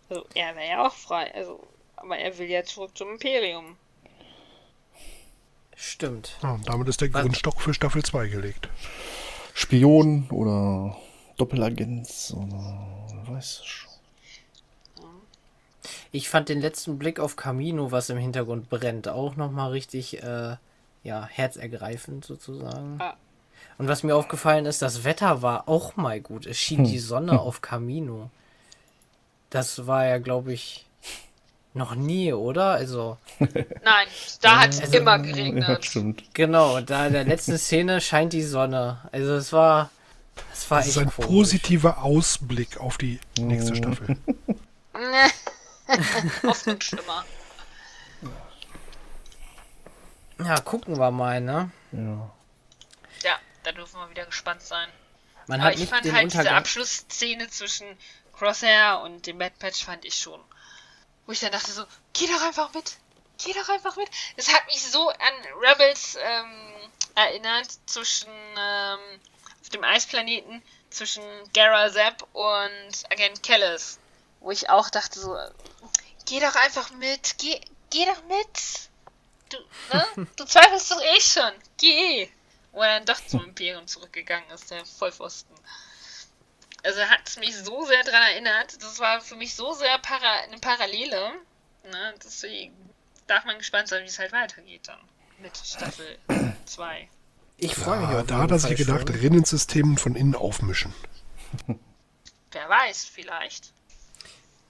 Also, 0.09 0.25
er 0.35 0.55
wäre 0.55 0.69
ja 0.69 0.85
auch 0.85 0.93
frei. 0.93 1.33
Also, 1.33 1.59
aber 2.03 2.17
er 2.17 2.37
will 2.37 2.49
ja 2.49 2.63
zurück 2.63 2.91
zum 2.97 3.11
Imperium. 3.11 3.77
Stimmt. 5.75 6.37
Ja, 6.43 6.59
damit 6.65 6.87
ist 6.87 7.01
der 7.01 7.13
Was- 7.13 7.21
Grundstock 7.21 7.61
für 7.61 7.73
Staffel 7.73 8.03
2 8.03 8.27
gelegt. 8.27 8.69
Spion 9.53 10.29
oder 10.29 10.95
Doppelagenz 11.37 12.33
oder 12.35 12.87
weiß 13.27 13.63
schon. 13.65 13.89
Ich 16.11 16.29
fand 16.29 16.49
den 16.49 16.61
letzten 16.61 16.99
Blick 16.99 17.19
auf 17.19 17.35
Camino, 17.35 17.91
was 17.91 18.09
im 18.09 18.17
Hintergrund 18.17 18.69
brennt, 18.69 19.07
auch 19.07 19.35
nochmal 19.35 19.71
richtig, 19.71 20.21
äh, 20.21 20.57
ja, 21.03 21.25
herzergreifend 21.27 22.23
sozusagen. 22.23 22.97
Ah. 23.01 23.15
Und 23.79 23.87
was 23.87 24.03
mir 24.03 24.15
aufgefallen 24.15 24.65
ist, 24.67 24.81
das 24.83 25.03
Wetter 25.03 25.41
war 25.41 25.67
auch 25.67 25.95
mal 25.95 26.21
gut. 26.21 26.45
Es 26.45 26.57
schien 26.59 26.83
die 26.83 26.99
Sonne 26.99 27.39
auf 27.39 27.61
Camino. 27.61 28.29
Das 29.49 29.87
war 29.87 30.05
ja, 30.05 30.19
glaube 30.19 30.53
ich, 30.53 30.85
noch 31.73 31.95
nie, 31.95 32.33
oder? 32.33 32.71
Also, 32.71 33.17
Nein, 33.39 34.07
da 34.41 34.59
hat 34.61 34.69
es 34.71 34.81
Also, 34.81 34.97
immer 34.97 35.17
Ja, 35.17 35.17
geregnet. 35.17 35.85
stimmt. 35.85 36.23
genau, 36.33 36.81
da 36.81 37.07
in 37.07 37.13
der 37.13 37.23
letzten 37.23 37.57
Szene 37.57 37.99
scheint 38.01 38.33
die 38.33 38.43
Sonne. 38.43 39.01
Also, 39.11 39.33
es 39.35 39.51
war, 39.53 39.89
es 40.53 40.69
war 40.69 40.79
Das 40.79 40.87
echt 40.87 40.97
ist 40.97 41.01
ein 41.03 41.11
komisch. 41.11 41.27
positiver 41.29 42.03
Ausblick 42.03 42.77
auf 42.79 42.97
die 42.97 43.19
nächste 43.39 43.75
Staffel. 43.75 44.17
Hoffnungsschimmer. 46.43 47.25
Ja, 50.43 50.55
gucken 50.61 50.97
wir 50.97 51.11
mal, 51.11 51.39
ne? 51.41 51.71
Ja. 51.91 52.31
Ja, 53.23 53.39
da 53.63 53.71
dürfen 53.71 53.97
wir 53.99 54.09
wieder 54.09 54.25
gespannt 54.25 54.61
sein. 54.61 54.87
Man 55.47 55.59
Aber 55.59 55.69
hat 55.69 55.75
ich 55.75 55.81
mit 55.81 55.89
fand 55.89 56.05
dem 56.05 56.13
halt 56.15 56.25
diese 56.25 56.39
Untergang. 56.39 56.57
Abschlussszene 56.59 57.47
zwischen 57.49 57.85
Crosshair 58.37 59.01
und 59.03 59.27
dem 59.27 59.37
Bad 59.37 59.57
Patch 59.59 59.83
fand 59.85 60.05
ich 60.05 60.15
schon. 60.15 60.39
Wo 61.25 61.31
ich 61.31 61.39
dann 61.39 61.51
dachte 61.51 61.71
so, 61.71 61.85
geh 62.13 62.27
doch 62.27 62.41
einfach 62.41 62.73
mit. 62.73 62.97
Geh 63.43 63.53
doch 63.53 63.69
einfach 63.69 63.95
mit. 63.95 64.09
Das 64.37 64.53
hat 64.53 64.65
mich 64.67 64.81
so 64.81 65.09
an 65.09 65.33
Rebels 65.59 66.17
ähm, 66.21 66.73
erinnert 67.15 67.67
zwischen 67.85 68.29
ähm, 68.57 68.99
auf 69.61 69.69
dem 69.69 69.83
Eisplaneten 69.83 70.61
zwischen 70.89 71.23
Gara 71.53 71.91
Zapp 71.91 72.27
und 72.33 73.11
Agent 73.11 73.41
Kellis. 73.41 73.99
Wo 74.39 74.51
ich 74.51 74.69
auch 74.69 74.89
dachte 74.89 75.19
so, 75.19 75.37
geh 76.25 76.39
doch 76.39 76.55
einfach 76.55 76.91
mit. 76.91 77.35
Geh, 77.37 77.59
geh 77.89 78.05
doch 78.05 78.23
mit. 78.25 78.89
Du, 79.49 79.57
ne? 79.91 80.27
du 80.35 80.45
zweifelst 80.45 80.91
doch 80.91 81.01
eh 81.01 81.21
schon. 81.21 81.53
Geh 81.77 82.29
wo 82.73 82.81
er 82.81 82.99
dann 82.99 83.05
doch 83.05 83.25
zum 83.27 83.43
Imperium 83.45 83.87
zurückgegangen 83.87 84.49
ist, 84.49 84.69
der 84.71 84.85
Vollpfosten. 84.85 85.55
Also 86.83 86.99
hat 87.01 87.21
es 87.25 87.37
mich 87.37 87.55
so 87.55 87.85
sehr 87.85 88.03
daran 88.03 88.23
erinnert. 88.33 88.81
Das 88.83 88.99
war 88.99 89.21
für 89.21 89.35
mich 89.35 89.55
so 89.55 89.73
sehr 89.73 89.97
para 89.99 90.43
eine 90.43 90.57
Parallele. 90.57 91.31
Ne? 91.89 92.13
Deswegen 92.23 92.73
darf 93.27 93.45
man 93.45 93.57
gespannt 93.57 93.87
sein, 93.87 94.03
wie 94.03 94.07
es 94.07 94.19
halt 94.19 94.31
weitergeht 94.33 94.87
dann 94.87 94.99
mit 95.41 95.55
Staffel 95.57 96.17
2. 96.65 97.07
Ich 97.57 97.75
freue 97.75 97.99
mich 97.99 98.09
Ja, 98.09 98.21
auf 98.21 98.27
da 98.27 98.37
hat 98.39 98.51
er 98.51 98.59
sich 98.59 98.77
gedacht, 98.77 99.07
schon. 99.07 99.17
Rinnensystem 99.17 99.97
von 99.97 100.15
innen 100.15 100.35
aufmischen. 100.35 100.93
Wer 101.67 102.69
weiß, 102.69 103.05
vielleicht. 103.05 103.73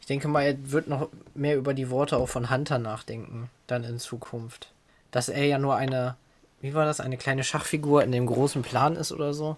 Ich 0.02 0.08
denke 0.08 0.28
mal, 0.28 0.44
er 0.44 0.72
wird 0.72 0.88
noch 0.88 1.10
mehr 1.34 1.56
über 1.56 1.74
die 1.74 1.90
Worte 1.90 2.18
auch 2.18 2.28
von 2.28 2.50
Hunter 2.50 2.78
nachdenken, 2.78 3.50
dann 3.68 3.84
in 3.84 4.00
Zukunft. 4.00 4.72
Dass 5.12 5.30
er 5.30 5.46
ja 5.46 5.58
nur 5.58 5.76
eine, 5.76 6.18
wie 6.62 6.74
war 6.74 6.86
das, 6.86 7.00
eine 7.00 7.18
kleine 7.18 7.44
Schachfigur 7.44 8.04
in 8.04 8.12
dem 8.12 8.26
großen 8.26 8.62
Plan 8.64 8.96
ist 8.96 9.12
oder 9.12 9.34
so. 9.34 9.58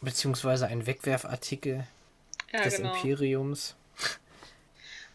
Beziehungsweise 0.00 0.66
ein 0.66 0.86
Wegwerfartikel 0.86 1.86
Ja, 2.52 2.62
des 2.62 2.76
genau. 2.76 2.94
Imperiums. 2.94 3.74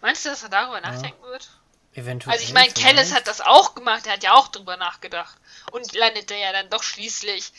Meinst 0.01 0.25
du, 0.25 0.29
dass 0.29 0.43
er 0.43 0.49
darüber 0.49 0.81
nachdenken 0.81 1.23
wird? 1.23 1.49
Eventuell. 1.95 2.33
Also 2.33 2.45
ich 2.45 2.53
meine. 2.53 2.71
Kellis 2.71 3.13
hat 3.13 3.27
das 3.27 3.41
auch 3.41 3.73
gemacht, 3.73 4.05
er 4.05 4.13
hat 4.13 4.23
ja 4.23 4.33
auch 4.33 4.49
drüber 4.49 4.77
nachgedacht. 4.77 5.37
Und 5.71 5.93
landete 5.93 6.35
ja 6.35 6.51
dann 6.51 6.69
doch 6.69 6.83
schließlich 6.83 7.51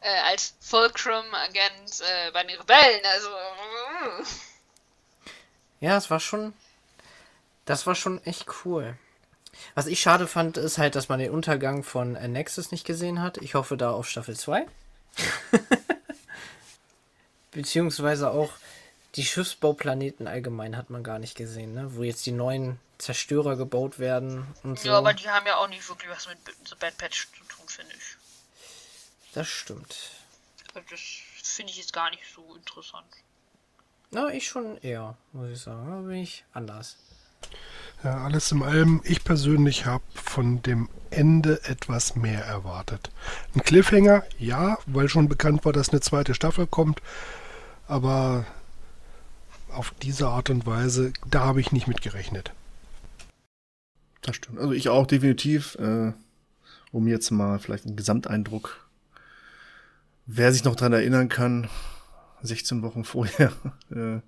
äh, 0.00 0.20
als 0.30 0.54
Fulcrum-Agent 0.60 2.00
äh, 2.00 2.30
bei 2.32 2.44
den 2.44 2.58
Rebellen. 2.58 3.00
Also, 3.04 3.28
mm. 3.28 4.26
Ja, 5.80 5.96
es 5.96 6.10
war 6.10 6.20
schon. 6.20 6.54
Das 7.66 7.86
war 7.86 7.94
schon 7.94 8.24
echt 8.24 8.46
cool. 8.64 8.96
Was 9.74 9.86
ich 9.86 10.00
schade 10.00 10.26
fand, 10.26 10.56
ist 10.56 10.78
halt, 10.78 10.94
dass 10.94 11.08
man 11.08 11.18
den 11.18 11.30
Untergang 11.30 11.82
von 11.82 12.16
äh, 12.16 12.28
Nexus 12.28 12.72
nicht 12.72 12.86
gesehen 12.86 13.20
hat. 13.20 13.38
Ich 13.38 13.54
hoffe 13.54 13.76
da 13.76 13.90
auf 13.90 14.08
Staffel 14.08 14.36
2. 14.36 14.66
Beziehungsweise 17.52 18.30
auch 18.30 18.52
die 19.16 19.24
Schiffsbauplaneten 19.24 20.28
allgemein 20.28 20.76
hat 20.76 20.90
man 20.90 21.02
gar 21.02 21.18
nicht 21.18 21.36
gesehen, 21.36 21.74
ne? 21.74 21.96
Wo 21.96 22.02
jetzt 22.02 22.24
die 22.26 22.32
neuen 22.32 22.78
Zerstörer 22.98 23.56
gebaut 23.56 23.98
werden 23.98 24.46
und 24.62 24.78
so. 24.78 24.88
ja, 24.88 24.98
aber 24.98 25.14
die 25.14 25.28
haben 25.28 25.46
ja 25.46 25.56
auch 25.56 25.68
nicht 25.68 25.88
wirklich 25.88 26.10
was 26.10 26.28
mit 26.28 26.38
The 26.68 26.74
Bad 26.78 26.96
Patch 26.98 27.28
zu 27.32 27.44
tun, 27.44 27.66
finde 27.66 27.94
ich. 27.96 29.34
das 29.34 29.48
stimmt. 29.48 29.96
Das 30.74 31.00
finde 31.42 31.72
ich 31.72 31.78
jetzt 31.78 31.92
gar 31.92 32.10
nicht 32.10 32.22
so 32.34 32.54
interessant. 32.54 33.06
Na, 34.12 34.32
ich 34.32 34.46
schon 34.46 34.76
eher, 34.78 35.16
muss 35.32 35.50
ich 35.50 35.60
sagen. 35.60 35.90
Da 35.90 36.00
bin 36.08 36.22
ich 36.22 36.44
anders. 36.52 36.96
Ja, 38.04 38.24
alles 38.24 38.50
in 38.52 38.62
allem, 38.62 39.00
ich 39.04 39.24
persönlich 39.24 39.86
habe 39.86 40.04
von 40.14 40.62
dem 40.62 40.88
Ende 41.10 41.62
etwas 41.64 42.16
mehr 42.16 42.44
erwartet. 42.44 43.10
Ein 43.54 43.62
Cliffhanger, 43.62 44.24
ja, 44.38 44.78
weil 44.86 45.08
schon 45.08 45.28
bekannt 45.28 45.64
war, 45.64 45.72
dass 45.72 45.90
eine 45.90 46.00
zweite 46.00 46.34
Staffel 46.34 46.66
kommt, 46.66 47.02
aber 47.90 48.46
auf 49.68 49.92
diese 50.00 50.28
Art 50.28 50.48
und 50.48 50.64
Weise, 50.64 51.12
da 51.28 51.40
habe 51.40 51.60
ich 51.60 51.72
nicht 51.72 51.88
mit 51.88 52.02
gerechnet. 52.02 52.52
Das 54.22 54.36
stimmt. 54.36 54.58
Also 54.58 54.72
ich 54.72 54.88
auch 54.88 55.06
definitiv, 55.06 55.74
äh, 55.76 56.12
um 56.92 57.08
jetzt 57.08 57.30
mal 57.30 57.58
vielleicht 57.58 57.86
einen 57.86 57.96
Gesamteindruck. 57.96 58.88
Wer 60.26 60.52
sich 60.52 60.62
noch 60.62 60.76
dran 60.76 60.92
erinnern 60.92 61.28
kann, 61.28 61.68
16 62.42 62.82
Wochen 62.82 63.04
vorher. 63.04 63.52
äh, 63.90 64.20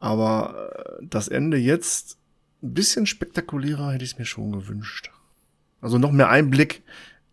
aber 0.00 0.98
äh, 1.00 1.06
das 1.08 1.28
Ende 1.28 1.58
jetzt 1.58 2.18
ein 2.62 2.74
bisschen 2.74 3.06
spektakulärer 3.06 3.92
hätte 3.92 4.04
ich 4.04 4.12
es 4.12 4.18
mir 4.18 4.26
schon 4.26 4.50
gewünscht. 4.50 5.12
Also 5.80 5.98
noch 5.98 6.10
mehr 6.10 6.28
Einblick, 6.30 6.82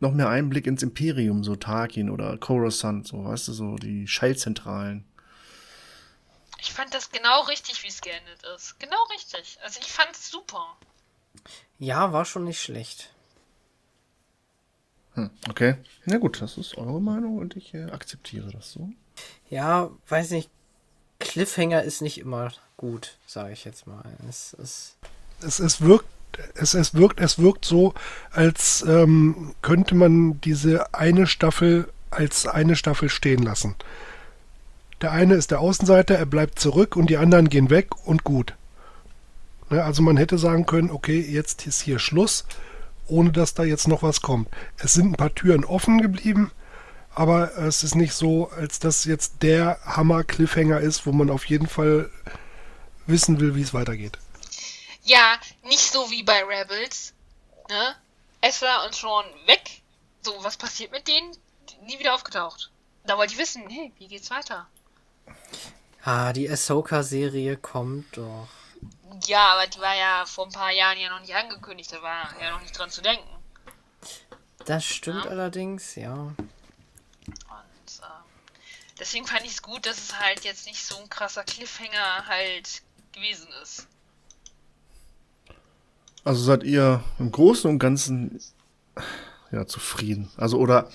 noch 0.04 0.14
mehr 0.14 0.30
Einblick 0.30 0.68
ins 0.68 0.84
Imperium, 0.84 1.44
so 1.44 1.56
Tarkin 1.56 2.10
oder 2.12 2.38
Coruscant, 2.38 3.08
so, 3.08 3.26
weißt 3.26 3.48
du, 3.48 3.54
so 3.54 3.76
die 3.76 4.08
Schaltzentralen. 4.08 5.06
Ich 6.60 6.72
fand 6.72 6.94
das 6.94 7.12
genau 7.12 7.42
richtig, 7.42 7.84
wie 7.84 7.88
es 7.88 8.02
geendet 8.02 8.44
ist. 8.56 8.80
Genau 8.80 9.04
richtig. 9.14 9.58
Also 9.64 9.80
ich 9.82 9.92
fand 9.92 10.12
es 10.12 10.30
super. 10.30 10.78
Ja, 11.80 12.14
war 12.14 12.24
schon 12.26 12.46
nicht 12.46 12.62
schlecht. 12.62 13.10
Hm, 15.16 15.30
okay. 15.50 15.76
Na 16.06 16.18
gut, 16.18 16.42
das 16.42 16.58
ist 16.58 16.78
eure 16.78 17.02
Meinung 17.02 17.38
und 17.38 17.56
ich 17.56 17.74
äh, 17.74 17.86
akzeptiere 17.86 18.50
das 18.52 18.72
so. 18.72 18.90
Ja, 19.50 19.90
weiß 20.08 20.32
nicht. 20.32 20.50
Cliffhanger 21.20 21.84
ist 21.84 22.02
nicht 22.02 22.18
immer 22.18 22.52
gut, 22.78 23.18
sage 23.28 23.54
ich 23.54 23.66
jetzt 23.66 23.88
mal. 23.88 24.04
Es, 24.28 24.54
es, 24.54 24.96
Es, 25.42 25.60
es 25.60 25.82
wirkt, 25.82 26.08
es, 26.56 26.74
es 26.74 26.94
wirkt, 26.94 27.20
es 27.20 27.40
wirkt 27.40 27.66
so, 27.66 27.94
als 28.32 28.84
ähm, 28.88 29.54
könnte 29.62 29.96
man 29.96 30.40
diese 30.42 30.94
eine 30.94 31.28
Staffel 31.28 31.88
als 32.14 32.48
eine 32.48 32.76
Staffel 32.76 33.10
stehen 33.10 33.44
lassen. 33.44 33.76
Der 35.02 35.12
eine 35.12 35.34
ist 35.34 35.52
der 35.52 35.60
Außenseiter, 35.60 36.16
er 36.16 36.26
bleibt 36.26 36.60
zurück 36.60 36.96
und 36.96 37.10
die 37.10 37.18
anderen 37.18 37.50
gehen 37.50 37.70
weg 37.70 37.90
und 38.06 38.24
gut. 38.24 38.56
Ne, 39.70 39.84
also 39.84 40.02
man 40.02 40.18
hätte 40.18 40.38
sagen 40.38 40.66
können, 40.66 40.92
okay, 40.92 41.20
jetzt 41.20 41.68
ist 41.68 41.82
hier 41.82 42.00
Schluss, 42.00 42.46
ohne 43.08 43.32
dass 43.32 43.54
da 43.54 43.64
jetzt 43.64 43.88
noch 43.88 44.04
was 44.04 44.22
kommt. 44.22 44.48
Es 44.78 44.94
sind 44.94 45.12
ein 45.12 45.18
paar 45.18 45.34
Türen 45.34 45.66
offen 45.66 46.02
geblieben, 46.02 46.52
aber 47.14 47.58
es 47.58 47.84
ist 47.84 47.96
nicht 47.96 48.14
so, 48.14 48.50
als 48.52 48.80
dass 48.80 49.06
jetzt 49.06 49.44
der 49.44 49.78
Hammer-Cliffhanger 49.86 50.80
ist, 50.80 51.06
wo 51.06 51.12
man 51.12 51.30
auf 51.30 51.46
jeden 51.46 51.68
Fall 51.68 52.10
wissen 53.06 53.40
will, 53.40 53.56
wie 53.56 53.62
es 53.62 53.74
weitergeht. 53.74 54.18
Ja, 55.04 55.38
nicht 55.64 55.92
so 55.92 56.10
wie 56.12 56.24
bei 56.24 56.44
Rebels. 56.44 57.14
Ne? 57.70 57.96
Ezra 58.42 58.86
und 58.86 58.96
Sean 58.96 59.26
weg. 59.46 59.82
So, 60.22 60.44
was 60.44 60.58
passiert 60.58 60.92
mit 60.92 61.08
denen? 61.08 61.36
Nie 61.82 62.00
wieder 62.00 62.14
aufgetaucht. 62.16 62.72
Da 63.06 63.18
wollte 63.18 63.34
ich 63.34 63.40
wissen, 63.40 63.68
hey, 63.70 63.92
wie 63.98 64.08
geht's 64.08 64.30
weiter? 64.30 64.68
ah, 66.06 66.32
die 66.34 66.50
Ahsoka-Serie 66.50 67.58
kommt 67.58 68.18
doch. 68.18 68.48
Ja, 69.26 69.54
aber 69.54 69.68
die 69.68 69.80
war 69.80 69.96
ja 69.96 70.26
vor 70.26 70.46
ein 70.48 70.52
paar 70.52 70.72
Jahren 70.72 70.98
ja 71.00 71.10
noch 71.10 71.20
nicht 71.22 71.36
angekündigt. 71.36 71.92
Da 71.92 72.02
war 72.02 72.34
ja 72.42 72.52
noch 72.52 72.62
nicht 72.62 72.78
dran 72.78 72.90
zu 72.90 73.02
denken. 73.02 73.28
Das 74.66 74.84
stimmt 74.86 75.26
Ja. 75.26 75.32
allerdings, 75.32 75.96
ja. 75.96 76.14
Und 76.14 76.36
ähm, 77.28 78.24
deswegen 79.00 79.28
fand 79.28 79.46
ich 79.46 79.52
es 79.54 79.62
gut, 79.62 79.86
dass 79.86 79.98
es 79.98 80.20
halt 80.20 80.44
jetzt 80.46 80.66
nicht 80.66 80.86
so 80.86 80.98
ein 80.98 81.10
krasser 81.10 81.44
Cliffhanger 81.44 82.26
halt 82.28 82.82
gewesen 83.12 83.48
ist. 83.62 83.88
Also 86.24 86.44
seid 86.44 86.64
ihr 86.64 87.04
im 87.20 87.32
Großen 87.32 87.70
und 87.70 87.80
Ganzen 87.80 88.40
ja 89.52 89.66
zufrieden. 89.68 90.30
Also 90.38 90.58
oder 90.58 90.90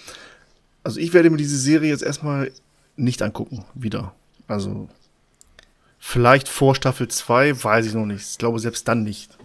also 0.85 0.99
ich 1.01 1.13
werde 1.13 1.31
mir 1.31 1.37
diese 1.37 1.59
Serie 1.59 1.91
jetzt 1.91 2.03
erstmal 2.03 2.51
nicht 2.97 3.21
angucken 3.23 3.65
wieder. 3.75 4.15
Also 4.47 4.89
vielleicht 5.99 6.49
vor 6.49 6.75
Staffel 6.75 7.09
2, 7.09 7.63
weiß 7.63 7.87
ich 7.87 7.95
noch 7.95 8.07
nicht. 8.07 8.27
Ich 8.33 8.39
glaube 8.39 8.59
selbst 8.59 8.89
dann 8.89 9.03
nicht. 9.03 9.37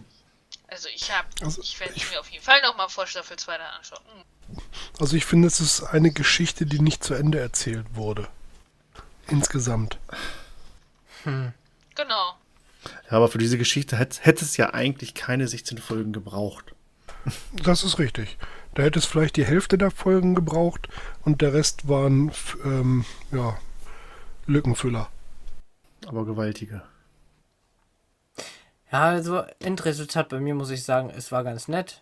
Also 0.68 0.88
ich 0.96 1.12
hab, 1.12 1.26
Also 1.42 1.62
ich 1.62 1.80
werde 1.80 1.94
ich- 1.96 2.10
mir 2.10 2.20
auf 2.20 2.30
jeden 2.30 2.44
Fall 2.44 2.62
nochmal 2.62 2.90
vor 2.90 3.06
Staffel 3.06 3.38
2 3.38 3.58
dann 3.58 3.68
anschauen. 3.78 4.00
Hm. 4.16 4.58
Also 5.00 5.16
ich 5.16 5.26
finde, 5.26 5.48
es 5.48 5.60
ist 5.60 5.84
eine 5.84 6.12
Geschichte, 6.12 6.66
die 6.66 6.80
nicht 6.80 7.04
zu 7.04 7.14
Ende 7.14 7.40
erzählt 7.40 7.86
wurde. 7.96 8.28
Insgesamt. 9.28 9.98
Genau. 11.26 12.34
Ja, 13.10 13.18
aber 13.18 13.28
für 13.28 13.38
diese 13.38 13.58
Geschichte 13.58 13.98
hätte, 13.98 14.22
hätte 14.22 14.46
es 14.46 14.58
ja 14.58 14.74
eigentlich 14.74 15.14
keine 15.14 15.48
16 15.48 15.78
Folgen 15.78 16.14
gebraucht. 16.14 16.74
Das 17.64 17.84
ist 17.84 18.00
richtig. 18.00 18.38
Da 18.74 18.84
hätte 18.84 19.00
es 19.00 19.06
vielleicht 19.06 19.38
die 19.38 19.46
Hälfte 19.46 19.78
der 19.78 19.92
Folgen 19.92 20.36
gebraucht 20.36 20.90
und 21.24 21.42
der 21.42 21.54
Rest 21.54 21.88
waren 21.88 22.32
ähm, 22.66 23.06
ja, 23.32 23.58
Lückenfüller. 24.46 25.10
Aber 26.08 26.26
gewaltige. 26.26 26.82
Ja, 28.92 29.04
also 29.06 29.44
Endresultat 29.60 30.30
bei 30.30 30.40
mir 30.40 30.56
muss 30.56 30.70
ich 30.70 30.84
sagen, 30.84 31.10
es 31.10 31.32
war 31.32 31.44
ganz 31.44 31.68
nett. 31.68 32.02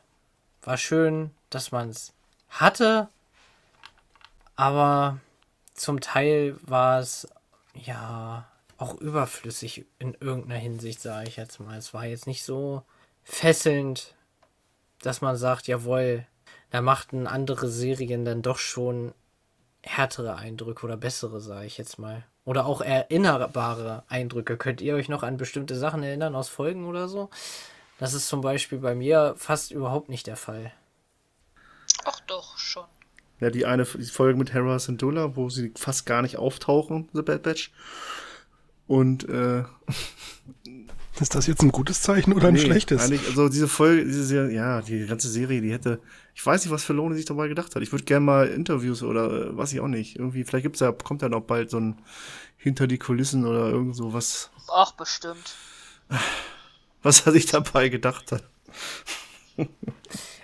War 0.64 0.78
schön, 0.78 1.32
dass 1.50 1.72
man 1.72 1.90
es 1.90 2.14
hatte. 2.50 3.10
Aber 4.56 5.20
zum 5.74 6.02
Teil 6.02 6.56
war 6.62 7.00
es 7.00 7.28
ja 7.74 8.48
auch 8.82 9.00
überflüssig 9.00 9.86
in 10.00 10.16
irgendeiner 10.20 10.60
Hinsicht, 10.60 11.02
sage 11.02 11.28
ich 11.28 11.38
jetzt 11.38 11.60
mal. 11.60 11.78
Es 11.78 11.94
war 11.94 12.06
jetzt 12.06 12.26
nicht 12.26 12.44
so 12.44 12.82
fesselnd, 13.24 14.16
dass 15.02 15.22
man 15.22 15.36
sagt, 15.36 15.68
jawohl, 15.68 16.26
da 16.72 16.82
machten 16.82 17.28
andere 17.28 17.68
Serien 17.68 18.26
dann 18.26 18.42
doch 18.42 18.58
schon 18.58 19.14
härtere 19.84 20.36
Eindrücke 20.36 20.86
oder 20.86 20.98
bessere, 20.98 21.42
sage 21.42 21.68
ich 21.68 21.78
jetzt 21.78 22.00
mal. 22.00 22.24
Oder 22.44 22.66
auch 22.66 22.82
erinnerbare 22.82 24.04
Eindrücke. 24.08 24.58
Könnt 24.58 24.82
ihr 24.82 24.96
euch 24.96 25.10
noch 25.10 25.22
an 25.22 25.38
bestimmte 25.38 25.76
Sachen 25.76 26.02
erinnern 26.02 26.36
aus 26.36 26.50
Folgen 26.50 26.88
oder 26.88 27.08
so? 27.08 27.30
Das 28.00 28.16
ist 28.16 28.28
zum 28.28 28.42
Beispiel 28.42 28.80
bei 28.80 28.96
mir 28.96 29.36
fast 29.38 29.72
überhaupt 29.72 30.10
nicht 30.10 30.26
der 30.26 30.38
Fall. 30.38 30.72
Ach 32.04 32.20
doch, 32.22 32.58
schon. 32.58 32.86
Ja, 33.40 33.52
die 33.52 33.66
eine 33.66 33.86
die 33.86 34.06
Folge 34.06 34.40
mit 34.40 34.54
Hera 34.54 34.80
Syndulla, 34.80 35.36
wo 35.36 35.50
sie 35.50 35.72
fast 35.76 36.08
gar 36.08 36.24
nicht 36.24 36.38
auftauchen, 36.38 37.10
The 37.14 37.22
Bad 37.22 37.44
Batch. 37.44 37.72
Und 38.92 39.30
äh, 39.30 39.64
Ist 41.22 41.34
das 41.36 41.48
jetzt 41.48 41.62
ein 41.62 41.72
gutes 41.72 42.02
Zeichen 42.02 42.34
oder 42.34 42.50
ein 42.50 42.56
nee, 42.56 42.60
schlechtes? 42.60 43.04
Eigentlich, 43.04 43.26
also 43.28 43.48
diese 43.48 43.68
Folge, 43.70 44.04
diese 44.06 44.26
Serie, 44.26 44.54
ja, 44.56 44.82
die 44.82 45.06
ganze 45.06 45.30
Serie, 45.30 45.62
die 45.62 45.72
hätte, 45.72 46.02
ich 46.36 46.46
weiß 46.46 46.66
nicht, 46.66 46.74
was 46.74 46.84
Filoni 46.84 47.16
sich 47.16 47.26
dabei 47.26 47.48
gedacht 47.48 47.74
hat. 47.76 47.84
Ich 47.84 47.92
würde 47.94 48.04
gerne 48.06 48.26
mal 48.26 48.48
Interviews 48.48 49.02
oder 49.04 49.50
äh, 49.50 49.56
weiß 49.58 49.72
ich 49.72 49.80
auch 49.80 49.88
nicht. 49.88 50.18
Irgendwie, 50.18 50.44
vielleicht 50.44 50.64
gibt's 50.64 50.80
ja, 50.82 50.92
kommt 50.92 51.22
ja 51.22 51.30
noch 51.30 51.42
bald 51.42 51.70
so 51.70 51.80
ein 51.80 52.00
hinter 52.58 52.88
die 52.88 52.98
Kulissen 52.98 53.46
oder 53.46 53.70
irgend 53.70 53.96
so 53.96 54.14
was, 54.14 54.50
Ach, 54.74 54.92
bestimmt. 54.94 55.56
was 57.04 57.22
er 57.26 57.32
sich 57.32 57.46
dabei 57.46 57.88
gedacht 57.90 58.32
hat. 58.34 58.44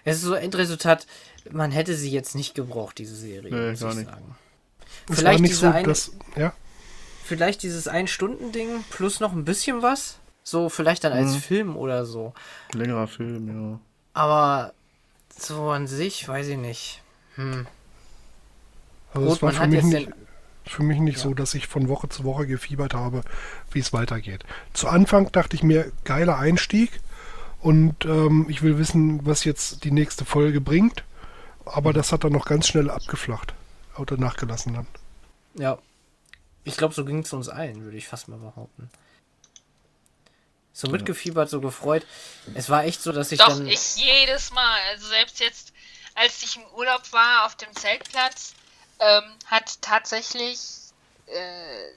Es 0.06 0.18
ist 0.18 0.24
so 0.24 0.36
Endresultat, 0.36 1.06
man 1.52 1.72
hätte 1.72 1.96
sie 1.96 2.12
jetzt 2.12 2.36
nicht 2.36 2.54
gebraucht, 2.56 2.98
diese 3.00 3.16
Serie, 3.16 3.52
Nee, 3.54 3.72
muss 3.72 3.80
gar 3.82 3.92
ich 3.92 3.98
nicht. 3.98 4.10
sagen. 4.10 4.36
Es 5.10 5.20
vielleicht 5.20 5.40
war 5.40 5.42
nicht 5.42 5.52
diese 5.52 5.60
so, 5.62 5.68
eine- 5.68 5.88
dass, 5.88 6.12
ja, 6.38 6.54
Vielleicht 7.28 7.62
dieses 7.64 7.88
Ein-Stunden-Ding 7.88 8.84
plus 8.90 9.20
noch 9.20 9.34
ein 9.34 9.46
bisschen 9.46 9.82
was. 9.82 10.18
So, 10.44 10.70
vielleicht 10.70 11.04
dann 11.04 11.12
als 11.14 11.34
Mhm. 11.34 11.40
Film 11.40 11.76
oder 11.78 12.06
so. 12.06 12.34
Längerer 12.74 13.08
Film, 13.08 13.48
ja. 13.74 13.80
Aber 14.14 14.74
so 15.38 15.70
an 15.70 15.88
sich, 15.88 16.28
weiß 16.28 16.48
ich 16.48 16.58
nicht. 16.58 17.02
Hm. 17.36 17.68
also 19.14 19.28
Gut, 19.28 19.36
es 19.36 19.42
war 19.42 19.52
man 19.52 19.60
hat 19.62 19.70
mich 19.70 19.76
jetzt 19.84 19.86
nicht, 19.94 20.08
den- 20.08 20.14
für 20.66 20.84
mich 20.84 21.00
nicht 21.00 21.18
so, 21.20 21.34
dass 21.34 21.54
ich 21.54 21.68
von 21.68 21.88
Woche 21.88 22.10
zu 22.10 22.24
Woche 22.24 22.48
gefiebert 22.48 22.94
habe, 22.94 23.22
wie 23.72 23.80
es 23.80 23.94
weitergeht. 23.94 24.44
Zu 24.74 24.88
Anfang 24.88 25.32
dachte 25.32 25.56
ich 25.56 25.64
mir, 25.64 25.92
geiler 26.04 26.38
Einstieg 26.38 27.00
und 27.62 28.06
ähm, 28.06 28.46
ich 28.50 28.64
will 28.64 28.78
wissen, 28.78 29.26
was 29.26 29.44
jetzt 29.44 29.84
die 29.84 29.92
nächste 29.92 30.26
Folge 30.26 30.60
bringt. 30.62 31.04
Aber 31.66 31.92
das 31.94 32.12
hat 32.12 32.24
dann 32.24 32.32
noch 32.34 32.46
ganz 32.46 32.68
schnell 32.68 32.90
abgeflacht 32.90 33.54
oder 33.98 34.18
nachgelassen 34.18 34.74
dann. 34.74 34.88
Ja. 35.56 35.78
Ich 36.68 36.76
glaube, 36.76 36.94
so 36.94 37.06
ging 37.06 37.20
es 37.20 37.32
uns 37.32 37.48
allen, 37.48 37.84
würde 37.84 37.98
ich 37.98 38.08
fast 38.08 38.28
mal 38.28 38.38
behaupten. 38.38 38.90
So 40.74 40.90
mitgefiebert, 40.90 41.50
so 41.50 41.62
gefreut. 41.62 42.06
Es 42.56 42.70
war 42.70 42.84
echt 42.84 43.02
so, 43.02 43.14
dass 43.14 43.32
ich 43.32 43.40
Doch, 43.40 43.48
dann. 43.48 43.68
ich 43.68 43.96
jedes 43.96 44.52
Mal. 44.52 44.80
Also 44.90 45.08
selbst 45.08 45.40
jetzt, 45.40 45.72
als 46.14 46.44
ich 46.44 46.58
im 46.58 46.66
Urlaub 46.76 47.02
war 47.14 47.46
auf 47.46 47.56
dem 47.56 47.74
Zeltplatz, 47.74 48.54
ähm, 49.00 49.24
hat 49.46 49.82
tatsächlich 49.82 50.60
äh, 51.28 51.90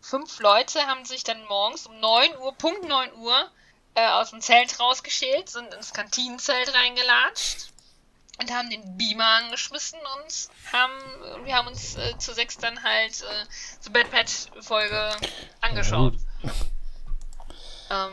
fünf 0.00 0.40
Leute 0.40 0.80
haben 0.86 1.04
sich 1.04 1.22
dann 1.22 1.44
morgens 1.44 1.86
um 1.86 2.00
9 2.00 2.38
Uhr, 2.38 2.54
Punkt 2.54 2.88
9 2.88 3.12
Uhr, 3.16 3.50
äh, 3.94 4.08
aus 4.08 4.30
dem 4.30 4.40
Zelt 4.40 4.80
rausgeschält, 4.80 5.50
sind 5.50 5.72
ins 5.74 5.92
Kantinenzelt 5.92 6.74
reingelatscht, 6.74 7.73
und 8.40 8.50
haben 8.52 8.68
den 8.70 8.96
Beamer 8.96 9.24
angeschmissen 9.44 9.98
und 10.00 10.48
haben, 10.72 11.44
wir 11.44 11.54
haben 11.54 11.68
uns 11.68 11.96
äh, 11.96 12.16
zu 12.18 12.34
sechs 12.34 12.58
dann 12.58 12.82
halt 12.82 13.22
äh, 13.22 13.44
so 13.80 13.90
Bad 13.90 14.10
Patch 14.10 14.46
Folge 14.60 15.10
angeschaut. 15.60 16.14
Ja, 16.42 18.06
ähm, 18.08 18.12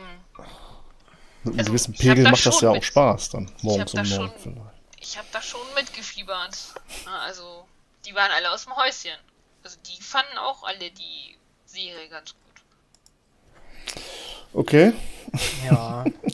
Mit 1.44 1.54
einem 1.54 1.58
Also, 1.58 1.70
gewissen 1.72 1.94
Pegel 1.94 2.30
macht 2.30 2.46
das 2.46 2.60
ja 2.60 2.70
auch 2.70 2.74
mit- 2.74 2.84
Spaß 2.84 3.30
dann, 3.30 3.50
morgens 3.62 3.94
um 3.94 4.02
neun 4.02 4.32
vielleicht. 4.40 4.58
ich 5.00 5.18
habe 5.18 5.26
da 5.32 5.42
schon 5.42 5.60
mitgefiebert. 5.74 6.56
Ja, 7.04 7.18
also, 7.18 7.66
die 8.04 8.14
waren 8.14 8.30
alle 8.30 8.50
aus 8.52 8.64
dem 8.64 8.76
Häuschen. 8.76 9.18
Also, 9.64 9.76
die 9.88 10.00
fanden 10.00 10.38
auch 10.38 10.62
alle 10.62 10.90
die 10.90 11.36
Serie 11.66 12.08
ganz 12.08 12.32
gut. 12.32 13.98
Okay. 14.54 14.92
Ja. 15.64 16.04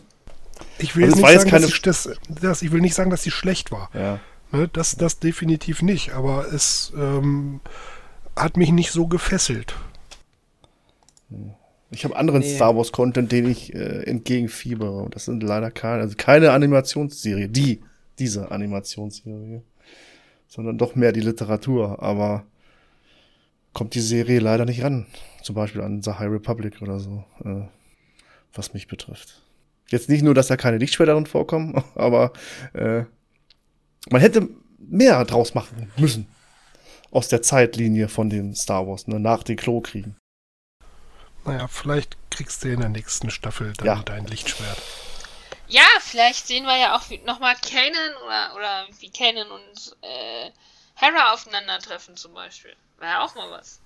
Ich 0.79 0.95
will 0.97 1.05
Also 1.05 1.17
nicht 1.17 1.27
sagen, 1.27 1.39
dass, 1.39 1.51
keine- 1.51 1.67
ich, 1.67 1.83
das, 1.83 2.11
das, 2.29 2.63
ich 2.63 2.73
will 2.73 2.81
nicht 2.81 2.95
sagen, 2.95 3.11
dass 3.11 3.23
sie 3.23 3.31
schlecht 3.31 3.71
war. 3.73 3.91
Ja. 3.95 4.21
Ne, 4.53 4.69
das, 4.69 4.97
das 4.97 5.19
definitiv 5.19 5.83
nicht, 5.83 6.13
aber 6.13 6.53
es 6.53 6.93
ähm, 6.97 7.61
hat 8.37 8.57
mich 8.57 8.71
nicht 8.73 8.91
so 8.93 9.07
gefesselt. 9.07 9.75
Ich 11.91 12.05
habe 12.05 12.17
anderen 12.17 12.41
Nee. 12.41 12.55
Star 12.55 12.77
Wars 12.77 12.93
Content, 12.93 13.33
den 13.33 13.51
ich 13.51 13.75
äh, 13.75 14.03
entgegenfiebere. 14.05 15.03
Und 15.03 15.15
das 15.15 15.25
sind 15.25 15.43
leider 15.43 15.71
keine, 15.71 16.03
also 16.03 16.15
keine 16.17 16.53
Animationsserie, 16.53 17.49
die, 17.49 17.81
diese 18.19 18.51
Animationsserie, 18.51 19.63
sondern 20.49 20.79
doch 20.79 20.95
mehr 20.95 21.13
die 21.13 21.21
Literatur. 21.21 22.03
Aber 22.03 22.45
kommt 23.73 23.95
die 23.95 24.01
Serie 24.01 24.41
leider 24.41 24.65
nicht 24.65 24.83
ran. 24.83 25.07
Zum 25.43 25.55
Beispiel 25.55 25.81
an 25.83 26.03
The 26.03 26.13
High 26.13 26.31
Republic 26.31 26.81
oder 26.83 27.01
so, 27.01 27.25
äh, 27.45 27.63
was 28.55 28.75
mich 28.75 28.87
betrifft. 28.89 29.43
Jetzt 29.91 30.09
nicht 30.09 30.23
nur, 30.23 30.35
dass 30.35 30.49
da 30.49 30.57
keine 30.57 30.79
Lichtschwerter 30.79 31.15
drin 31.15 31.27
vorkommen, 31.27 31.83
aber 31.95 32.33
äh, 32.75 33.05
man 34.11 34.21
hätte 34.21 34.49
mehr 34.79 35.25
draus 35.25 35.55
machen 35.55 35.91
müssen. 35.97 36.27
Aus 37.11 37.29
der 37.29 37.41
Zeitlinie 37.41 38.09
von 38.09 38.29
den 38.29 38.55
Star 38.55 38.87
Wars, 38.87 39.07
ne, 39.07 39.19
nach 39.19 39.43
den 39.43 39.57
Klokriegen. 39.57 40.17
Naja, 41.45 41.67
vielleicht 41.69 42.19
kriegst 42.31 42.63
du 42.65 42.69
in 42.69 42.81
der 42.81 42.91
nächsten 42.91 43.31
Staffel 43.31 43.73
dann 43.79 43.87
Ja. 43.87 44.03
dein 44.05 44.27
Lichtschwert. 44.27 44.77
Ja, 45.69 45.87
vielleicht 46.01 46.47
sehen 46.47 46.65
wir 46.65 46.77
ja 46.77 46.97
auch 46.97 47.03
nochmal 47.27 47.55
Kanan 47.57 48.15
oder, 48.25 48.55
oder 48.57 48.87
wie 49.01 49.11
Kanan 49.11 49.51
und 49.51 49.97
äh, 50.03 50.51
Hera 50.95 51.33
aufeinandertreffen 51.33 52.17
zum 52.17 52.35
Beispiel. 52.35 52.75
Wäre 52.99 53.13
ja 53.13 53.25
auch 53.25 53.35
mal 53.35 53.51
was. 53.51 53.81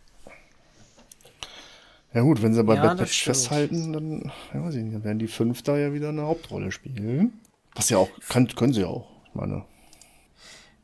Ja 2.14 2.22
gut, 2.22 2.42
wenn 2.42 2.54
sie 2.54 2.62
bei 2.62 2.74
Ja, 2.74 2.82
Bad 2.82 2.98
Batch 2.98 3.24
festhalten, 3.24 3.92
dann, 3.92 4.32
ja, 4.52 4.64
weiß 4.64 4.74
ich 4.74 4.82
nicht, 4.82 4.94
dann 4.94 5.04
werden 5.04 5.18
die 5.18 5.28
fünf 5.28 5.62
da 5.62 5.76
ja 5.76 5.92
wieder 5.92 6.10
eine 6.10 6.22
Hauptrolle 6.22 6.70
spielen. 6.70 7.40
Was 7.74 7.88
ja 7.88 7.98
auch, 7.98 8.10
kann, 8.28 8.48
können 8.48 8.74
sie 8.74 8.82
ja 8.82 8.88
auch. 8.88 9.08
Ich 9.26 9.34
meine, 9.34 9.64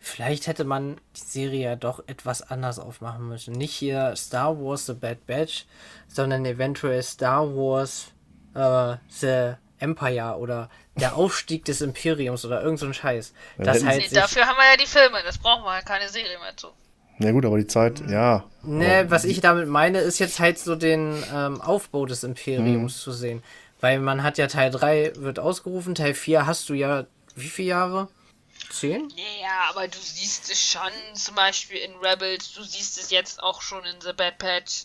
Vielleicht 0.01 0.47
hätte 0.47 0.65
man 0.65 0.97
die 1.17 1.21
Serie 1.21 1.61
ja 1.61 1.77
doch 1.77 2.03
etwas 2.07 2.43
anders 2.43 2.79
aufmachen 2.79 3.29
müssen. 3.29 3.53
Nicht 3.53 3.75
hier 3.75 4.15
Star 4.17 4.59
Wars 4.59 4.87
The 4.87 4.95
Bad 4.95 5.27
Batch, 5.27 5.67
sondern 6.07 6.47
eventuell 6.47 7.03
Star 7.03 7.47
Wars 7.55 8.13
äh, 8.55 8.97
The 9.09 9.57
Empire 9.81 10.39
oder 10.39 10.71
der 10.95 11.17
Aufstieg 11.17 11.65
des 11.65 11.81
Imperiums 11.81 12.45
oder 12.45 12.63
irgend 12.63 12.79
so 12.79 12.87
ein 12.87 12.95
Scheiß. 12.95 13.35
Das 13.59 13.85
halt 13.85 13.99
Nee, 13.99 14.15
dafür 14.15 14.47
haben 14.47 14.57
wir 14.57 14.71
ja 14.71 14.77
die 14.77 14.87
Filme, 14.87 15.19
das 15.25 15.39
brauchen 15.39 15.65
wir 15.65 15.75
ja 15.75 15.83
keine 15.83 16.09
Serie 16.09 16.39
mehr 16.39 16.57
zu. 16.57 16.69
Ja 17.19 17.33
gut, 17.33 17.45
aber 17.45 17.59
die 17.59 17.67
Zeit, 17.67 18.03
ja. 18.09 18.45
Ne, 18.63 19.07
was 19.09 19.25
ich 19.25 19.41
damit 19.41 19.69
meine, 19.69 20.01
ist 20.01 20.19
jetzt 20.19 20.41
halt 20.41 20.59
so 20.59 20.75
den 20.75 21.23
ähm, 21.35 21.61
Aufbau 21.61 22.07
des 22.07 22.25
Imperiums 22.25 23.01
zu 23.01 23.13
sehen. 23.13 23.43
Weil 23.81 24.01
man 24.01 24.23
hat 24.23 24.39
ja 24.39 24.49
Teil 24.49 24.71
3 24.71 25.13
wird 25.17 25.39
ausgerufen, 25.39 25.95
Teil 25.95 26.15
4 26.15 26.47
hast 26.47 26.69
du 26.69 26.75
ja 26.75 27.07
wie 27.39 27.49
viele 27.49 27.69
Jahre? 27.69 28.09
Zehn? 28.71 29.09
Ja, 29.41 29.71
aber 29.71 29.89
du 29.89 29.99
siehst 29.99 30.51
es 30.51 30.61
schon, 30.61 30.91
zum 31.15 31.35
Beispiel 31.35 31.79
in 31.79 31.95
Rebels, 32.03 32.53
du 32.53 32.63
siehst 32.63 32.99
es 32.99 33.11
jetzt 33.11 33.43
auch 33.43 33.63
schon 33.63 33.85
in 33.85 34.01
The 34.01 34.13
Bad 34.13 34.39
Patch. 34.39 34.85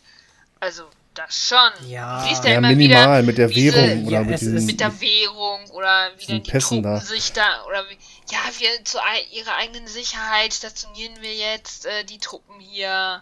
Also, 0.60 0.84
das 1.14 1.48
schon. 1.48 1.90
Ja. 1.90 2.26
Ja, 2.26 2.58
immer 2.58 2.70
minimal, 2.70 2.78
wieder, 2.78 3.22
mit 3.24 3.38
der 3.38 3.50
wie 3.50 3.70
sie- 3.70 3.74
Währung 3.76 4.04
oder 4.08 4.12
ja, 4.12 4.22
mit 4.24 4.34
es 4.36 4.40
diesen, 4.42 4.58
ist- 4.58 4.66
mit 4.66 4.80
der 4.80 5.02
Währung 5.02 5.70
oder 5.72 6.12
wie 6.18 6.26
die 6.26 6.40
Pässen 6.40 6.82
Truppen 6.82 6.84
da. 6.84 7.00
sich 7.00 7.34
da 7.34 7.64
oder 7.68 7.84
wie, 7.90 7.98
ja, 8.32 8.40
wir 8.60 8.84
zu 8.86 8.98
ihrer 9.32 9.56
eigenen 9.58 9.88
Sicherheit 9.88 10.54
stationieren 10.54 11.22
wir 11.22 11.34
jetzt 11.34 11.86
äh, 11.86 12.04
die 12.04 12.18
Truppen 12.20 12.60
hier. 12.60 13.22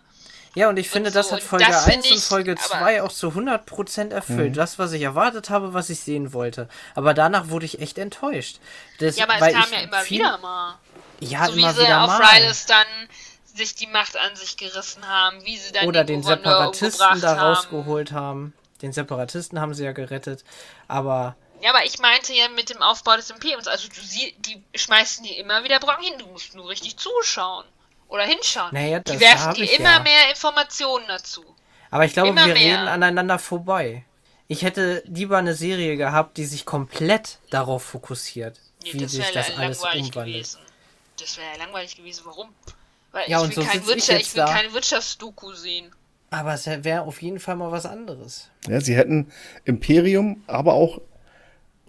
Ja, 0.53 0.67
und 0.67 0.75
ich 0.77 0.89
finde, 0.89 1.11
so, 1.11 1.19
das 1.19 1.31
hat 1.31 1.39
und 1.41 1.47
Folge 1.47 1.65
das 1.65 1.85
1 1.85 1.93
find 1.93 2.05
und 2.11 2.17
ich- 2.17 2.23
Folge 2.25 2.51
aber- 2.51 2.61
2 2.79 3.03
auch 3.03 3.11
zu 3.11 3.29
100% 3.33 4.11
erfüllt. 4.11 4.57
Das, 4.57 4.77
was 4.79 4.91
ich 4.91 5.01
erwartet 5.01 5.49
habe, 5.49 5.73
was 5.73 5.89
ich 5.89 6.01
sehen 6.01 6.33
wollte. 6.33 6.67
Aber 6.93 7.13
danach 7.13 7.47
wurde 7.49 7.65
ich 7.65 7.79
echt 7.81 7.97
enttäuscht. 7.97 8.59
Das, 8.99 9.15
Ja, 9.17 9.23
aber 9.23 9.35
es 9.35 9.41
weil 9.41 9.53
kam 9.53 9.63
ich 9.63 9.71
ja 9.71 9.79
immer 9.81 9.99
viel- 10.01 10.19
wieder 10.19 10.37
mal. 10.39 10.75
Ja, 11.21 11.45
so 11.47 11.55
wie 11.55 11.59
immer 11.59 11.73
sie 11.73 11.81
wieder 11.83 12.03
auf 12.03 12.07
mal. 12.19 12.21
Rylus 12.37 12.65
dann 12.65 12.85
sich 13.55 13.75
die 13.75 13.87
Macht 13.87 14.17
an 14.17 14.35
sich 14.35 14.57
gerissen 14.57 15.07
haben, 15.07 15.43
wie 15.45 15.57
sie 15.57 15.71
dann 15.71 15.87
Oder 15.87 16.03
den 16.03 16.21
Gouverneur 16.21 16.73
Separatisten 16.73 17.21
da 17.21 17.41
rausgeholt 17.41 18.11
haben. 18.11 18.53
Den 18.81 18.93
Separatisten 18.93 19.59
haben 19.59 19.73
sie 19.73 19.83
ja 19.83 19.91
gerettet. 19.91 20.43
Aber 20.87 21.35
Ja, 21.61 21.69
aber 21.71 21.85
ich 21.85 21.99
meinte 21.99 22.33
ja 22.33 22.49
mit 22.49 22.69
dem 22.69 22.81
Aufbau 22.81 23.15
des 23.15 23.29
Imperiums. 23.29 23.67
Also 23.67 23.87
du 23.87 24.01
sie, 24.01 24.35
die 24.39 24.61
schmeißen 24.75 25.23
dir 25.23 25.37
immer 25.37 25.63
wieder 25.63 25.79
Brocken 25.79 26.03
hin. 26.03 26.17
Du 26.19 26.25
musst 26.27 26.55
nur 26.55 26.69
richtig 26.69 26.97
zuschauen. 26.97 27.65
Oder 28.07 28.23
hinschauen. 28.23 28.69
Naja, 28.73 28.99
die 28.99 29.11
das 29.13 29.21
werfen 29.21 29.45
hab 29.47 29.55
dir 29.55 29.71
immer 29.77 29.91
ja. 29.93 29.99
mehr 29.99 30.29
Informationen 30.31 31.05
dazu. 31.07 31.45
Aber 31.91 32.03
ich 32.05 32.13
glaube, 32.13 32.29
Immer 32.29 32.45
wir 32.45 32.53
mehr. 32.53 32.63
reden 32.79 32.87
aneinander 32.87 33.37
vorbei. 33.39 34.03
Ich 34.47 34.63
hätte 34.63 35.01
lieber 35.05 35.37
eine 35.37 35.53
Serie 35.53 35.95
gehabt, 35.95 36.35
die 36.37 36.45
sich 36.45 36.65
komplett 36.65 37.37
darauf 37.51 37.83
fokussiert, 37.83 38.59
Nee, 38.83 38.93
wie 38.93 39.05
sich 39.05 39.31
das 39.31 39.55
alles 39.57 39.79
umwandelt. 39.79 40.11
gewesen. 40.13 40.59
Das 41.19 41.37
wäre 41.37 41.51
ja 41.53 41.57
langweilig 41.63 41.95
gewesen. 41.95 42.23
Warum? 42.25 42.49
Weil 43.11 43.29
Ja, 43.29 43.37
ich 43.39 43.43
und 43.43 43.57
will, 43.57 43.63
so 43.63 43.69
kein 43.69 43.83
sitz 43.83 44.09
ich 44.09 44.15
ich 44.21 44.35
will 44.35 44.43
da. 44.45 44.53
keine 44.53 44.73
Wirtschaftsdoku 44.73 45.53
sehen. 45.53 45.91
Aber 46.29 46.53
es 46.53 46.65
wäre 46.65 47.01
auf 47.01 47.21
jeden 47.21 47.39
Fall 47.39 47.55
mal 47.57 47.71
was 47.71 47.85
anderes. 47.85 48.49
Ja, 48.67 48.79
sie 48.79 48.95
hätten 48.95 49.31
Imperium 49.65 50.43
aber 50.47 50.73
auch 50.73 51.01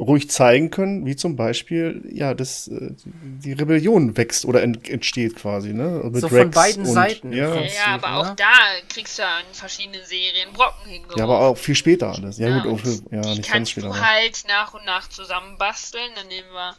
ruhig 0.01 0.29
zeigen 0.31 0.71
können, 0.71 1.07
wie 1.07 1.15
zum 1.15 1.37
Beispiel, 1.37 2.03
ja, 2.13 2.35
das, 2.35 2.67
äh, 2.67 2.91
die 3.05 3.53
Rebellion 3.53 4.17
wächst 4.17 4.45
oder 4.47 4.61
ent, 4.63 4.89
entsteht 4.89 5.37
quasi, 5.37 5.73
ne? 5.73 6.01
Mit 6.11 6.23
So 6.23 6.29
von 6.29 6.51
beiden 6.51 6.85
Seiten 6.87 7.31
im 7.33 7.39
Ja. 7.39 7.55
Ja, 7.55 7.87
aber 7.95 8.17
auch 8.17 8.29
ne? 8.31 8.35
da 8.37 8.53
kriegst 8.89 9.19
du 9.19 9.23
ja 9.23 9.39
in 9.49 9.55
verschiedenen 9.55 10.05
Serien 10.05 10.53
Brocken 10.55 10.91
hingeworfen. 10.91 11.19
ja, 11.19 11.25
aber 11.25 11.39
auch 11.41 11.57
viel 11.57 11.77
später 11.77 12.09
alles. 12.13 12.39
Ja, 12.39 12.59
gut, 12.65 12.85
und 12.85 13.07
auch 13.07 13.13
ja, 13.13 13.21
die 13.21 13.29
nicht 13.29 13.37
ganz 13.43 13.47
kannst 13.47 13.71
später. 13.73 13.89
du 13.89 13.93
aber- 13.93 14.05
halt 14.11 14.43
nach 14.49 14.75
und 14.75 14.85
nach 14.87 15.09
zusammenbasteln. 15.09 16.11
Dann 16.17 16.27
nehmen 16.27 16.49
wir 16.53 16.75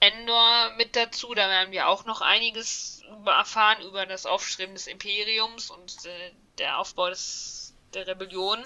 Endor 0.00 0.72
mit 0.76 0.96
dazu. 0.96 1.34
Da 1.34 1.48
werden 1.48 1.72
wir 1.72 1.88
auch 1.88 2.04
noch 2.04 2.20
einiges 2.20 3.02
erfahren 3.26 3.82
über 3.82 4.06
das 4.06 4.26
Aufstreben 4.26 4.74
des 4.74 4.86
Imperiums 4.86 5.70
und 5.70 6.04
äh, 6.06 6.32
der 6.58 6.78
Aufbau 6.78 7.10
des, 7.10 7.74
der 7.94 8.06
Rebellion. 8.06 8.64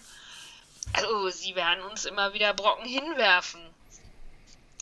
Also 0.92 1.30
sie 1.30 1.54
werden 1.54 1.82
uns 1.84 2.04
immer 2.04 2.34
wieder 2.34 2.54
Brocken 2.54 2.86
hinwerfen. 2.86 3.60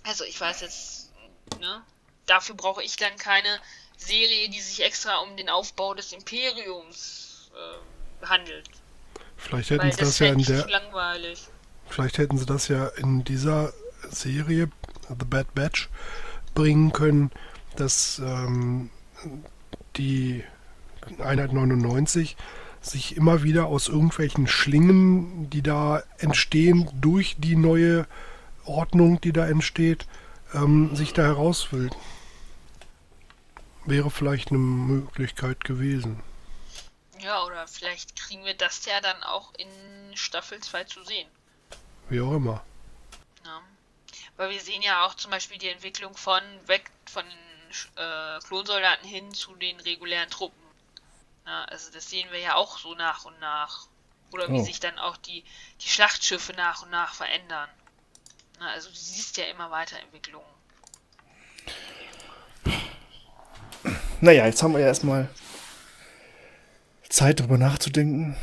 Also 0.05 0.25
ich 0.25 0.41
weiß 0.41 0.61
jetzt, 0.63 1.13
ne? 1.61 1.83
Dafür 2.27 2.55
brauche 2.55 2.83
ich 2.83 2.97
dann 2.97 3.17
keine 3.17 3.61
Serie, 3.97 4.49
die 4.49 4.61
sich 4.61 4.85
extra 4.85 5.19
um 5.19 5.37
den 5.37 5.49
Aufbau 5.49 5.95
des 5.95 6.13
Imperiums 6.13 7.51
äh, 7.55 8.27
handelt. 8.27 8.69
Vielleicht 9.37 9.71
hätten 9.71 9.83
Weil 9.83 9.93
sie 9.93 9.99
das 9.99 10.09
das 10.09 10.19
ja 10.21 10.27
in 10.33 10.43
der, 10.43 10.69
langweilig. 10.69 11.49
vielleicht 11.89 12.19
hätten 12.19 12.39
sie 12.39 12.47
das 12.47 12.69
ja 12.69 12.89
in 12.89 13.25
dieser 13.25 13.73
Serie 14.09 14.71
The 15.09 15.25
Bad 15.25 15.55
Batch 15.55 15.89
bringen 16.55 16.93
können, 16.93 17.31
dass 17.77 18.21
ähm, 18.25 18.91
die 19.97 20.45
Einheit 21.19 21.53
99 21.53 22.37
sich 22.81 23.17
immer 23.17 23.43
wieder 23.43 23.67
aus 23.67 23.89
irgendwelchen 23.89 24.47
Schlingen, 24.47 25.49
die 25.51 25.63
da 25.63 26.03
entstehen 26.19 26.91
durch 27.01 27.37
die 27.39 27.57
neue 27.57 28.07
Ordnung, 28.65 29.21
die 29.21 29.33
da 29.33 29.47
entsteht, 29.47 30.07
ähm, 30.53 30.95
sich 30.95 31.13
da 31.13 31.23
heraus 31.23 31.73
will. 31.73 31.91
Wäre 33.85 34.11
vielleicht 34.11 34.51
eine 34.51 34.59
Möglichkeit 34.59 35.65
gewesen. 35.65 36.23
Ja, 37.21 37.45
oder 37.45 37.67
vielleicht 37.69 38.17
kriegen 38.17 38.45
wir 38.45 38.55
das 38.55 38.85
ja 38.85 39.01
dann 39.01 39.23
auch 39.23 39.53
in 39.55 40.17
Staffel 40.17 40.59
2 40.59 40.85
zu 40.85 41.05
sehen. 41.05 41.29
Wie 42.09 42.21
auch 42.21 42.33
immer. 42.33 42.63
Weil 44.43 44.51
wir 44.51 44.61
sehen 44.61 44.82
ja 44.82 45.07
auch 45.07 45.14
zum 45.14 45.30
Beispiel 45.30 45.57
die 45.57 45.68
Entwicklung 45.68 46.16
von 46.16 46.43
weg 46.66 46.90
von 47.09 47.22
den 47.24 48.03
äh, 48.05 48.40
Klonsoldaten 48.40 49.09
hin 49.09 49.32
zu 49.32 49.55
den 49.55 49.78
regulären 49.78 50.28
Truppen. 50.30 50.61
Na, 51.45 51.64
also 51.66 51.93
das 51.93 52.11
sehen 52.11 52.26
wir 52.32 52.40
ja 52.40 52.57
auch 52.57 52.76
so 52.76 52.93
nach 52.97 53.24
und 53.24 53.38
nach. 53.38 53.86
Oder 54.32 54.49
wie 54.49 54.59
Oh. 54.59 54.64
sich 54.64 54.80
dann 54.80 54.99
auch 54.99 55.16
die, 55.16 55.45
die 55.80 55.88
Schlachtschiffe 55.88 56.55
nach 56.55 56.82
und 56.82 56.90
nach 56.90 57.14
verändern. 57.14 57.68
Na, 58.59 58.72
also 58.72 58.88
du 58.88 58.97
siehst 58.97 59.36
ja 59.36 59.45
immer 59.45 59.70
Weiterentwicklungen. 59.70 60.49
Naja, 64.20 64.47
jetzt 64.47 64.61
haben 64.61 64.72
wir 64.72 64.80
ja 64.80 64.88
erstmal 64.88 65.28
Zeit, 67.09 67.38
darüber 67.38 67.59
nachzudenken. 67.59 68.36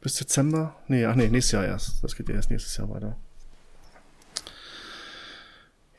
Bis 0.00 0.16
Dezember? 0.16 0.74
Nee, 0.88 1.06
ach 1.06 1.14
nee, 1.14 1.28
nächstes 1.28 1.52
Jahr 1.52 1.66
erst. 1.66 2.02
Das 2.02 2.16
geht 2.16 2.28
ja 2.28 2.34
erst 2.34 2.50
nächstes 2.50 2.76
Jahr 2.76 2.90
weiter. 2.90 3.16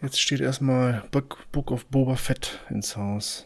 Jetzt 0.01 0.21
steht 0.21 0.39
erstmal 0.39 1.03
Book, 1.11 1.71
of 1.71 1.85
Boba 1.87 2.15
Fett 2.15 2.59
ins 2.69 2.95
Haus. 2.95 3.45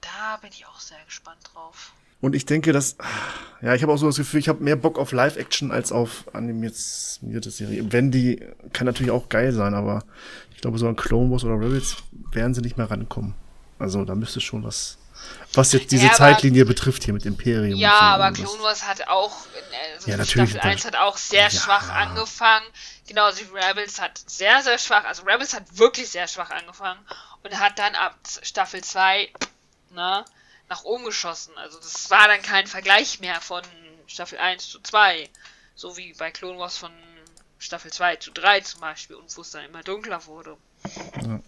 Da 0.00 0.36
bin 0.38 0.50
ich 0.50 0.66
auch 0.66 0.80
sehr 0.80 0.98
gespannt 1.04 1.38
drauf. 1.52 1.92
Und 2.20 2.34
ich 2.34 2.44
denke, 2.44 2.72
dass. 2.72 2.96
Ja, 3.60 3.74
ich 3.74 3.82
habe 3.82 3.92
auch 3.92 3.98
so 3.98 4.06
das 4.06 4.16
Gefühl, 4.16 4.40
ich 4.40 4.48
habe 4.48 4.64
mehr 4.64 4.76
Bock 4.76 4.98
auf 4.98 5.12
Live-Action 5.12 5.70
als 5.70 5.92
auf 5.92 6.24
animierte 6.34 7.50
Serie. 7.50 7.92
Wenn 7.92 8.10
die, 8.10 8.40
kann 8.72 8.86
natürlich 8.86 9.12
auch 9.12 9.28
geil 9.28 9.52
sein, 9.52 9.74
aber 9.74 10.04
ich 10.54 10.60
glaube, 10.60 10.78
so 10.78 10.88
an 10.88 10.96
Clone 10.96 11.30
Wars 11.30 11.44
oder 11.44 11.60
Rebels 11.60 11.96
werden 12.32 12.54
sie 12.54 12.62
nicht 12.62 12.76
mehr 12.76 12.90
rankommen. 12.90 13.34
Also 13.78 14.04
da 14.04 14.14
müsste 14.14 14.40
schon 14.40 14.64
was. 14.64 14.98
Was 15.54 15.72
jetzt 15.72 15.92
diese 15.92 16.06
Ja, 16.06 16.10
aber- 16.10 16.18
Zeitlinie 16.18 16.64
betrifft 16.64 17.04
hier 17.04 17.14
mit 17.14 17.24
Imperium. 17.26 17.78
Ja, 17.78 17.92
und 17.92 17.98
so, 17.98 18.04
aber 18.04 18.32
Clone 18.32 18.62
Wars 18.62 18.82
hat 18.86 19.06
auch, 19.06 19.36
also 19.94 20.10
Ja, 20.10 20.16
natürlich, 20.16 20.50
Staffel 20.50 20.68
1 20.68 20.82
das- 20.82 20.92
hat 20.92 21.00
auch 21.00 21.16
sehr 21.16 21.42
Ja. 21.44 21.50
schwach 21.50 21.88
angefangen. 21.90 22.66
Genauso 23.06 23.40
wie 23.40 23.56
Rebels 23.58 24.00
hat 24.00 24.18
sehr, 24.26 24.62
sehr 24.62 24.78
schwach, 24.78 25.04
also 25.04 25.22
Rebels 25.24 25.54
hat 25.54 25.78
wirklich 25.78 26.08
sehr 26.08 26.26
schwach 26.26 26.50
angefangen 26.50 26.98
und 27.44 27.58
hat 27.60 27.78
dann 27.78 27.94
ab 27.94 28.16
Staffel 28.42 28.82
2, 28.82 29.30
ne, 29.90 30.24
nach 30.68 30.82
oben 30.84 31.04
geschossen. 31.04 31.56
Also 31.58 31.78
das 31.78 32.10
war 32.10 32.26
dann 32.26 32.42
kein 32.42 32.66
Vergleich 32.66 33.20
mehr 33.20 33.40
von 33.40 33.62
Staffel 34.06 34.38
1 34.38 34.68
zu 34.68 34.80
2. 34.80 35.28
So 35.76 35.96
wie 35.96 36.14
bei 36.14 36.30
Clone 36.30 36.58
Wars 36.58 36.78
von 36.78 36.90
Staffel 37.58 37.92
2 37.92 38.16
zu 38.16 38.30
3 38.32 38.60
zum 38.60 38.80
Beispiel 38.80 39.16
und 39.16 39.34
wo 39.36 39.42
es 39.42 39.50
dann 39.50 39.64
immer 39.66 39.82
dunkler 39.82 40.24
wurde. 40.26 40.56
Ja, 41.22 41.40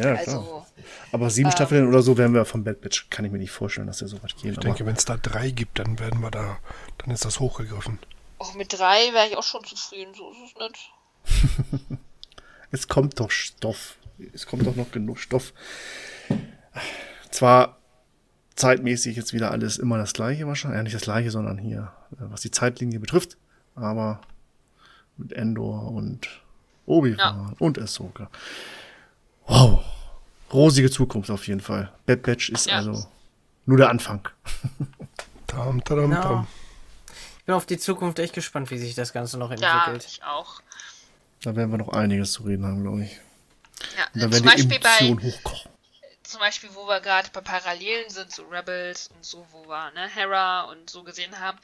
klar. 0.00 0.18
Also, 0.18 0.66
Aber 1.12 1.30
sieben 1.30 1.48
ähm, 1.48 1.52
Staffeln 1.52 1.88
oder 1.88 2.02
so 2.02 2.16
werden 2.16 2.34
wir 2.34 2.44
von 2.44 2.64
Bad 2.64 2.80
Batch, 2.80 3.08
kann 3.10 3.24
ich 3.24 3.32
mir 3.32 3.38
nicht 3.38 3.50
vorstellen, 3.50 3.86
dass 3.86 4.02
er 4.02 4.08
so 4.08 4.22
weit 4.22 4.36
geht. 4.36 4.52
Ich 4.52 4.58
denke, 4.58 4.86
wenn 4.86 4.96
es 4.96 5.04
da 5.04 5.16
drei 5.16 5.50
gibt, 5.50 5.78
dann 5.78 5.98
werden 5.98 6.20
wir 6.20 6.30
da, 6.30 6.58
dann 6.98 7.10
ist 7.10 7.24
das 7.24 7.40
hochgegriffen. 7.40 7.98
auch 8.38 8.54
mit 8.54 8.72
3 8.72 9.12
wäre 9.12 9.28
ich 9.28 9.36
auch 9.36 9.42
schon 9.42 9.64
zufrieden, 9.64 10.14
so 10.14 10.30
ist 10.30 10.54
es 10.56 10.68
nicht. 10.68 11.98
Es 12.72 12.88
kommt 12.88 13.20
doch 13.20 13.30
Stoff. 13.30 13.96
Es 14.32 14.46
kommt 14.46 14.66
doch 14.66 14.74
noch 14.74 14.90
genug 14.90 15.18
Stoff. 15.18 15.52
Zwar 17.30 17.78
zeitmäßig 18.56 19.14
jetzt 19.14 19.32
wieder 19.32 19.50
alles 19.50 19.76
immer 19.76 19.98
das 19.98 20.14
gleiche 20.14 20.46
wahrscheinlich. 20.46 20.78
Ja, 20.78 20.82
nicht 20.82 20.94
das 20.94 21.02
gleiche, 21.02 21.30
sondern 21.30 21.58
hier, 21.58 21.92
äh, 22.12 22.24
was 22.30 22.40
die 22.40 22.50
Zeitlinie 22.50 22.98
betrifft. 22.98 23.36
Aber 23.74 24.22
mit 25.18 25.32
Endor 25.32 25.92
und 25.92 26.28
Obi-Wan 26.86 27.54
und 27.58 27.78
Ahsoka. 27.78 28.30
Wow. 29.52 29.84
Rosige 30.52 30.90
Zukunft 30.90 31.30
auf 31.30 31.46
jeden 31.46 31.60
Fall. 31.60 31.92
Bad 32.06 32.22
Batch 32.22 32.48
ist 32.50 32.66
Ja. 32.66 32.76
also 32.76 33.06
nur 33.66 33.76
der 33.76 33.90
Anfang. 33.90 34.26
Tam, 35.46 35.84
tadam, 35.84 36.12
Ja. 36.12 36.20
tam. 36.22 36.46
Ich 37.38 37.44
bin 37.44 37.54
auf 37.54 37.66
die 37.66 37.76
Zukunft 37.78 38.18
echt 38.18 38.32
gespannt, 38.34 38.70
wie 38.70 38.78
sich 38.78 38.94
das 38.94 39.12
Ganze 39.12 39.36
noch 39.38 39.50
Ja, 39.50 39.84
entwickelt. 39.84 40.06
ich 40.10 40.22
auch. 40.24 40.60
Da 41.42 41.54
werden 41.56 41.70
wir 41.70 41.76
noch 41.78 41.90
einiges 41.90 42.32
zu 42.32 42.44
reden 42.44 42.64
haben, 42.64 42.82
glaube 42.82 43.04
ich. 43.04 43.20
Ja, 43.98 44.06
zum 44.12 44.20
werden 44.32 44.42
die 44.42 44.48
Beispiel 44.48 44.78
bei, 44.80 44.88
Emotionen 45.06 45.22
hochkochen. 45.22 45.70
zum 46.22 46.40
Beispiel, 46.40 46.70
wo 46.74 46.86
wir 46.86 47.00
gerade 47.00 47.28
bei 47.32 47.40
Parallelen 47.42 48.08
sind 48.08 48.30
zu 48.30 48.42
Rebels 48.44 49.08
und 49.14 49.24
so, 49.24 49.44
wo 49.50 49.68
wir 49.68 49.90
ne, 49.90 50.08
Hera 50.08 50.62
und 50.62 50.88
so 50.88 51.02
gesehen 51.02 51.38
haben. 51.40 51.58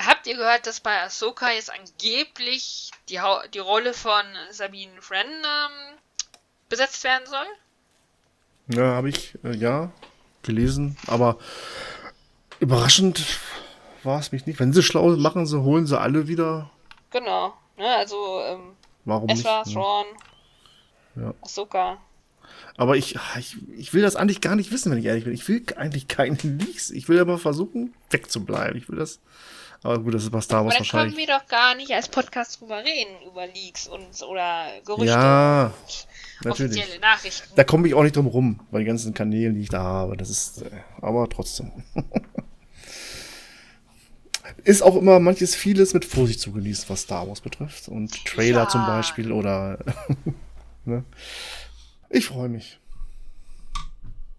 Habt 0.00 0.26
ihr 0.28 0.36
gehört, 0.36 0.66
dass 0.66 0.80
bei 0.80 1.02
Ahsoka 1.02 1.50
jetzt 1.50 1.72
angeblich 1.72 2.90
die, 3.08 3.20
Hau 3.20 3.42
die 3.52 3.58
Rolle 3.58 3.92
von 3.92 4.24
Sabine 4.50 4.92
Wren 5.08 5.26
ähm, 5.26 5.98
besetzt 6.68 7.02
werden 7.04 7.24
soll? 7.26 7.46
Ja, 8.78 8.94
habe 8.94 9.08
ich, 9.08 9.36
äh, 9.44 9.56
ja, 9.56 9.90
gelesen. 10.42 10.96
Aber 11.06 11.38
überraschend 12.60 13.24
war 14.02 14.20
es 14.20 14.32
mich 14.32 14.46
nicht. 14.46 14.60
Wenn 14.60 14.72
sie 14.72 14.82
schlau 14.82 15.08
machen, 15.16 15.46
sie 15.46 15.62
holen 15.62 15.86
sie 15.86 15.98
alle 15.98 16.28
wieder. 16.28 16.70
Genau. 17.10 17.54
Ne, 17.76 17.96
also 17.96 18.40
ähm, 18.42 18.72
Warum 19.04 19.28
Ezra, 19.28 19.60
nicht? 19.60 19.68
ne? 19.68 19.72
Thrawn, 19.74 20.06
Ja. 21.16 21.34
Ahsoka. 21.42 21.98
Aber 22.76 22.96
ich, 22.96 23.16
ich, 23.38 23.56
ich 23.76 23.92
will 23.94 24.02
das 24.02 24.16
eigentlich 24.16 24.40
gar 24.40 24.54
nicht 24.56 24.70
wissen, 24.70 24.90
wenn 24.92 24.98
ich 24.98 25.04
ehrlich 25.06 25.24
bin. 25.24 25.34
Ich 25.34 25.46
will 25.48 25.64
eigentlich 25.76 26.06
keine 26.08 26.36
Leaks. 26.42 26.90
Ich 26.90 27.08
will 27.08 27.18
aber 27.20 27.38
versuchen, 27.38 27.94
wegzubleiben. 28.10 28.76
Ich 28.78 28.88
will 28.88 28.98
das. 28.98 29.20
Aber 29.82 29.98
gut, 30.00 30.14
das 30.14 30.24
ist 30.24 30.30
bei 30.30 30.40
Star 30.40 30.60
Aber 30.60 30.66
Wars 30.66 30.76
dann 30.76 30.86
können 30.86 31.02
wahrscheinlich. 31.10 31.28
wir 31.28 31.34
doch 31.38 31.46
gar 31.46 31.74
nicht 31.74 31.92
als 31.92 32.08
Podcast 32.08 32.60
drüber 32.60 32.78
reden, 32.84 33.10
über 33.26 33.46
Leaks 33.46 33.86
und 33.86 34.22
oder 34.26 34.66
Gerüchte 34.84 35.06
Ja, 35.06 35.66
und 35.66 35.72
natürlich. 36.44 36.78
offizielle 36.78 37.00
Nachrichten. 37.00 37.52
Da 37.56 37.64
komme 37.64 37.88
ich 37.88 37.94
auch 37.94 38.02
nicht 38.02 38.16
drum 38.16 38.26
rum, 38.26 38.60
bei 38.70 38.78
den 38.78 38.86
ganzen 38.86 39.14
Kanälen, 39.14 39.54
die 39.54 39.62
ich 39.62 39.68
da 39.68 39.82
habe. 39.82 40.16
Das 40.16 40.30
ist, 40.30 40.62
äh, 40.62 40.70
aber 41.00 41.28
trotzdem. 41.28 41.72
ist 44.64 44.82
auch 44.82 44.96
immer 44.96 45.20
manches 45.20 45.54
vieles 45.54 45.94
mit 45.94 46.04
Vorsicht 46.04 46.40
zu 46.40 46.52
genießen, 46.52 46.88
was 46.88 47.02
Star 47.02 47.28
Wars 47.28 47.40
betrifft. 47.40 47.88
Und 47.88 48.24
Trailer 48.24 48.62
Ja. 48.64 48.68
zum 48.68 48.86
Beispiel 48.86 49.32
oder. 49.32 49.78
ne? 50.84 51.04
Ich 52.10 52.26
freue 52.26 52.48
mich. 52.48 52.78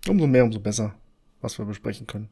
Umso 0.07 0.27
mehr, 0.27 0.43
umso 0.43 0.59
besser, 0.59 0.95
was 1.41 1.57
wir 1.57 1.65
besprechen 1.65 2.07
können. 2.07 2.29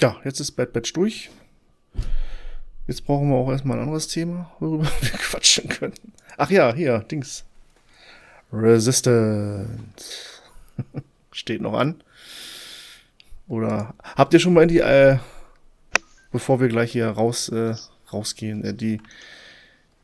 Ja, 0.00 0.16
jetzt 0.24 0.40
ist 0.40 0.52
Bad 0.52 0.72
Batch 0.72 0.92
durch. 0.94 1.30
Jetzt 2.88 3.04
brauchen 3.04 3.28
wir 3.30 3.36
auch 3.36 3.50
erstmal 3.50 3.78
ein 3.78 3.84
anderes 3.84 4.08
Thema, 4.08 4.50
worüber 4.58 4.84
wir 5.00 5.10
quatschen 5.52 5.68
können. 5.68 5.94
Ach 6.36 6.50
ja, 6.50 6.74
hier, 6.74 7.00
Dings. 7.00 7.44
Resistance. 8.52 9.70
Steht 11.32 11.60
noch 11.60 11.74
an. 11.74 12.02
Oder 13.48 13.94
habt 14.16 14.32
ihr 14.34 14.40
schon 14.40 14.54
mal 14.54 14.62
in 14.62 14.68
die, 14.68 14.80
äh, 14.80 15.18
bevor 16.30 16.60
wir 16.60 16.68
gleich 16.68 16.92
hier 16.92 17.08
raus, 17.08 17.48
äh, 17.48 17.74
rausgehen, 18.12 18.64
äh, 18.64 18.74
die, 18.74 19.00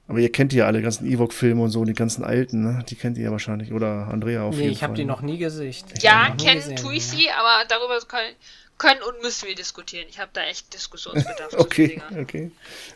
aber 0.06 0.18
ihr 0.18 0.32
kennt 0.32 0.52
die 0.52 0.56
ja 0.56 0.66
alle 0.66 0.82
ganzen 0.82 1.06
Ewok-Filme 1.06 1.62
und 1.62 1.70
so, 1.70 1.84
die 1.84 1.92
ganzen 1.92 2.24
alten, 2.24 2.62
ne? 2.62 2.84
Die 2.88 2.94
kennt 2.94 3.18
ihr 3.18 3.24
ja 3.24 3.30
wahrscheinlich. 3.30 3.72
Oder 3.72 4.08
Andrea 4.08 4.42
auf 4.42 4.54
Nee, 4.56 4.62
jeden 4.62 4.72
ich 4.72 4.82
habe 4.82 4.92
Fall. 4.92 4.96
die 4.96 5.04
noch 5.04 5.20
nie 5.20 5.38
gesehen. 5.38 5.68
Ich 5.68 5.84
Ja, 6.02 6.34
kennen 6.42 6.76
tue 6.76 6.94
ich 6.94 7.06
sie, 7.06 7.30
aber 7.30 7.64
darüber 7.68 7.98
können, 8.06 8.34
können 8.78 9.02
und 9.02 9.20
müssen 9.22 9.48
wir 9.48 9.54
diskutieren. 9.54 10.06
Ich 10.08 10.18
habe 10.18 10.30
da 10.32 10.42
echt 10.42 10.72
Diskussionsbedarf. 10.72 11.52
Okay, 11.58 12.00
okay. 12.20 12.50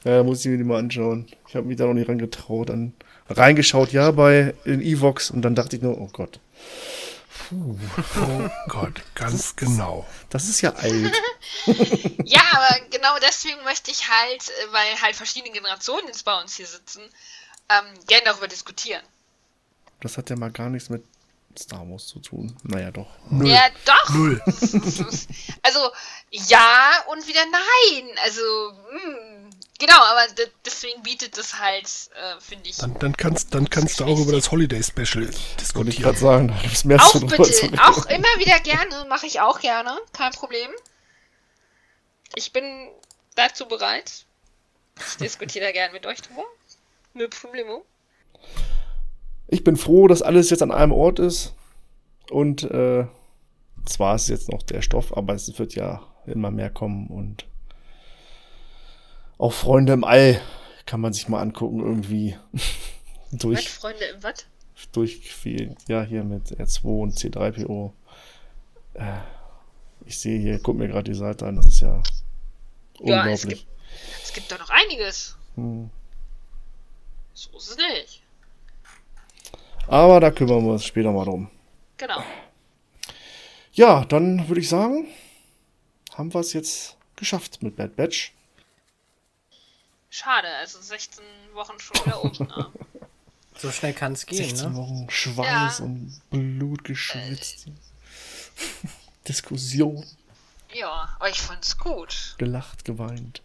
Ja, 0.04 0.22
muss 0.22 0.40
ich 0.40 0.50
mir 0.50 0.58
die 0.58 0.64
mal 0.64 0.78
anschauen. 0.78 1.26
Ich 1.48 1.56
habe 1.56 1.66
mich 1.66 1.76
da 1.76 1.86
noch 1.86 1.94
nicht 1.94 2.08
rangetraut. 2.08 2.70
An, 2.70 2.94
reingeschaut, 3.28 3.92
ja, 3.92 4.10
bei 4.10 4.54
den 4.64 4.80
Evox 4.80 5.30
und 5.30 5.42
dann 5.42 5.54
dachte 5.54 5.76
ich 5.76 5.82
nur, 5.82 6.00
oh 6.00 6.08
Gott, 6.12 6.40
Oh 7.52 7.76
Gott, 8.68 9.02
ganz 9.14 9.56
genau. 9.56 10.06
das 10.30 10.48
ist 10.48 10.60
ja 10.60 10.72
alt. 10.74 11.12
Ja, 12.24 12.40
aber 12.52 12.80
genau 12.90 13.18
deswegen 13.20 13.62
möchte 13.64 13.90
ich 13.90 14.08
halt, 14.08 14.48
äh, 14.48 14.72
weil 14.72 15.02
halt 15.02 15.14
verschiedene 15.16 15.52
Generationen 15.52 16.06
jetzt 16.06 16.24
bei 16.24 16.40
uns 16.40 16.56
hier 16.56 16.66
sitzen, 16.66 17.02
ähm, 17.68 17.84
gerne 18.06 18.24
darüber 18.24 18.48
diskutieren. 18.48 19.02
Das 20.00 20.16
hat 20.16 20.30
ja 20.30 20.36
mal 20.36 20.50
gar 20.50 20.70
nichts 20.70 20.88
mit 20.88 21.04
Star 21.58 21.88
Wars 21.88 22.06
zu 22.06 22.18
tun. 22.20 22.56
Naja, 22.62 22.90
doch. 22.90 23.06
Null. 23.30 23.48
Ja, 23.50 23.68
doch. 23.84 24.10
Null. 24.14 24.42
Also, 25.62 25.90
ja 26.30 27.04
und 27.08 27.26
wieder 27.26 27.44
nein. 27.46 28.16
Also, 28.24 28.42
mh, 28.90 29.50
genau, 29.78 30.00
aber 30.02 30.26
de- 30.34 30.50
deswegen 30.64 31.02
bietet 31.02 31.36
es 31.38 31.58
halt, 31.58 31.84
äh, 32.14 32.40
finde 32.40 32.68
ich, 32.68 32.76
Dann, 32.78 32.98
dann 32.98 33.16
kannst, 33.16 33.54
dann 33.54 33.68
kannst 33.70 34.00
du 34.00 34.04
auch 34.04 34.18
über 34.18 34.32
das 34.32 34.50
Holiday 34.50 34.82
Special 34.82 35.24
Wollte 35.26 35.36
ich 35.36 35.56
diskutieren. 35.56 36.02
gerade 36.02 36.18
sagen, 36.18 36.48
da 36.48 36.84
mehr 36.84 37.00
auch 37.02 37.10
zu 37.10 37.20
bitte, 37.26 37.72
auch 37.82 38.06
immer 38.06 38.28
wieder 38.38 38.58
gerne, 38.60 39.06
mache 39.08 39.26
ich 39.26 39.40
auch 39.40 39.60
gerne, 39.60 39.96
kein 40.12 40.32
Problem. 40.32 40.70
Ich 42.34 42.52
bin 42.52 42.90
dazu 43.34 43.66
bereit. 43.66 44.24
Ich 44.98 45.16
diskutiere 45.18 45.66
da 45.66 45.72
gerne 45.72 45.92
mit 45.92 46.06
euch 46.06 46.20
drüber. 46.22 46.44
No 47.14 47.28
problemo. 47.28 47.84
Ich 49.52 49.64
bin 49.64 49.76
froh, 49.76 50.08
dass 50.08 50.22
alles 50.22 50.48
jetzt 50.48 50.62
an 50.62 50.72
einem 50.72 50.92
Ort 50.92 51.18
ist. 51.18 51.52
Und 52.30 52.62
äh, 52.62 53.04
zwar 53.84 54.14
ist 54.14 54.22
es 54.22 54.28
jetzt 54.28 54.50
noch 54.50 54.62
der 54.62 54.80
Stoff, 54.80 55.14
aber 55.14 55.34
es 55.34 55.58
wird 55.58 55.74
ja 55.74 56.02
immer 56.24 56.50
mehr 56.50 56.70
kommen. 56.70 57.08
Und 57.08 57.44
auch 59.36 59.52
Freunde 59.52 59.92
im 59.92 60.04
All 60.04 60.40
kann 60.86 61.02
man 61.02 61.12
sich 61.12 61.28
mal 61.28 61.42
angucken, 61.42 61.80
irgendwie. 61.80 62.34
Durch, 63.32 63.68
Freunde 63.68 64.04
im 64.14 64.22
Watt? 64.22 64.46
durch 64.92 65.18
viel, 65.18 65.76
ja, 65.86 66.02
hier 66.02 66.24
mit 66.24 66.58
R2 66.58 66.84
und 67.02 67.18
C3PO. 67.18 67.92
Äh, 68.94 69.18
ich 70.06 70.18
sehe 70.18 70.38
hier, 70.38 70.60
guck 70.60 70.76
mir 70.76 70.88
gerade 70.88 71.10
die 71.10 71.16
Seite 71.16 71.46
an, 71.46 71.56
das 71.56 71.66
ist 71.66 71.80
ja 71.80 72.02
Ja, 73.00 73.26
es 73.26 73.44
unglaublich. 73.44 73.66
Es 74.22 74.32
gibt 74.32 74.50
doch 74.50 74.58
noch 74.58 74.70
einiges. 74.70 75.36
Hm. 75.56 75.90
So 77.34 77.56
ist 77.56 77.70
es 77.70 77.76
nicht. 77.76 78.22
Aber 79.88 80.20
da 80.20 80.30
kümmern 80.30 80.64
wir 80.64 80.72
uns 80.72 80.84
später 80.86 81.12
mal 81.12 81.24
drum. 81.24 81.50
Genau. 81.98 82.22
Ja, 83.72 84.04
dann 84.04 84.48
würde 84.48 84.60
ich 84.60 84.68
sagen, 84.68 85.06
haben 86.14 86.32
wir 86.32 86.40
es 86.40 86.52
jetzt 86.52 86.96
geschafft 87.16 87.62
mit 87.62 87.76
Bad 87.76 87.96
Batch. 87.96 88.32
Schade, 90.10 90.48
also 90.56 90.80
16 90.80 91.24
Wochen 91.54 91.78
schon 91.78 92.04
wieder 92.06 92.24
oben. 92.24 92.46
Ne? 92.46 92.66
So 93.54 93.70
schnell 93.70 93.92
kann 93.92 94.14
es 94.14 94.24
gehen, 94.24 94.38
16 94.48 94.70
ne? 94.72 94.76
Wochen 94.78 95.06
Schweiß 95.10 95.78
Ja. 95.80 95.84
und 95.84 96.20
Blut 96.30 96.84
geschwitzt. 96.84 97.66
Diskussion, 99.28 100.04
Ja, 100.72 101.14
aber 101.16 101.28
ich 101.28 101.40
fand's 101.40 101.76
gut. 101.78 102.34
gelacht, 102.38 102.84
geweint. 102.86 103.42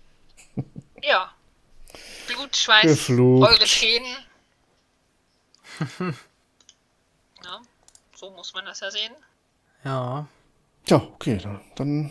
Ja. 1.04 1.34
Blut 2.26 2.38
Blut, 2.38 2.56
Schweiß, 2.56 2.84
Geflucht. 2.84 3.50
eure 3.52 3.66
Tränen. 3.66 4.16
so 8.18 8.32
muss 8.32 8.52
man 8.56 8.66
das 8.66 8.80
ja 8.80 8.90
sehen. 8.90 9.12
Ja. 9.86 10.28
Ja, 10.88 10.96
okay, 11.14 11.38
dann- 11.42 11.62
dann. 11.76 12.10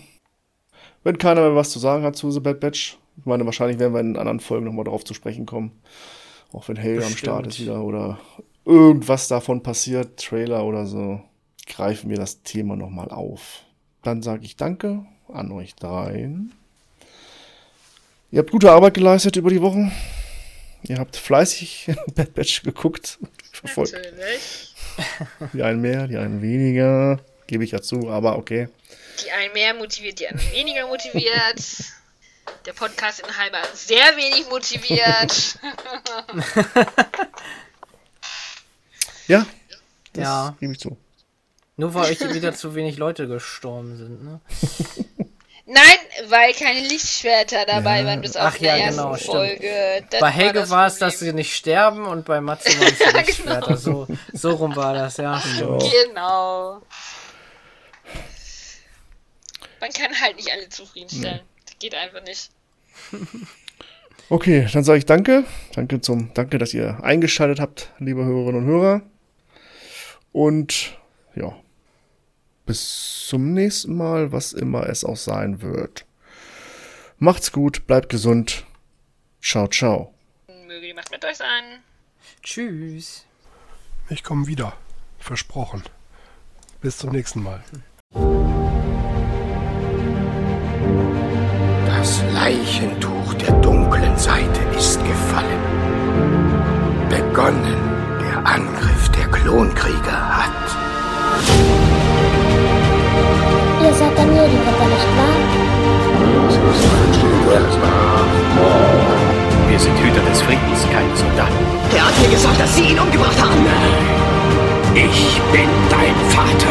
Wenn 1.03 1.19
keiner 1.19 1.41
mehr 1.41 1.57
was 1.57 1.71
zu 1.71 1.79
sagen 1.79 2.05
hat 2.05 2.15
zu 2.17 2.31
The 2.31 2.41
Bad 2.41 2.61
Batch, 2.61 2.97
ich 3.19 3.25
meine, 3.27 3.45
wahrscheinlich 3.45 3.79
werden 3.79 3.93
wir 3.93 4.01
in 4.01 4.17
anderen 4.17 4.41
Folgen 4.41 4.67
nochmal 4.67 4.85
drauf 4.85 5.05
zu 5.05 5.15
sprechen 5.15 5.47
kommen. 5.47 5.73
Auch 6.53 6.69
wenn 6.69 6.77
Helge 6.77 7.05
am. 7.05 7.13
Start 7.17 7.47
ist 7.49 7.59
wieder 7.61 7.83
oder 7.83 8.19
irgendwas 8.65 9.27
davon 9.29 9.63
passiert, 9.63 10.19
Trailer 10.21 10.65
oder 10.65 10.87
so, 10.87 11.21
greifen 11.67 12.09
wir 12.11 12.17
das 12.19 12.43
Thema 12.43 12.77
nochmal 12.77 13.11
auf. 13.11 13.63
Dann 14.03 14.23
sage 14.23 14.45
ich 14.45 14.57
Danke 14.57 15.05
an 15.33 15.51
euch 15.53 15.75
dreien. 15.75 16.53
Ihr 18.31 18.41
habt 18.41 18.51
gute 18.51 18.71
Arbeit 18.71 18.95
geleistet 18.95 19.37
über 19.37 19.51
die 19.51 19.63
Wochen. 19.63 19.93
Ihr 20.83 20.99
habt 20.99 21.17
fleißig 21.17 21.91
Bad 22.15 22.35
Batch 22.35 22.63
geguckt, 22.63 23.19
verfolgt. 23.53 23.93
Natürlich. 23.93 24.66
Die 25.53 25.63
einen 25.63 25.81
mehr, 25.81 26.07
die 26.07 26.17
einen 26.17 26.43
weniger. 26.43 27.19
Gebe 27.47 27.65
ich 27.65 27.71
ja 27.73 27.81
zu, 27.81 28.11
aber 28.11 28.37
okay. 28.37 28.69
Die 29.25 29.31
einen 29.31 29.53
mehr 29.53 29.75
motiviert, 29.75 30.19
die 30.21 30.29
anderen 30.29 30.53
weniger 30.53 30.87
motiviert. 30.87 31.63
Der 32.65 32.73
Podcast 32.73 33.21
in 33.21 33.37
Halber 33.37 33.59
sehr 33.75 34.17
wenig 34.17 34.49
motiviert. 34.49 35.59
Ja, 39.29 39.45
das 40.13 40.23
Ja. 40.25 40.57
gebe 40.61 40.73
ich 40.73 40.79
zu. 40.81 40.97
Nur 41.77 41.93
weil 41.95 42.13
euch 42.13 42.21
wieder 42.35 42.55
zu 42.55 42.75
wenig 42.75 42.97
Leute 42.97 43.27
gestorben 43.29 43.97
sind, 43.97 44.23
ne? 44.25 44.41
Nein, 45.69 45.83
weil 46.29 46.53
keine 46.55 46.79
Lichtschwerter 46.81 47.67
dabei 47.67 48.01
Ja. 48.01 48.07
waren 48.07 48.21
bis 48.21 48.37
auf 48.37 48.55
Ach 48.55 48.57
ja, 48.59 48.77
der 48.77 48.85
ersten 48.85 49.01
genau, 49.03 49.17
stimmt. 49.17 49.33
Folge. 49.33 50.05
Das 50.11 50.21
bei 50.21 50.31
Helge 50.31 50.71
war 50.71 50.87
es, 50.87 50.99
dass 50.99 51.19
sie 51.19 51.33
nicht 51.33 51.55
sterben 51.57 52.07
und 52.07 52.25
bei 52.25 52.41
Matze 52.41 52.69
waren 52.79 52.87
es 52.93 52.99
die 52.99 53.05
Ja, 53.05 53.11
Lichtschwerter. 53.19 53.77
So, 53.77 54.07
so 54.33 54.51
rum 54.55 54.77
war 54.77 54.95
das, 54.95 55.17
ja. 55.17 55.41
Stimmt. 55.41 55.83
Genau. 56.07 56.83
Man 59.81 59.91
kann 59.91 60.21
halt 60.21 60.37
nicht 60.37 60.51
alle 60.53 60.69
zufriedenstellen. 60.69 61.41
Das 61.67 61.79
geht 61.79 61.95
einfach 61.95 62.23
nicht. 62.23 62.51
Okay, 64.29 64.67
dann 64.73 64.83
sage 64.83 64.99
ich 64.99 65.07
danke. 65.07 65.45
Danke 65.77 66.01
zum, 66.01 66.35
danke, 66.35 66.59
dass 66.59 66.75
ihr 66.75 66.99
eingeschaltet 67.05 67.61
habt, 67.61 67.93
liebe 68.01 68.25
Hörerinnen 68.25 68.63
und 68.63 68.67
Hörer. 68.67 69.03
Und 70.33 70.99
ja, 71.37 71.55
bis 72.67 73.27
zum 73.29 73.55
nächsten 73.55 73.97
Mal, 73.97 74.33
was 74.33 74.53
immer 74.53 74.89
es 74.89 75.05
auch 75.05 75.17
sein 75.17 75.63
wird. 75.63 76.05
Macht's 77.19 77.53
gut, 77.53 77.87
bleibt 77.87 78.11
gesund. 78.11 78.67
Ciao, 79.41 79.69
ciao. 79.69 80.13
Möge 80.67 80.89
die 80.89 80.93
Macht 80.95 81.11
mit 81.11 81.25
euch 81.25 81.37
sein. 81.37 81.81
Tschüss. 82.43 83.25
Ich 84.11 84.23
komme 84.23 84.47
wieder. 84.47 84.75
Versprochen. 85.19 85.83
Bis 86.81 86.99
zum 86.99 87.11
nächsten 87.11 87.43
Mal. 87.43 87.63
Das 91.87 92.23
Leichentuch 92.35 93.35
der 93.35 93.53
dunklen 93.61 94.17
Seite 94.19 94.61
ist 94.77 95.03
gefallen. 95.05 95.61
Begonnen 97.09 98.21
der 98.21 98.47
Angriff 98.47 99.09
der 99.11 99.27
Klonkrieger 99.29 100.37
hat. 100.37 101.86
Ihr 103.87 103.95
seid 103.95 104.19
der 104.19 104.27
Medienritter, 104.27 104.87
nicht 104.87 105.07
wahr? 105.17 105.37
Wir 109.69 109.79
sind 109.79 109.97
Hüter 109.99 110.29
des 110.29 110.43
Friedens, 110.43 110.81
keine 110.93 111.17
Soldaten. 111.17 111.55
Er 111.95 112.05
hat 112.05 112.21
mir 112.21 112.29
gesagt, 112.29 112.59
dass 112.59 112.75
Sie 112.75 112.83
ihn 112.83 112.99
umgebracht 112.99 113.41
haben. 113.41 113.65
Ich 114.93 115.41
bin 115.53 115.71
dein 115.89 116.17
Vater. 116.31 116.67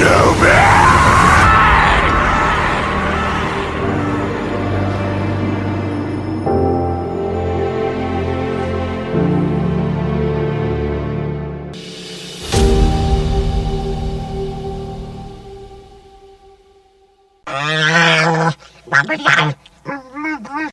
Bam, 0.00 0.40
bam, 0.40 0.79